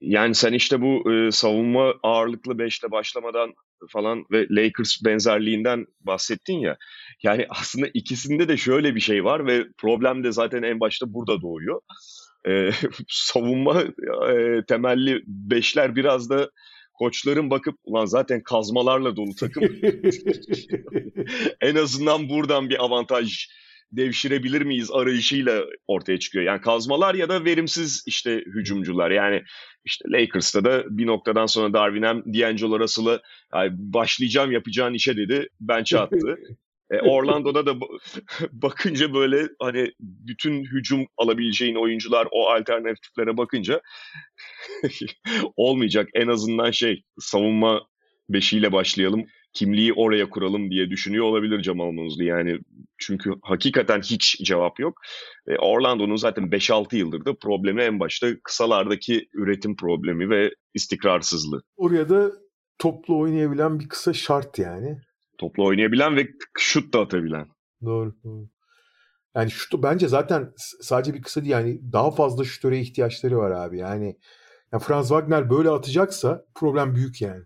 Yani 0.00 0.34
sen 0.34 0.52
işte 0.52 0.80
bu 0.80 1.12
e, 1.12 1.30
savunma 1.30 1.94
ağırlıklı 2.02 2.58
beşle 2.58 2.90
başlamadan 2.90 3.54
falan 3.90 4.24
ve 4.32 4.46
Lakers 4.50 5.04
benzerliğinden 5.04 5.86
bahsettin 6.00 6.58
ya. 6.58 6.76
Yani 7.22 7.46
aslında 7.50 7.86
ikisinde 7.94 8.48
de 8.48 8.56
şöyle 8.56 8.94
bir 8.94 9.00
şey 9.00 9.24
var 9.24 9.46
ve 9.46 9.64
problem 9.78 10.24
de 10.24 10.32
zaten 10.32 10.62
en 10.62 10.80
başta 10.80 11.14
burada 11.14 11.42
doğuyor. 11.42 11.80
E, 12.48 12.70
savunma 13.08 13.82
e, 14.32 14.62
temelli 14.68 15.22
beşler 15.26 15.96
biraz 15.96 16.30
da 16.30 16.50
koçların 16.94 17.50
bakıp 17.50 17.78
ulan 17.84 18.06
zaten 18.06 18.42
kazmalarla 18.42 19.16
dolu 19.16 19.34
takım. 19.40 19.62
en 21.60 21.74
azından 21.74 22.28
buradan 22.28 22.70
bir 22.70 22.84
avantaj 22.84 23.48
devşirebilir 23.96 24.62
miyiz 24.62 24.90
arayışıyla 24.92 25.64
ortaya 25.86 26.18
çıkıyor. 26.18 26.44
Yani 26.44 26.60
kazmalar 26.60 27.14
ya 27.14 27.28
da 27.28 27.44
verimsiz 27.44 28.02
işte 28.06 28.36
hücumcular. 28.36 29.10
Yani 29.10 29.42
işte 29.84 30.04
Lakers'ta 30.08 30.64
da 30.64 30.84
bir 30.88 31.06
noktadan 31.06 31.46
sonra 31.46 31.72
Darvin 31.72 32.02
Ham 32.02 32.22
D'Angelo 32.24 32.80
Russell'ı 32.80 33.22
yani 33.54 33.70
başlayacağım 33.72 34.52
yapacağın 34.52 34.94
işe 34.94 35.16
dedi. 35.16 35.48
Bench'e 35.60 35.98
attı. 35.98 36.38
E, 36.90 37.00
Orlando'da 37.00 37.66
da 37.66 37.74
bakınca 38.52 39.14
böyle 39.14 39.48
hani 39.60 39.92
bütün 40.00 40.64
hücum 40.64 41.06
alabileceğin 41.16 41.74
oyuncular 41.74 42.28
o 42.30 42.48
alternatiflere 42.48 43.36
bakınca 43.36 43.80
olmayacak. 45.56 46.08
En 46.14 46.28
azından 46.28 46.70
şey 46.70 47.02
savunma 47.18 47.86
beşiyle 48.28 48.72
başlayalım 48.72 49.26
kimliği 49.54 49.92
oraya 49.92 50.30
kuralım 50.30 50.70
diye 50.70 50.90
düşünüyor 50.90 51.24
olabilir 51.24 51.62
Jamal 51.62 51.90
Mosley. 51.90 52.26
Yani 52.26 52.58
çünkü 52.98 53.30
hakikaten 53.42 54.00
hiç 54.00 54.38
cevap 54.44 54.80
yok. 54.80 54.98
E, 55.46 55.56
Orlando'nun 55.56 56.16
zaten 56.16 56.44
5-6 56.44 56.96
yıldır 56.96 57.24
da 57.24 57.34
problemi 57.34 57.82
en 57.82 58.00
başta 58.00 58.40
kısalardaki 58.44 59.28
üretim 59.32 59.76
problemi 59.76 60.30
ve 60.30 60.54
istikrarsızlığı. 60.74 61.62
Oraya 61.76 62.08
da 62.08 62.32
toplu 62.78 63.18
oynayabilen 63.18 63.80
bir 63.80 63.88
kısa 63.88 64.12
şart 64.12 64.58
yani. 64.58 64.98
Toplu 65.38 65.64
oynayabilen 65.64 66.16
ve 66.16 66.28
şut 66.58 66.94
da 66.94 67.00
atabilen. 67.00 67.46
Doğru, 67.84 68.14
doğru. 68.24 68.48
Yani 69.36 69.50
şutu 69.50 69.82
bence 69.82 70.08
zaten 70.08 70.52
sadece 70.80 71.14
bir 71.14 71.22
kısa 71.22 71.40
değil 71.40 71.52
yani 71.52 71.92
daha 71.92 72.10
fazla 72.10 72.44
şutöre 72.44 72.78
ihtiyaçları 72.80 73.38
var 73.38 73.50
abi. 73.50 73.78
Yani 73.78 74.18
ya 74.72 74.78
Franz 74.78 75.08
Wagner 75.08 75.50
böyle 75.50 75.70
atacaksa 75.70 76.44
problem 76.54 76.94
büyük 76.94 77.22
yani. 77.22 77.44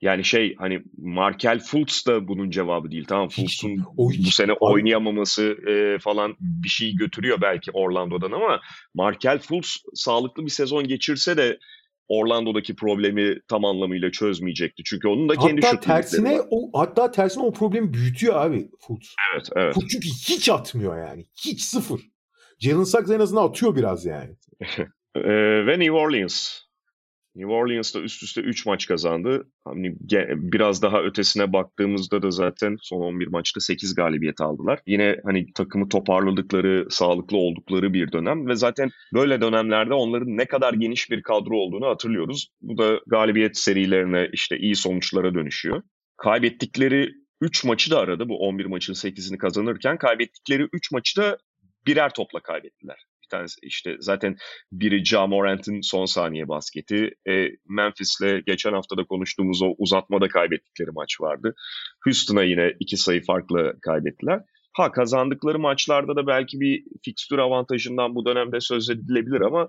Yani 0.00 0.24
şey 0.24 0.54
hani 0.58 0.82
Markel 0.98 1.60
Fultz 1.60 2.06
da 2.06 2.28
bunun 2.28 2.50
cevabı 2.50 2.90
değil. 2.90 3.04
Tamam 3.08 3.28
Fultz'un 3.28 3.84
bu 3.96 4.30
sene 4.30 4.52
oynayamaması 4.52 5.56
e, 5.68 5.98
falan 5.98 6.36
bir 6.40 6.68
şey 6.68 6.96
götürüyor 6.96 7.40
belki 7.40 7.70
Orlando'dan 7.70 8.32
ama 8.32 8.60
Markel 8.94 9.38
Fultz 9.38 9.76
sağlıklı 9.94 10.44
bir 10.44 10.50
sezon 10.50 10.88
geçirse 10.88 11.36
de 11.36 11.58
Orlando'daki 12.08 12.76
problemi 12.76 13.40
tam 13.48 13.64
anlamıyla 13.64 14.10
çözmeyecekti. 14.10 14.82
Çünkü 14.84 15.08
onun 15.08 15.28
da 15.28 15.36
kendi 15.36 15.66
hatta 15.66 15.80
tersine 15.80 16.38
var. 16.38 16.46
o 16.50 16.70
hatta 16.80 17.10
tersine 17.10 17.42
o 17.42 17.52
problemi 17.52 17.92
büyütüyor 17.92 18.34
abi 18.34 18.68
Fultz. 18.80 19.14
Evet, 19.34 19.48
evet. 19.56 19.74
Fultz 19.74 19.88
çünkü 19.88 20.08
hiç 20.08 20.48
atmıyor 20.48 21.08
yani. 21.08 21.26
Hiç 21.44 21.60
sıfır. 21.60 22.00
Jalen 22.58 22.84
Suggs 22.84 23.10
en 23.10 23.20
azından 23.20 23.48
atıyor 23.48 23.76
biraz 23.76 24.06
yani. 24.06 24.36
e, 25.14 25.66
ve 25.66 25.78
New 25.78 25.92
Orleans 25.92 26.65
New 27.36 27.52
Orleans'ta 27.52 28.00
üst 28.00 28.22
üste 28.22 28.40
3 28.40 28.66
maç 28.66 28.86
kazandı. 28.86 29.50
Hani 29.64 29.94
biraz 30.52 30.82
daha 30.82 31.02
ötesine 31.02 31.52
baktığımızda 31.52 32.22
da 32.22 32.30
zaten 32.30 32.76
son 32.80 33.00
11 33.00 33.26
maçta 33.26 33.60
8 33.60 33.94
galibiyet 33.94 34.40
aldılar. 34.40 34.80
Yine 34.86 35.16
hani 35.24 35.52
takımı 35.52 35.88
toparladıkları, 35.88 36.86
sağlıklı 36.90 37.36
oldukları 37.36 37.92
bir 37.92 38.12
dönem 38.12 38.46
ve 38.48 38.56
zaten 38.56 38.90
böyle 39.14 39.40
dönemlerde 39.40 39.94
onların 39.94 40.36
ne 40.36 40.44
kadar 40.44 40.74
geniş 40.74 41.10
bir 41.10 41.22
kadro 41.22 41.56
olduğunu 41.56 41.86
hatırlıyoruz. 41.86 42.48
Bu 42.60 42.78
da 42.78 43.00
galibiyet 43.06 43.58
serilerine 43.58 44.28
işte 44.32 44.58
iyi 44.58 44.76
sonuçlara 44.76 45.34
dönüşüyor. 45.34 45.82
Kaybettikleri 46.16 47.10
3 47.40 47.64
maçı 47.64 47.90
da 47.90 47.98
aradı. 47.98 48.28
Bu 48.28 48.38
11 48.38 48.66
maçın 48.66 48.92
8'ini 48.92 49.38
kazanırken 49.38 49.98
kaybettikleri 49.98 50.68
3 50.72 50.92
maçı 50.92 51.20
da 51.20 51.38
birer 51.86 52.14
topla 52.14 52.40
kaybettiler. 52.40 53.04
Bir 53.26 53.38
tanesi 53.38 53.58
işte 53.62 53.96
zaten 54.00 54.36
biri 54.72 55.04
Ja 55.04 55.26
Morant'ın 55.26 55.80
son 55.80 56.04
saniye 56.04 56.48
basketi. 56.48 57.10
E, 57.28 57.48
Memphis'le 57.68 58.44
geçen 58.46 58.72
haftada 58.72 59.04
konuştuğumuz 59.04 59.62
o 59.62 59.74
uzatmada 59.78 60.28
kaybettikleri 60.28 60.90
maç 60.90 61.20
vardı. 61.20 61.54
Houston'a 62.04 62.42
yine 62.42 62.72
iki 62.80 62.96
sayı 62.96 63.24
farklı 63.24 63.78
kaybettiler. 63.82 64.40
Ha 64.72 64.92
kazandıkları 64.92 65.58
maçlarda 65.58 66.16
da 66.16 66.26
belki 66.26 66.60
bir 66.60 66.84
fikstür 67.04 67.38
avantajından 67.38 68.14
bu 68.14 68.26
dönemde 68.26 68.60
söz 68.60 68.90
edilebilir 68.90 69.40
ama 69.40 69.68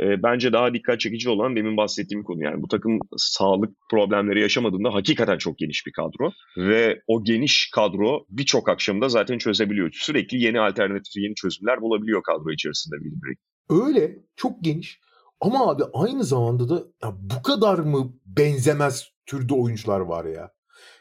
e, 0.00 0.22
bence 0.22 0.52
daha 0.52 0.74
dikkat 0.74 1.00
çekici 1.00 1.30
olan 1.30 1.56
demin 1.56 1.76
bahsettiğim 1.76 2.24
konu. 2.24 2.42
Yani 2.42 2.62
bu 2.62 2.68
takım 2.68 2.98
sağlık 3.16 3.70
problemleri 3.90 4.40
yaşamadığında 4.40 4.94
hakikaten 4.94 5.38
çok 5.38 5.58
geniş 5.58 5.86
bir 5.86 5.92
kadro. 5.92 6.32
Ve 6.56 7.00
o 7.06 7.24
geniş 7.24 7.70
kadro 7.74 8.24
birçok 8.30 8.68
akşamda 8.68 9.08
zaten 9.08 9.38
çözebiliyor. 9.38 9.90
Sürekli 9.92 10.42
yeni 10.42 10.60
alternatif, 10.60 11.16
yeni 11.16 11.34
çözümler 11.34 11.80
bulabiliyor 11.80 12.22
kadro 12.22 12.52
içerisinde 12.52 12.96
Bill 12.96 13.36
Öyle, 13.70 14.18
çok 14.36 14.64
geniş. 14.64 15.00
Ama 15.40 15.70
abi 15.70 15.82
aynı 15.92 16.24
zamanda 16.24 16.68
da 16.68 16.74
ya 17.02 17.16
bu 17.20 17.42
kadar 17.42 17.78
mı 17.78 18.12
benzemez 18.26 19.08
türde 19.26 19.54
oyuncular 19.54 20.00
var 20.00 20.24
ya? 20.24 20.50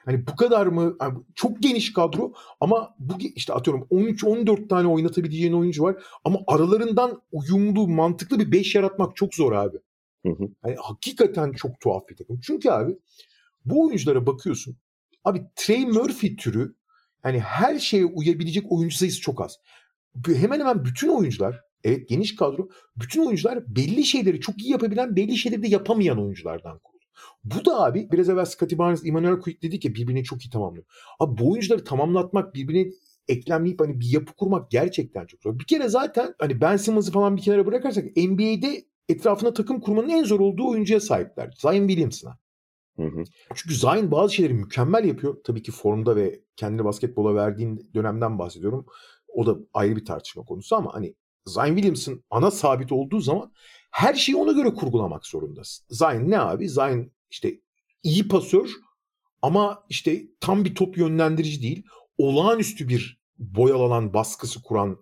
Hani 0.06 0.28
bu 0.28 0.36
kadar 0.36 0.68
mı? 0.68 0.96
Yani 1.02 1.18
çok 1.36 1.62
geniş 1.64 1.94
kadro 1.94 2.34
ama 2.60 2.96
bu 3.00 3.14
işte 3.36 3.54
atıyorum 3.54 3.88
13-14 3.92 4.68
tane 4.68 4.88
oynatabileceğin 4.88 5.54
oyuncu 5.54 5.84
var 5.84 5.96
ama 6.24 6.40
aralarından 6.48 7.22
uyumlu, 7.32 7.88
mantıklı 7.88 8.40
bir 8.40 8.52
5 8.52 8.76
yaratmak 8.76 9.16
çok 9.16 9.36
zor 9.36 9.52
abi. 9.52 9.78
Hı 10.26 10.30
hı. 10.30 10.50
Yani 10.66 10.76
hakikaten 10.82 11.52
çok 11.52 11.80
tuhaf 11.80 12.10
bir 12.10 12.16
takım. 12.16 12.40
Çünkü 12.40 12.70
abi 12.70 12.98
bu 13.66 13.86
oyunculara 13.86 14.26
bakıyorsun. 14.28 14.78
Abi 15.24 15.44
Trey 15.56 15.86
Murphy 15.86 16.36
türü 16.36 16.76
yani 17.26 17.40
her 17.40 17.80
şeye 17.80 18.06
uyabilecek 18.06 18.72
oyuncu 18.72 18.98
sayısı 18.98 19.22
çok 19.22 19.42
az. 19.42 19.60
Hemen 20.26 20.60
hemen 20.60 20.86
bütün 20.86 21.10
oyuncular 21.10 21.62
evet 21.84 22.10
geniş 22.10 22.36
kadro 22.36 22.70
bütün 22.96 23.26
oyuncular 23.26 23.76
belli 23.76 24.06
şeyleri 24.06 24.40
çok 24.40 24.62
iyi 24.62 24.72
yapabilen 24.72 25.16
belli 25.16 25.38
şeyleri 25.38 25.64
de 25.64 25.68
yapamayan 25.68 26.22
oyunculardan. 26.22 26.80
Bu 27.44 27.66
da 27.66 27.84
abi 27.84 28.08
biraz 28.12 28.30
evvel 28.30 28.46
Scottie 28.46 28.78
Barnes, 28.78 29.06
Emmanuel 29.06 29.40
Quick 29.40 29.62
dedik 29.62 29.86
ya 29.86 29.96
birbirini 29.96 30.24
çok 30.24 30.46
iyi 30.46 30.50
tamamlıyor. 30.50 30.86
Abi 31.20 31.38
bu 31.42 31.52
oyuncuları 31.52 31.84
tamamlatmak, 31.84 32.56
birbirini 32.56 32.94
eklemleyip 33.28 33.82
hani 33.82 34.00
bir 34.00 34.14
yapı 34.14 34.34
kurmak 34.34 34.72
gerçekten 34.72 35.26
çok 35.26 35.44
zor. 35.44 35.60
Bir 35.60 35.66
kere 35.66 35.88
zaten 35.88 36.36
hani 36.40 36.62
Ben 36.62 36.78
Simmons'ı 36.78 37.12
falan 37.12 37.38
bir 37.38 37.42
kenara 37.42 37.66
bırakarsak 37.66 38.06
NBA'de 38.18 38.86
etrafına 39.10 39.54
takım 39.54 39.80
kurmanın 39.82 40.10
en 40.10 40.24
zor 40.24 40.40
olduğu 40.40 40.70
oyuncuya 40.70 41.00
sahipler. 41.00 41.54
Zion 41.58 41.88
Williamson'a. 41.88 42.38
Hı 42.98 43.04
hı. 43.04 43.24
Çünkü 43.56 43.76
Zion 43.76 44.12
bazı 44.12 44.34
şeyleri 44.34 44.54
mükemmel 44.54 45.06
yapıyor. 45.06 45.38
Tabii 45.44 45.64
ki 45.64 45.72
formda 45.72 46.16
ve 46.16 46.42
kendini 46.56 46.86
basketbola 46.86 47.36
verdiğin 47.36 47.90
dönemden 47.96 48.40
bahsediyorum. 48.40 48.86
O 49.28 49.46
da 49.46 49.58
ayrı 49.74 49.96
bir 49.96 50.06
tartışma 50.06 50.44
konusu 50.44 50.76
ama 50.76 50.94
hani 50.94 51.16
Zion 51.46 51.76
Williamson 51.76 52.24
ana 52.30 52.52
sabit 52.52 52.92
olduğu 52.92 53.20
zaman 53.20 53.52
her 53.94 54.14
şeyi 54.14 54.36
ona 54.36 54.52
göre 54.52 54.74
kurgulamak 54.74 55.26
zorundasın. 55.26 55.86
Zion 55.90 56.30
ne 56.30 56.40
abi? 56.40 56.70
Zion 56.70 57.12
işte 57.30 57.60
iyi 58.04 58.28
pasör 58.28 58.70
ama 59.42 59.84
işte 59.90 60.24
tam 60.40 60.66
bir 60.66 60.76
top 60.76 60.98
yönlendirici 60.98 61.62
değil. 61.62 61.86
Olağanüstü 62.18 62.88
bir 62.88 63.22
boyalanan 63.38 64.14
baskısı 64.14 64.62
kuran 64.62 64.98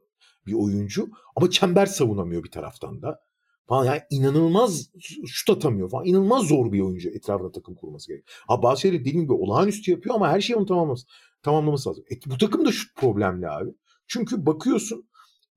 bir 0.46 0.54
oyuncu 0.54 1.10
ama 1.36 1.50
çember 1.50 1.86
savunamıyor 1.86 2.44
bir 2.44 2.52
taraftan 2.52 3.02
da. 3.02 3.20
Falan 3.68 3.86
yani 3.86 4.02
inanılmaz 4.10 4.90
şut 5.26 5.50
atamıyor 5.50 5.90
falan. 5.90 6.06
İnanılmaz 6.06 6.48
zor 6.48 6.72
bir 6.72 6.82
oyuncu 6.82 7.10
etrafında 7.10 7.52
takım 7.52 7.76
kurması 7.76 8.08
gerekiyor. 8.08 8.38
Ha 8.48 8.64
bazı 8.64 8.82
şeyleri 8.82 9.02
dediğim 9.02 9.22
gibi 9.22 9.34
olağanüstü 9.34 9.92
yapıyor 9.92 10.16
ama 10.16 10.30
her 10.30 10.42
şeyi 10.42 10.58
onu 10.58 10.66
tamamlaması, 10.66 11.08
tamamlaması 11.44 11.90
lazım. 11.90 12.04
E, 12.12 12.32
bu 12.32 12.38
takım 12.38 12.66
da 12.66 12.72
şut 12.72 12.96
problemli 12.96 13.50
abi. 13.50 13.70
Çünkü 14.08 14.46
bakıyorsun 14.46 15.10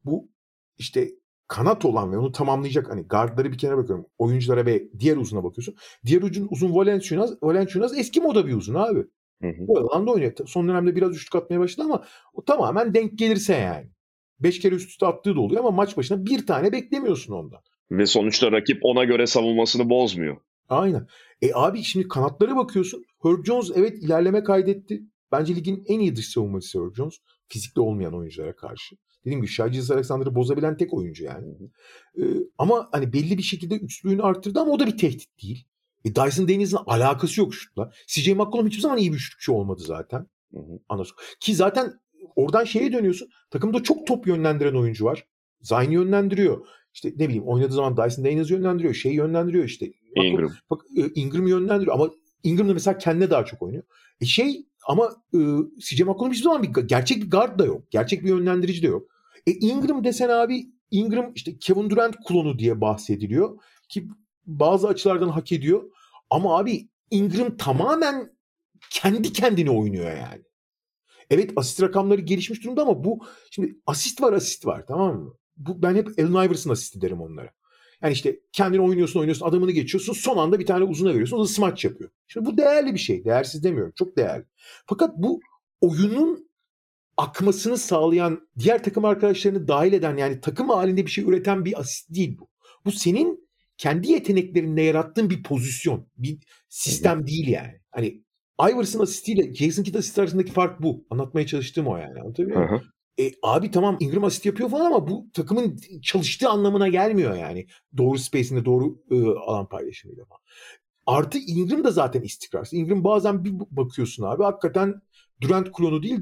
bu 0.05 0.29
işte 0.79 1.11
kanat 1.55 1.85
olan 1.85 2.13
ve 2.13 2.19
onu 2.19 2.33
tamamlayacak 2.33 2.91
hani 2.91 3.03
guardları 3.03 3.53
bir 3.53 3.59
kenara 3.59 3.77
bakıyorum. 3.77 4.07
Oyunculara 4.19 4.67
ve 4.67 4.89
diğer 4.99 5.17
uzuna 5.17 5.45
bakıyorsun. 5.45 5.75
Diğer 6.07 6.23
ucun 6.23 6.49
uzun 6.51 6.75
Valenciunas, 6.75 7.33
Valenciunas 7.43 7.99
eski 7.99 8.21
moda 8.21 8.47
bir 8.47 8.55
uzun 8.55 8.75
abi. 8.75 9.05
Hı 9.43 9.49
hı. 9.49 9.69
Bu 9.69 9.79
alanda 9.79 10.11
oynuyor. 10.11 10.33
Son 10.47 10.69
dönemde 10.69 10.97
biraz 10.97 11.17
üçlük 11.17 11.35
atmaya 11.35 11.61
başladı 11.61 11.87
ama 11.87 12.05
o 12.33 12.45
tamamen 12.45 12.95
denk 12.95 13.19
gelirse 13.19 13.57
yani. 13.57 13.87
Beş 14.41 14.61
kere 14.61 14.75
üst 14.75 14.89
üste 14.89 15.07
attığı 15.07 15.37
da 15.37 15.41
oluyor 15.41 15.61
ama 15.61 15.71
maç 15.71 15.97
başına 15.97 16.27
bir 16.27 16.47
tane 16.47 16.73
beklemiyorsun 16.73 17.33
ondan. 17.33 17.61
Ve 17.91 18.07
sonuçta 18.07 18.53
rakip 18.53 18.79
ona 18.83 19.05
göre 19.05 19.27
savunmasını 19.27 19.91
bozmuyor. 19.91 20.37
Aynen. 20.69 21.07
E 21.43 21.51
abi 21.55 21.83
şimdi 21.83 22.09
kanatlara 22.09 22.57
bakıyorsun. 22.57 23.05
Herb 23.23 23.45
Jones 23.45 23.71
evet 23.75 24.03
ilerleme 24.03 24.43
kaydetti. 24.45 25.03
Bence 25.33 25.57
ligin 25.57 25.85
en 25.89 26.01
iyi 26.01 26.17
dış 26.17 26.29
savunmacısı 26.29 26.85
Herb 26.85 26.95
Jones. 26.95 27.15
Fizikli 27.49 27.81
olmayan 27.81 28.15
oyunculara 28.15 28.57
karşı. 28.57 28.97
Dediğim 29.25 29.41
gibi 29.41 29.51
Shai 29.51 29.67
Alexander'ı 29.91 30.35
bozabilen 30.35 30.77
tek 30.77 30.95
oyuncu 30.95 31.25
yani. 31.25 31.47
Ee, 32.19 32.23
ama 32.59 32.89
hani 32.93 33.13
belli 33.13 33.39
bir 33.39 33.43
şekilde 33.43 33.75
üçlüğünü 33.75 34.23
arttırdı 34.23 34.61
ama 34.61 34.73
o 34.73 34.81
da 34.81 34.87
bir 34.87 34.99
tehdit 34.99 35.43
değil. 35.43 35.67
E 36.05 36.15
Dyson 36.15 36.49
Daniels'ın 36.49 36.79
alakası 36.87 37.41
yok 37.41 37.55
şutla. 37.55 37.91
CJ 38.07 38.29
McCollum 38.29 38.67
hiçbir 38.67 38.81
zaman 38.81 38.99
iyi 38.99 39.13
bir 39.13 39.19
şutçu 39.19 39.53
olmadı 39.53 39.83
zaten. 39.87 40.27
Hı 40.55 40.61
Ki 41.41 41.55
zaten 41.55 41.93
oradan 42.37 42.65
şeye 42.65 42.93
dönüyorsun. 42.93 43.29
Takımda 43.51 43.83
çok 43.83 44.07
top 44.07 44.27
yönlendiren 44.27 44.75
oyuncu 44.75 45.05
var. 45.05 45.27
Zayn 45.61 45.91
yönlendiriyor. 45.91 46.67
İşte 46.95 47.13
ne 47.17 47.29
bileyim 47.29 47.45
oynadığı 47.45 47.75
zaman 47.75 47.97
Dyson 47.97 48.25
Daniels 48.25 48.51
yönlendiriyor. 48.51 48.95
Şey 48.95 49.13
yönlendiriyor 49.13 49.65
işte. 49.65 49.93
Ingram. 50.17 50.53
Bak, 50.71 50.83
e, 50.97 51.03
Ingram 51.15 51.47
yönlendiriyor 51.47 51.95
ama 51.95 52.11
Ingram 52.43 52.69
da 52.69 52.73
mesela 52.73 52.99
kendine 52.99 53.31
daha 53.31 53.45
çok 53.45 53.63
oynuyor. 53.63 53.83
E 54.21 54.25
şey 54.25 54.67
ama 54.89 55.11
e, 55.35 55.39
CJ 55.79 56.01
McCollum 56.01 56.33
hiçbir 56.33 56.45
zaman 56.45 56.63
bir 56.63 56.69
gerçek 56.69 57.23
bir 57.23 57.31
guard 57.31 57.59
da 57.59 57.65
yok. 57.65 57.91
Gerçek 57.91 58.23
bir 58.23 58.29
yönlendirici 58.29 58.83
de 58.83 58.87
yok. 58.87 59.14
E 59.47 59.53
Ingram 59.53 60.05
desen 60.05 60.29
abi 60.29 60.67
Ingram 60.91 61.33
işte 61.35 61.59
Kevin 61.59 61.91
Durant 61.91 62.17
klonu 62.29 62.59
diye 62.59 62.81
bahsediliyor 62.81 63.59
ki 63.89 64.09
bazı 64.47 64.89
açılardan 64.89 65.29
hak 65.29 65.53
ediyor. 65.53 65.91
Ama 66.31 66.59
abi 66.59 66.89
Ingram 67.11 67.57
tamamen 67.57 68.37
kendi 68.91 69.33
kendine 69.33 69.71
oynuyor 69.71 70.17
yani. 70.17 70.43
Evet 71.31 71.53
asist 71.57 71.83
rakamları 71.83 72.21
gelişmiş 72.21 72.65
durumda 72.65 72.83
ama 72.83 73.05
bu 73.05 73.27
şimdi 73.51 73.77
asist 73.87 74.23
var 74.23 74.33
asist 74.33 74.67
var 74.67 74.85
tamam 74.89 75.21
mı? 75.21 75.35
Bu, 75.57 75.83
ben 75.83 75.95
hep 75.95 76.09
Allen 76.19 76.47
Iverson 76.49 76.71
asisti 76.71 77.01
derim 77.01 77.21
onlara. 77.21 77.51
Yani 78.03 78.13
işte 78.13 78.41
kendini 78.53 78.81
oynuyorsun 78.81 79.21
oynuyorsun 79.21 79.47
adamını 79.47 79.71
geçiyorsun 79.71 80.13
son 80.13 80.37
anda 80.37 80.59
bir 80.59 80.67
tane 80.67 80.85
uzuna 80.85 81.11
veriyorsun 81.11 81.37
o 81.37 81.43
da 81.43 81.47
smaç 81.49 81.85
yapıyor. 81.85 82.11
Şimdi 82.27 82.47
bu 82.47 82.59
değerli 82.59 82.95
bir 82.95 82.99
şey. 82.99 83.25
Değersiz 83.25 83.65
demiyorum. 83.65 83.93
Çok 83.97 84.17
değerli. 84.17 84.45
Fakat 84.87 85.17
bu 85.17 85.41
oyunun 85.81 86.49
akmasını 87.17 87.79
sağlayan 87.79 88.49
diğer 88.59 88.85
takım 88.85 89.05
arkadaşlarını 89.05 89.69
dahil 89.69 89.93
eden 89.93 90.17
yani 90.17 90.41
takım 90.41 90.69
halinde 90.69 91.07
bir 91.07 91.11
şey 91.11 91.25
üreten 91.25 91.65
bir 91.65 91.81
asist 91.81 92.15
değil 92.15 92.39
bu. 92.39 92.49
Bu 92.85 92.93
senin 92.93 93.49
kendi 93.79 94.13
yeteneklerinde 94.13 94.83
yarattığın 94.83 95.31
bir 95.31 95.43
pozisyon, 95.43 96.07
bir 96.17 96.39
sistem 96.69 97.27
değil 97.27 97.49
yani. 97.49 97.81
Hani 97.91 98.25
Iverson 98.71 99.01
asistiyle 99.01 99.55
Jason 99.55 99.83
Kidd 99.83 99.95
asist 99.95 100.19
arasındaki 100.19 100.53
fark 100.53 100.83
bu. 100.83 101.05
Anlatmaya 101.11 101.47
çalıştığım 101.47 101.87
o 101.87 101.97
yani. 101.97 102.21
Anlatabiliyor 102.21 102.69
muyum? 102.69 102.83
E, 103.21 103.31
abi 103.43 103.71
tamam 103.71 103.97
Ingram 104.01 104.25
asist 104.25 104.47
yapıyor 104.47 104.71
falan 104.71 104.87
ama 104.87 105.09
bu 105.09 105.27
takımın 105.33 105.79
çalıştığı 106.03 106.49
anlamına 106.49 106.89
gelmiyor 106.89 107.37
yani. 107.37 107.67
Doğru 107.97 108.19
space'inde 108.19 108.65
doğru 108.65 109.03
e, 109.11 109.15
alan 109.39 109.69
paylaşımıyla 109.69 110.25
falan. 110.25 110.41
Artı 111.07 111.39
Ingram 111.39 111.85
da 111.85 111.91
zaten 111.91 112.23
istikrarsız. 112.23 112.73
Ingram 112.79 113.05
bazen 113.05 113.45
bir 113.45 113.53
bakıyorsun 113.71 114.25
abi 114.25 114.43
hakikaten 114.43 115.01
Durant 115.41 115.73
klonu 115.73 116.03
değil 116.03 116.21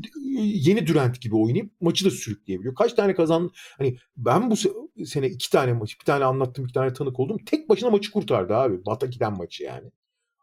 yeni 0.66 0.86
Durant 0.86 1.20
gibi 1.20 1.36
oynayıp 1.36 1.80
maçı 1.80 2.04
da 2.04 2.10
sürükleyebiliyor. 2.10 2.74
Kaç 2.74 2.92
tane 2.92 3.14
kazan 3.14 3.50
hani 3.78 3.96
ben 4.16 4.50
bu 4.50 4.56
sene 5.06 5.26
iki 5.26 5.50
tane 5.50 5.72
maçı 5.72 5.98
bir 6.00 6.04
tane 6.04 6.24
anlattım 6.24 6.64
bir 6.64 6.72
tane 6.72 6.92
tanık 6.92 7.20
oldum. 7.20 7.36
Tek 7.46 7.68
başına 7.68 7.90
maçı 7.90 8.12
kurtardı 8.12 8.54
abi. 8.54 8.86
Bataki'den 8.86 9.36
maçı 9.36 9.64
yani. 9.64 9.90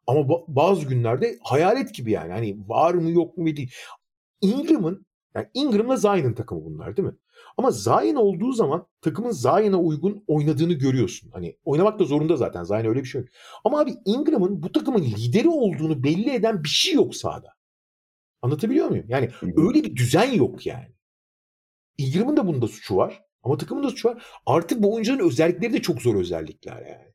Ama 0.08 0.30
bazı 0.48 0.86
günlerde 0.86 1.38
hayalet 1.44 1.96
gibi 1.96 2.12
yani. 2.12 2.32
Hani 2.32 2.58
var 2.70 2.94
mı 2.94 3.12
yok 3.12 3.38
mu 3.38 3.46
değil. 3.46 3.72
Ingram'ın 4.42 5.06
yani 5.36 5.48
Ingram'la 5.54 5.98
Zion'ın 5.98 6.34
takımı 6.34 6.66
bunlar 6.66 6.98
değil 6.98 7.08
mi? 7.08 7.16
Ama 7.58 7.72
Zion 7.72 8.16
olduğu 8.16 8.52
zaman 8.52 8.88
takımın 9.02 9.32
Zion'a 9.32 9.78
uygun 9.78 10.24
oynadığını 10.28 10.74
görüyorsun. 10.74 11.32
Hani 11.32 11.58
oynamak 11.64 12.00
da 12.00 12.04
zorunda 12.04 12.36
zaten. 12.36 12.64
Zion 12.64 12.86
öyle 12.86 13.00
bir 13.00 13.06
şey 13.06 13.22
yok. 13.22 13.30
Ama 13.66 13.80
abi 13.80 13.94
Ingram'ın 14.06 14.64
bu 14.64 14.72
takımın 14.72 15.04
lideri 15.04 15.50
olduğunu 15.50 16.04
belli 16.04 16.30
eden 16.30 16.64
bir 16.64 16.70
şey 16.70 16.94
yok 16.94 17.16
sahada. 17.16 17.59
Anlatabiliyor 18.42 18.88
muyum? 18.88 19.06
Yani 19.08 19.30
öyle 19.42 19.84
bir 19.84 19.96
düzen 19.96 20.32
yok 20.32 20.66
yani. 20.66 20.88
Ingram'ın 21.98 22.38
da 22.38 22.48
bunda 22.48 22.68
suçu 22.68 22.96
var. 22.96 23.22
Ama 23.44 23.58
takımın 23.58 23.84
da 23.84 23.90
suçu 23.90 24.10
var. 24.10 24.26
Artık 24.46 24.84
bu 24.84 24.94
oyuncuların 24.94 25.28
özellikleri 25.28 25.74
de 25.74 25.82
çok 25.82 26.02
zor 26.02 26.16
özellikler 26.16 26.86
yani. 26.86 27.14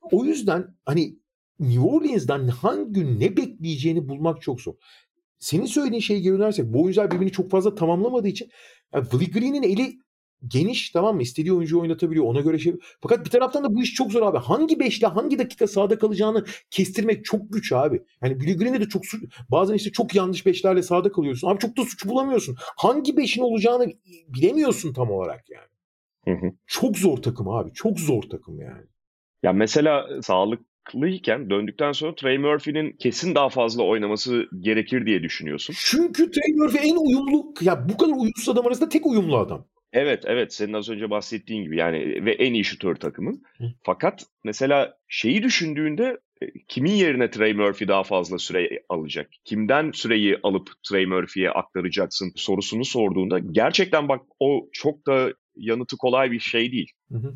O 0.00 0.24
yüzden 0.24 0.76
hani 0.84 1.18
New 1.58 1.80
Orleans'dan 1.80 2.48
hangi 2.48 2.92
gün 2.92 3.20
ne 3.20 3.36
bekleyeceğini 3.36 4.08
bulmak 4.08 4.42
çok 4.42 4.60
zor. 4.60 4.74
Senin 5.38 5.66
söylediğin 5.66 6.00
şeye 6.00 6.20
geri 6.20 6.34
dönersek 6.34 6.72
bu 6.72 6.82
oyuncular 6.82 7.10
birbirini 7.10 7.32
çok 7.32 7.50
fazla 7.50 7.74
tamamlamadığı 7.74 8.28
için 8.28 8.50
yani 8.94 9.08
Willie 9.10 9.30
Green'in 9.30 9.62
eli 9.62 9.98
geniş 10.48 10.90
tamam 10.90 11.16
mı? 11.16 11.22
İstediği 11.22 11.52
oyuncuyu 11.52 11.82
oynatabiliyor. 11.82 12.24
Ona 12.24 12.40
göre 12.40 12.58
şey. 12.58 12.74
Fakat 13.00 13.24
bir 13.24 13.30
taraftan 13.30 13.64
da 13.64 13.74
bu 13.74 13.82
iş 13.82 13.94
çok 13.94 14.12
zor 14.12 14.22
abi. 14.22 14.38
Hangi 14.38 14.80
beşle 14.80 15.06
hangi 15.06 15.38
dakika 15.38 15.66
sahada 15.66 15.98
kalacağını 15.98 16.44
kestirmek 16.70 17.24
çok 17.24 17.52
güç 17.52 17.72
abi. 17.72 18.02
Yani 18.22 18.40
Billy 18.40 18.56
Green'de 18.56 18.80
de 18.80 18.88
çok 18.88 19.06
suç, 19.06 19.24
bazen 19.50 19.74
işte 19.74 19.92
çok 19.92 20.14
yanlış 20.14 20.46
beşlerle 20.46 20.82
sahada 20.82 21.12
kalıyorsun. 21.12 21.48
Abi 21.48 21.58
çok 21.58 21.76
da 21.76 21.82
suç 21.82 22.06
bulamıyorsun. 22.06 22.56
Hangi 22.58 23.16
beşin 23.16 23.42
olacağını 23.42 23.92
bilemiyorsun 24.28 24.92
tam 24.92 25.10
olarak 25.10 25.44
yani. 25.50 25.72
Hı 26.24 26.46
hı. 26.46 26.52
Çok 26.66 26.98
zor 26.98 27.16
takım 27.16 27.48
abi. 27.48 27.72
Çok 27.72 28.00
zor 28.00 28.22
takım 28.22 28.60
yani. 28.60 28.86
Ya 29.42 29.52
mesela 29.52 30.22
sağlıklıyken 30.22 31.50
döndükten 31.50 31.92
sonra 31.92 32.14
Trey 32.14 32.38
Murphy'nin 32.38 32.92
kesin 32.92 33.34
daha 33.34 33.48
fazla 33.48 33.82
oynaması 33.82 34.44
gerekir 34.60 35.06
diye 35.06 35.22
düşünüyorsun. 35.22 35.74
Çünkü 35.78 36.30
Trey 36.30 36.54
Murphy 36.54 36.90
en 36.90 36.96
uyumlu 36.96 37.54
ya 37.60 37.88
bu 37.88 37.96
kadar 37.96 38.12
uyumsuz 38.12 38.48
adam 38.48 38.66
arasında 38.66 38.88
tek 38.88 39.06
uyumlu 39.06 39.36
adam. 39.36 39.66
Evet 39.92 40.24
evet 40.26 40.54
senin 40.54 40.72
az 40.72 40.88
önce 40.88 41.10
bahsettiğin 41.10 41.62
gibi 41.62 41.76
yani 41.76 42.24
ve 42.24 42.32
en 42.32 42.54
iyi 42.54 42.64
şutör 42.64 42.94
takımın. 42.94 43.42
Hı. 43.58 43.64
Fakat 43.82 44.26
mesela 44.44 44.96
şeyi 45.08 45.42
düşündüğünde 45.42 46.18
e, 46.42 46.46
kimin 46.68 46.92
yerine 46.92 47.30
Trey 47.30 47.52
Murphy 47.52 47.88
daha 47.88 48.02
fazla 48.02 48.38
süre 48.38 48.82
alacak? 48.88 49.30
Kimden 49.44 49.90
süreyi 49.90 50.38
alıp 50.42 50.70
Trey 50.88 51.06
Murphy'ye 51.06 51.50
aktaracaksın 51.50 52.32
sorusunu 52.36 52.84
sorduğunda 52.84 53.38
gerçekten 53.38 54.08
bak 54.08 54.22
o 54.38 54.68
çok 54.72 55.06
da 55.06 55.32
yanıtı 55.56 55.96
kolay 55.96 56.30
bir 56.30 56.40
şey 56.40 56.72
değil. 56.72 56.92
Hı 57.12 57.18
hı. 57.18 57.34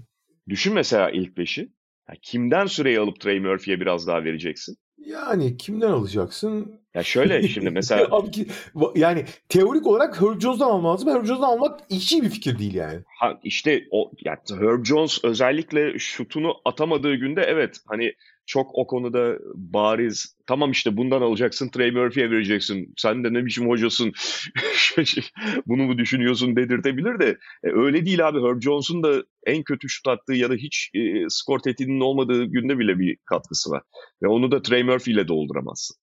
Düşün 0.48 0.74
mesela 0.74 1.11
ilk 1.11 1.36
beşi. 1.36 1.68
Yani 2.09 2.18
kimden 2.22 2.66
süreyi 2.66 3.00
alıp 3.00 3.20
Trey 3.20 3.40
Murphy'ye 3.40 3.80
biraz 3.80 4.07
daha 4.07 4.24
vereceksin? 4.24 4.76
Yani 4.99 5.57
kimden 5.57 5.90
alacaksın? 5.90 6.80
Ya 6.94 7.03
şöyle 7.03 7.49
şimdi 7.49 7.70
mesela... 7.70 8.09
Abi 8.11 8.30
ki, 8.30 8.47
yani 8.94 9.24
teorik 9.49 9.86
olarak 9.86 10.20
Herb 10.20 10.40
Jones'dan 10.40 10.70
alman 10.70 10.92
lazım. 10.92 11.09
Herb 11.09 11.24
Jones'dan 11.24 11.49
almak 11.49 11.80
hiç 11.90 12.12
iyi 12.12 12.22
bir 12.22 12.30
fikir 12.30 12.59
değil 12.59 12.74
yani. 12.74 13.01
Ha, 13.07 13.40
işte 13.42 13.84
o 13.90 14.12
yani 14.24 14.38
Herb 14.51 14.84
Jones 14.84 15.24
özellikle 15.24 15.99
şutunu 15.99 16.55
atamadığı 16.64 17.14
günde 17.14 17.42
evet 17.42 17.76
hani 17.86 18.12
çok 18.47 18.70
o 18.74 18.86
konuda 18.86 19.38
bariz. 19.55 20.36
Tamam 20.47 20.70
işte 20.70 20.97
bundan 20.97 21.22
alacaksın 21.22 21.68
Trey 21.68 21.90
Murphy'ye 21.90 22.30
vereceksin. 22.30 22.94
Sen 22.97 23.24
de 23.24 23.32
ne 23.32 23.47
biçim 23.47 23.68
hocasın? 23.68 24.12
Bunu 25.66 25.82
mu 25.82 25.99
düşünüyorsun 25.99 26.57
dedirtebilir 26.57 27.18
de. 27.18 27.38
E, 27.64 27.68
öyle 27.68 28.07
değil 28.07 28.28
abi. 28.28 28.42
Herb 28.42 28.61
Jones'un 28.61 29.03
da 29.03 29.22
en 29.47 29.62
kötü 29.62 29.88
şut 29.88 30.09
attığı 30.09 30.34
ya 30.34 30.51
da 30.51 30.55
hiç 30.55 30.90
e, 30.94 31.24
skor 31.28 31.59
tehdidinin 31.59 32.01
olmadığı 32.01 32.44
günde 32.44 32.78
bile 32.78 32.99
bir 32.99 33.16
katkısı 33.24 33.70
var. 33.70 33.82
Ve 34.22 34.28
onu 34.28 34.51
da 34.51 34.62
Trey 34.62 34.82
Murphy 34.82 35.14
ile 35.14 35.28
dolduramazsın. 35.28 35.97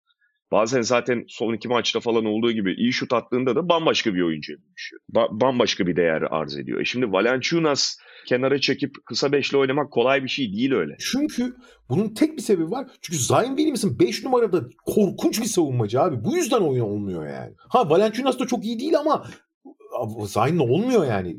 Bazen 0.54 0.82
zaten 0.82 1.26
son 1.28 1.54
iki 1.54 1.68
maçta 1.68 2.00
falan 2.00 2.26
olduğu 2.26 2.52
gibi 2.52 2.74
iyi 2.74 2.94
şut 2.94 3.14
attığında 3.14 3.56
da 3.56 3.70
bambaşka 3.70 4.14
bir 4.14 4.22
oyuncuya 4.22 4.58
dönüşüyor. 4.58 5.02
Ba- 5.14 5.42
bambaşka 5.42 5.88
bir 5.88 5.96
değer 5.96 6.22
arz 6.22 6.58
ediyor. 6.58 6.82
E 6.82 6.86
şimdi 6.86 7.12
Valanciunas 7.12 7.98
kenara 8.28 8.60
çekip 8.60 8.96
kısa 9.06 9.32
beşli 9.32 9.58
oynamak 9.58 9.92
kolay 9.92 10.24
bir 10.24 10.30
şey 10.30 10.54
değil 10.54 10.74
öyle. 10.74 10.96
Çünkü 11.00 11.56
bunun 11.90 12.14
tek 12.14 12.38
bir 12.38 12.42
sebebi 12.42 12.72
var. 12.72 12.88
Çünkü 13.02 13.20
Zion 13.20 13.56
Williamson 13.56 14.00
5 14.00 14.24
numarada 14.24 14.62
korkunç 14.86 15.42
bir 15.42 15.46
savunmacı 15.46 16.02
abi. 16.02 16.24
Bu 16.24 16.38
yüzden 16.38 16.62
oyun 16.62 16.84
olmuyor 16.84 17.28
yani. 17.28 17.54
Ha 17.70 17.90
Valanciunas 17.90 18.40
da 18.40 18.48
çok 18.48 18.66
iyi 18.66 18.80
değil 18.80 19.00
ama 19.00 19.26
Zion'la 20.26 20.64
olmuyor 20.64 21.06
yani. 21.06 21.38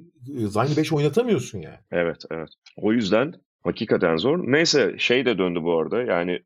Zion'ı 0.49 0.77
5 0.77 0.93
oynatamıyorsun 0.93 1.59
yani. 1.59 1.79
Evet 1.93 2.25
evet. 2.31 2.49
O 2.77 2.93
yüzden 2.93 3.33
hakikaten 3.65 4.17
zor. 4.17 4.39
Neyse 4.39 4.95
şey 4.99 5.27
de 5.27 5.39
döndü 5.39 5.61
bu 5.63 5.79
arada. 5.79 6.03
Yani 6.03 6.39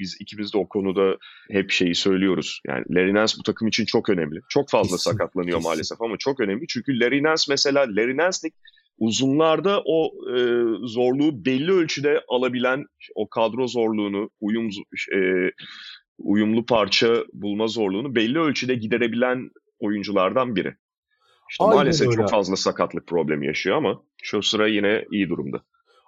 biz 0.00 0.16
ikimiz 0.20 0.52
de 0.52 0.58
o 0.58 0.68
konuda 0.68 1.16
hep 1.50 1.70
şeyi 1.70 1.94
söylüyoruz. 1.94 2.60
Yani 2.66 2.84
Larry 2.90 3.14
Nance 3.14 3.34
bu 3.38 3.42
takım 3.42 3.68
için 3.68 3.84
çok 3.84 4.08
önemli. 4.08 4.40
Çok 4.48 4.70
fazla 4.70 4.96
kesin, 4.96 5.10
sakatlanıyor 5.10 5.56
kesin. 5.56 5.70
maalesef 5.70 6.02
ama 6.02 6.16
çok 6.16 6.40
önemli. 6.40 6.66
Çünkü 6.68 7.00
Larry 7.00 7.22
Nance 7.22 7.42
mesela 7.48 7.80
Larry 7.80 8.16
Nance'lik 8.16 8.54
uzunlarda 8.98 9.82
o 9.84 10.06
e, 10.06 10.38
zorluğu 10.82 11.44
belli 11.44 11.72
ölçüde 11.72 12.20
alabilen 12.28 12.84
o 13.14 13.28
kadro 13.28 13.66
zorluğunu, 13.66 14.30
uyum 14.40 14.68
e, 15.16 15.50
uyumlu 16.18 16.66
parça 16.66 17.24
bulma 17.32 17.66
zorluğunu 17.66 18.14
belli 18.14 18.38
ölçüde 18.38 18.74
giderebilen 18.74 19.50
oyunculardan 19.78 20.56
biri. 20.56 20.74
İşte 21.50 21.64
Aynen 21.64 21.76
maalesef 21.76 22.08
öyle. 22.08 22.16
çok 22.16 22.30
fazla 22.30 22.56
sakatlık 22.56 23.06
problemi 23.06 23.46
yaşıyor 23.46 23.76
ama 23.76 24.02
şu 24.22 24.42
sıra 24.42 24.68
yine 24.68 25.04
iyi 25.10 25.28
durumda. 25.28 25.62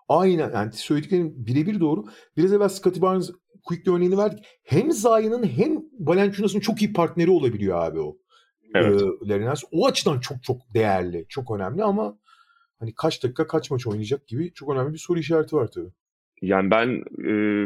Aynen 0.08 0.50
yani 0.54 0.72
söylediklerim 0.72 1.34
birebir 1.36 1.80
doğru. 1.80 2.04
Biraz 2.36 2.52
evvel 2.52 2.68
Scottie 2.68 3.02
Barnes 3.02 3.30
Quick 3.64 3.90
örneğini 3.90 4.18
verdik. 4.18 4.44
Hem 4.64 4.92
Zaya'nın 4.92 5.44
hem 5.44 5.82
Valanciunas'ın 6.00 6.60
çok 6.60 6.82
iyi 6.82 6.92
partneri 6.92 7.30
olabiliyor 7.30 7.84
abi 7.84 8.00
o. 8.00 8.16
Evet. 8.74 9.02
Ee, 9.02 9.66
o 9.72 9.86
açıdan 9.86 10.20
çok 10.20 10.42
çok 10.42 10.74
değerli, 10.74 11.26
çok 11.28 11.50
önemli 11.50 11.84
ama 11.84 12.18
hani 12.78 12.94
kaç 12.94 13.24
dakika 13.24 13.46
kaç 13.46 13.70
maç 13.70 13.86
oynayacak 13.86 14.26
gibi 14.26 14.52
çok 14.52 14.74
önemli 14.74 14.92
bir 14.92 14.98
soru 14.98 15.18
işareti 15.18 15.56
var 15.56 15.70
tabii. 15.70 15.90
Yani 16.42 16.70
ben 16.70 16.88
e, 17.28 17.64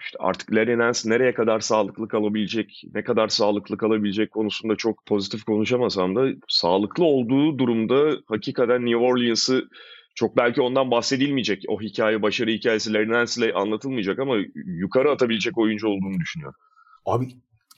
işte 0.00 0.18
artık 0.18 0.52
Nance 0.52 1.00
nereye 1.04 1.34
kadar 1.34 1.60
sağlıklı 1.60 2.08
kalabilecek, 2.08 2.82
ne 2.94 3.04
kadar 3.04 3.28
sağlıklı 3.28 3.76
kalabilecek 3.76 4.30
konusunda 4.30 4.76
çok 4.76 5.06
pozitif 5.06 5.44
konuşamasam 5.44 6.16
da 6.16 6.28
sağlıklı 6.48 7.04
olduğu 7.04 7.58
durumda 7.58 8.16
hakikaten 8.26 8.86
New 8.86 8.96
Orleans'ı 8.96 9.68
çok 10.14 10.36
belki 10.36 10.60
ondan 10.60 10.90
bahsedilmeyecek. 10.90 11.64
O 11.68 11.80
hikaye, 11.80 12.22
başarı 12.22 12.50
hikayesi 12.50 12.92
Larry 12.92 13.08
Nance'le 13.08 13.54
anlatılmayacak 13.54 14.18
ama 14.18 14.36
yukarı 14.54 15.10
atabilecek 15.10 15.58
oyuncu 15.58 15.88
olduğunu 15.88 16.20
düşünüyorum. 16.20 16.58
Abi 17.06 17.28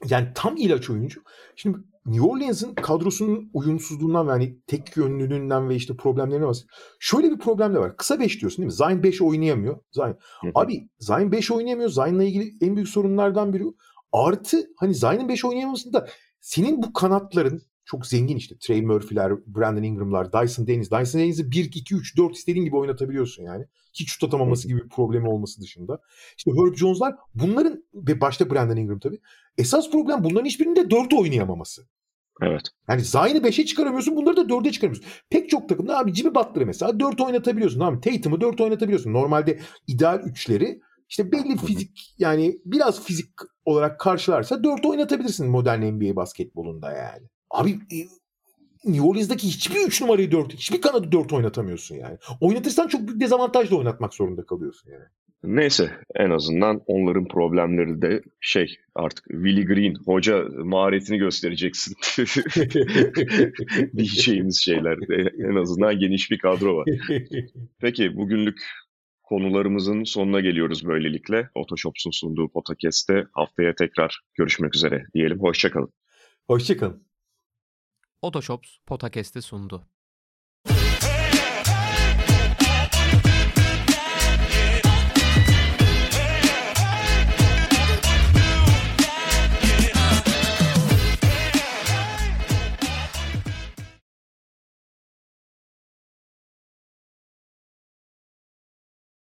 yani 0.08 0.28
tam 0.34 0.56
ilaç 0.56 0.90
oyuncu. 0.90 1.22
Şimdi 1.56 1.78
New 2.06 2.26
Orleans'ın 2.26 2.74
kadrosunun 2.74 3.50
uyumsuzluğundan 3.54 4.26
ve 4.26 4.30
hani 4.30 4.58
tek 4.66 4.96
yönlülüğünden 4.96 5.68
ve 5.68 5.74
işte 5.74 5.96
problemlerine 5.96 6.46
var. 6.46 6.56
Şöyle 7.00 7.30
bir 7.30 7.38
problem 7.38 7.74
de 7.74 7.78
var. 7.78 7.96
Kısa 7.96 8.20
5 8.20 8.40
diyorsun 8.40 8.58
değil 8.58 8.66
mi? 8.66 8.72
Zion 8.72 9.02
5 9.02 9.22
oynayamıyor. 9.22 9.78
Zion. 9.92 10.18
Abi 10.54 10.88
Zion 10.98 11.32
5 11.32 11.50
oynayamıyor. 11.50 11.88
Zion'la 11.88 12.24
ilgili 12.24 12.52
en 12.60 12.76
büyük 12.76 12.88
sorunlardan 12.88 13.52
biri. 13.52 13.64
Artı 14.12 14.66
hani 14.76 14.94
Zion'ın 14.94 15.28
5 15.28 15.44
oynayamamasında 15.44 16.08
senin 16.40 16.82
bu 16.82 16.92
kanatların 16.92 17.62
çok 17.84 18.06
zengin 18.06 18.36
işte. 18.36 18.54
Trey 18.60 18.82
Murphy'ler, 18.82 19.32
Brandon 19.46 19.82
Ingram'lar, 19.82 20.32
Dyson 20.32 20.66
Dennis. 20.66 20.90
Dyson 20.90 21.20
Dennis'i 21.20 21.50
1, 21.50 21.64
2, 21.64 21.94
3, 21.94 22.16
4 22.16 22.36
istediğin 22.36 22.64
gibi 22.64 22.76
oynatabiliyorsun 22.76 23.42
yani. 23.42 23.64
Hiç 23.94 24.12
şut 24.12 24.24
atamaması 24.24 24.68
gibi 24.68 24.84
bir 24.84 24.88
problemi 24.88 25.28
olması 25.28 25.60
dışında. 25.60 26.00
İşte 26.36 26.50
Herb 26.50 26.74
Jones'lar 26.74 27.14
bunların 27.34 27.84
ve 27.94 28.20
başta 28.20 28.50
Brandon 28.50 28.76
Ingram 28.76 28.98
tabii. 28.98 29.20
Esas 29.58 29.90
problem 29.90 30.24
bunların 30.24 30.46
hiçbirinde 30.46 30.90
4 30.90 31.12
oynayamaması. 31.14 31.82
Evet. 32.42 32.62
Yani 32.88 33.00
Zion'ı 33.00 33.38
5'e 33.38 33.64
çıkaramıyorsun 33.64 34.16
bunları 34.16 34.36
da 34.36 34.40
4'e 34.40 34.72
çıkaramıyorsun. 34.72 35.10
Pek 35.30 35.50
çok 35.50 35.68
takımda 35.68 35.98
abi 35.98 36.14
Jimmy 36.14 36.34
Butler'ı 36.34 36.66
mesela 36.66 37.00
4 37.00 37.20
oynatabiliyorsun. 37.20 37.80
Abi 37.80 38.00
Tatum'u 38.00 38.40
4 38.40 38.60
oynatabiliyorsun. 38.60 39.12
Normalde 39.12 39.60
ideal 39.86 40.20
üçleri 40.20 40.80
işte 41.08 41.32
belli 41.32 41.56
fizik 41.56 42.14
yani 42.18 42.58
biraz 42.64 43.04
fizik 43.04 43.28
olarak 43.64 44.00
karşılarsa 44.00 44.64
4 44.64 44.86
oynatabilirsin 44.86 45.50
modern 45.50 45.82
NBA 45.82 46.16
basketbolunda 46.16 46.92
yani. 46.92 47.28
Abi 47.54 47.70
e, 47.70 47.96
New 48.84 49.06
Orleans'daki 49.06 49.46
hiçbir 49.46 49.86
3 49.86 50.00
numarayı 50.00 50.32
4, 50.32 50.54
hiçbir 50.54 50.80
kanadı 50.80 51.12
4 51.12 51.32
oynatamıyorsun 51.32 51.94
yani. 51.94 52.18
Oynatırsan 52.40 52.88
çok 52.88 53.08
büyük 53.08 53.20
dezavantajla 53.20 53.76
oynatmak 53.76 54.14
zorunda 54.14 54.46
kalıyorsun 54.46 54.90
yani. 54.90 55.04
Neyse 55.44 55.90
en 56.14 56.30
azından 56.30 56.80
onların 56.86 57.28
problemleri 57.28 58.02
de 58.02 58.22
şey 58.40 58.76
artık 58.94 59.24
Willie 59.24 59.64
Green 59.64 59.94
hoca 60.06 60.44
maharetini 60.64 61.18
göstereceksin 61.18 61.94
diyeceğimiz 63.96 64.60
şeyler. 64.64 64.98
En 65.50 65.56
azından 65.62 65.98
geniş 65.98 66.30
bir 66.30 66.38
kadro 66.38 66.76
var. 66.76 66.86
Peki 67.80 68.16
bugünlük 68.16 68.58
konularımızın 69.22 70.04
sonuna 70.04 70.40
geliyoruz 70.40 70.86
böylelikle. 70.86 71.48
Otoshops'un 71.54 72.10
sunduğu 72.10 72.48
podcast'te 72.48 73.26
haftaya 73.32 73.74
tekrar 73.74 74.20
görüşmek 74.34 74.74
üzere 74.74 75.06
diyelim. 75.14 75.40
Hoşçakalın. 75.40 75.92
Hoşçakalın. 76.46 77.13
Otoshops 78.24 78.78
Podcast'i 78.86 79.42
sundu. 79.42 79.93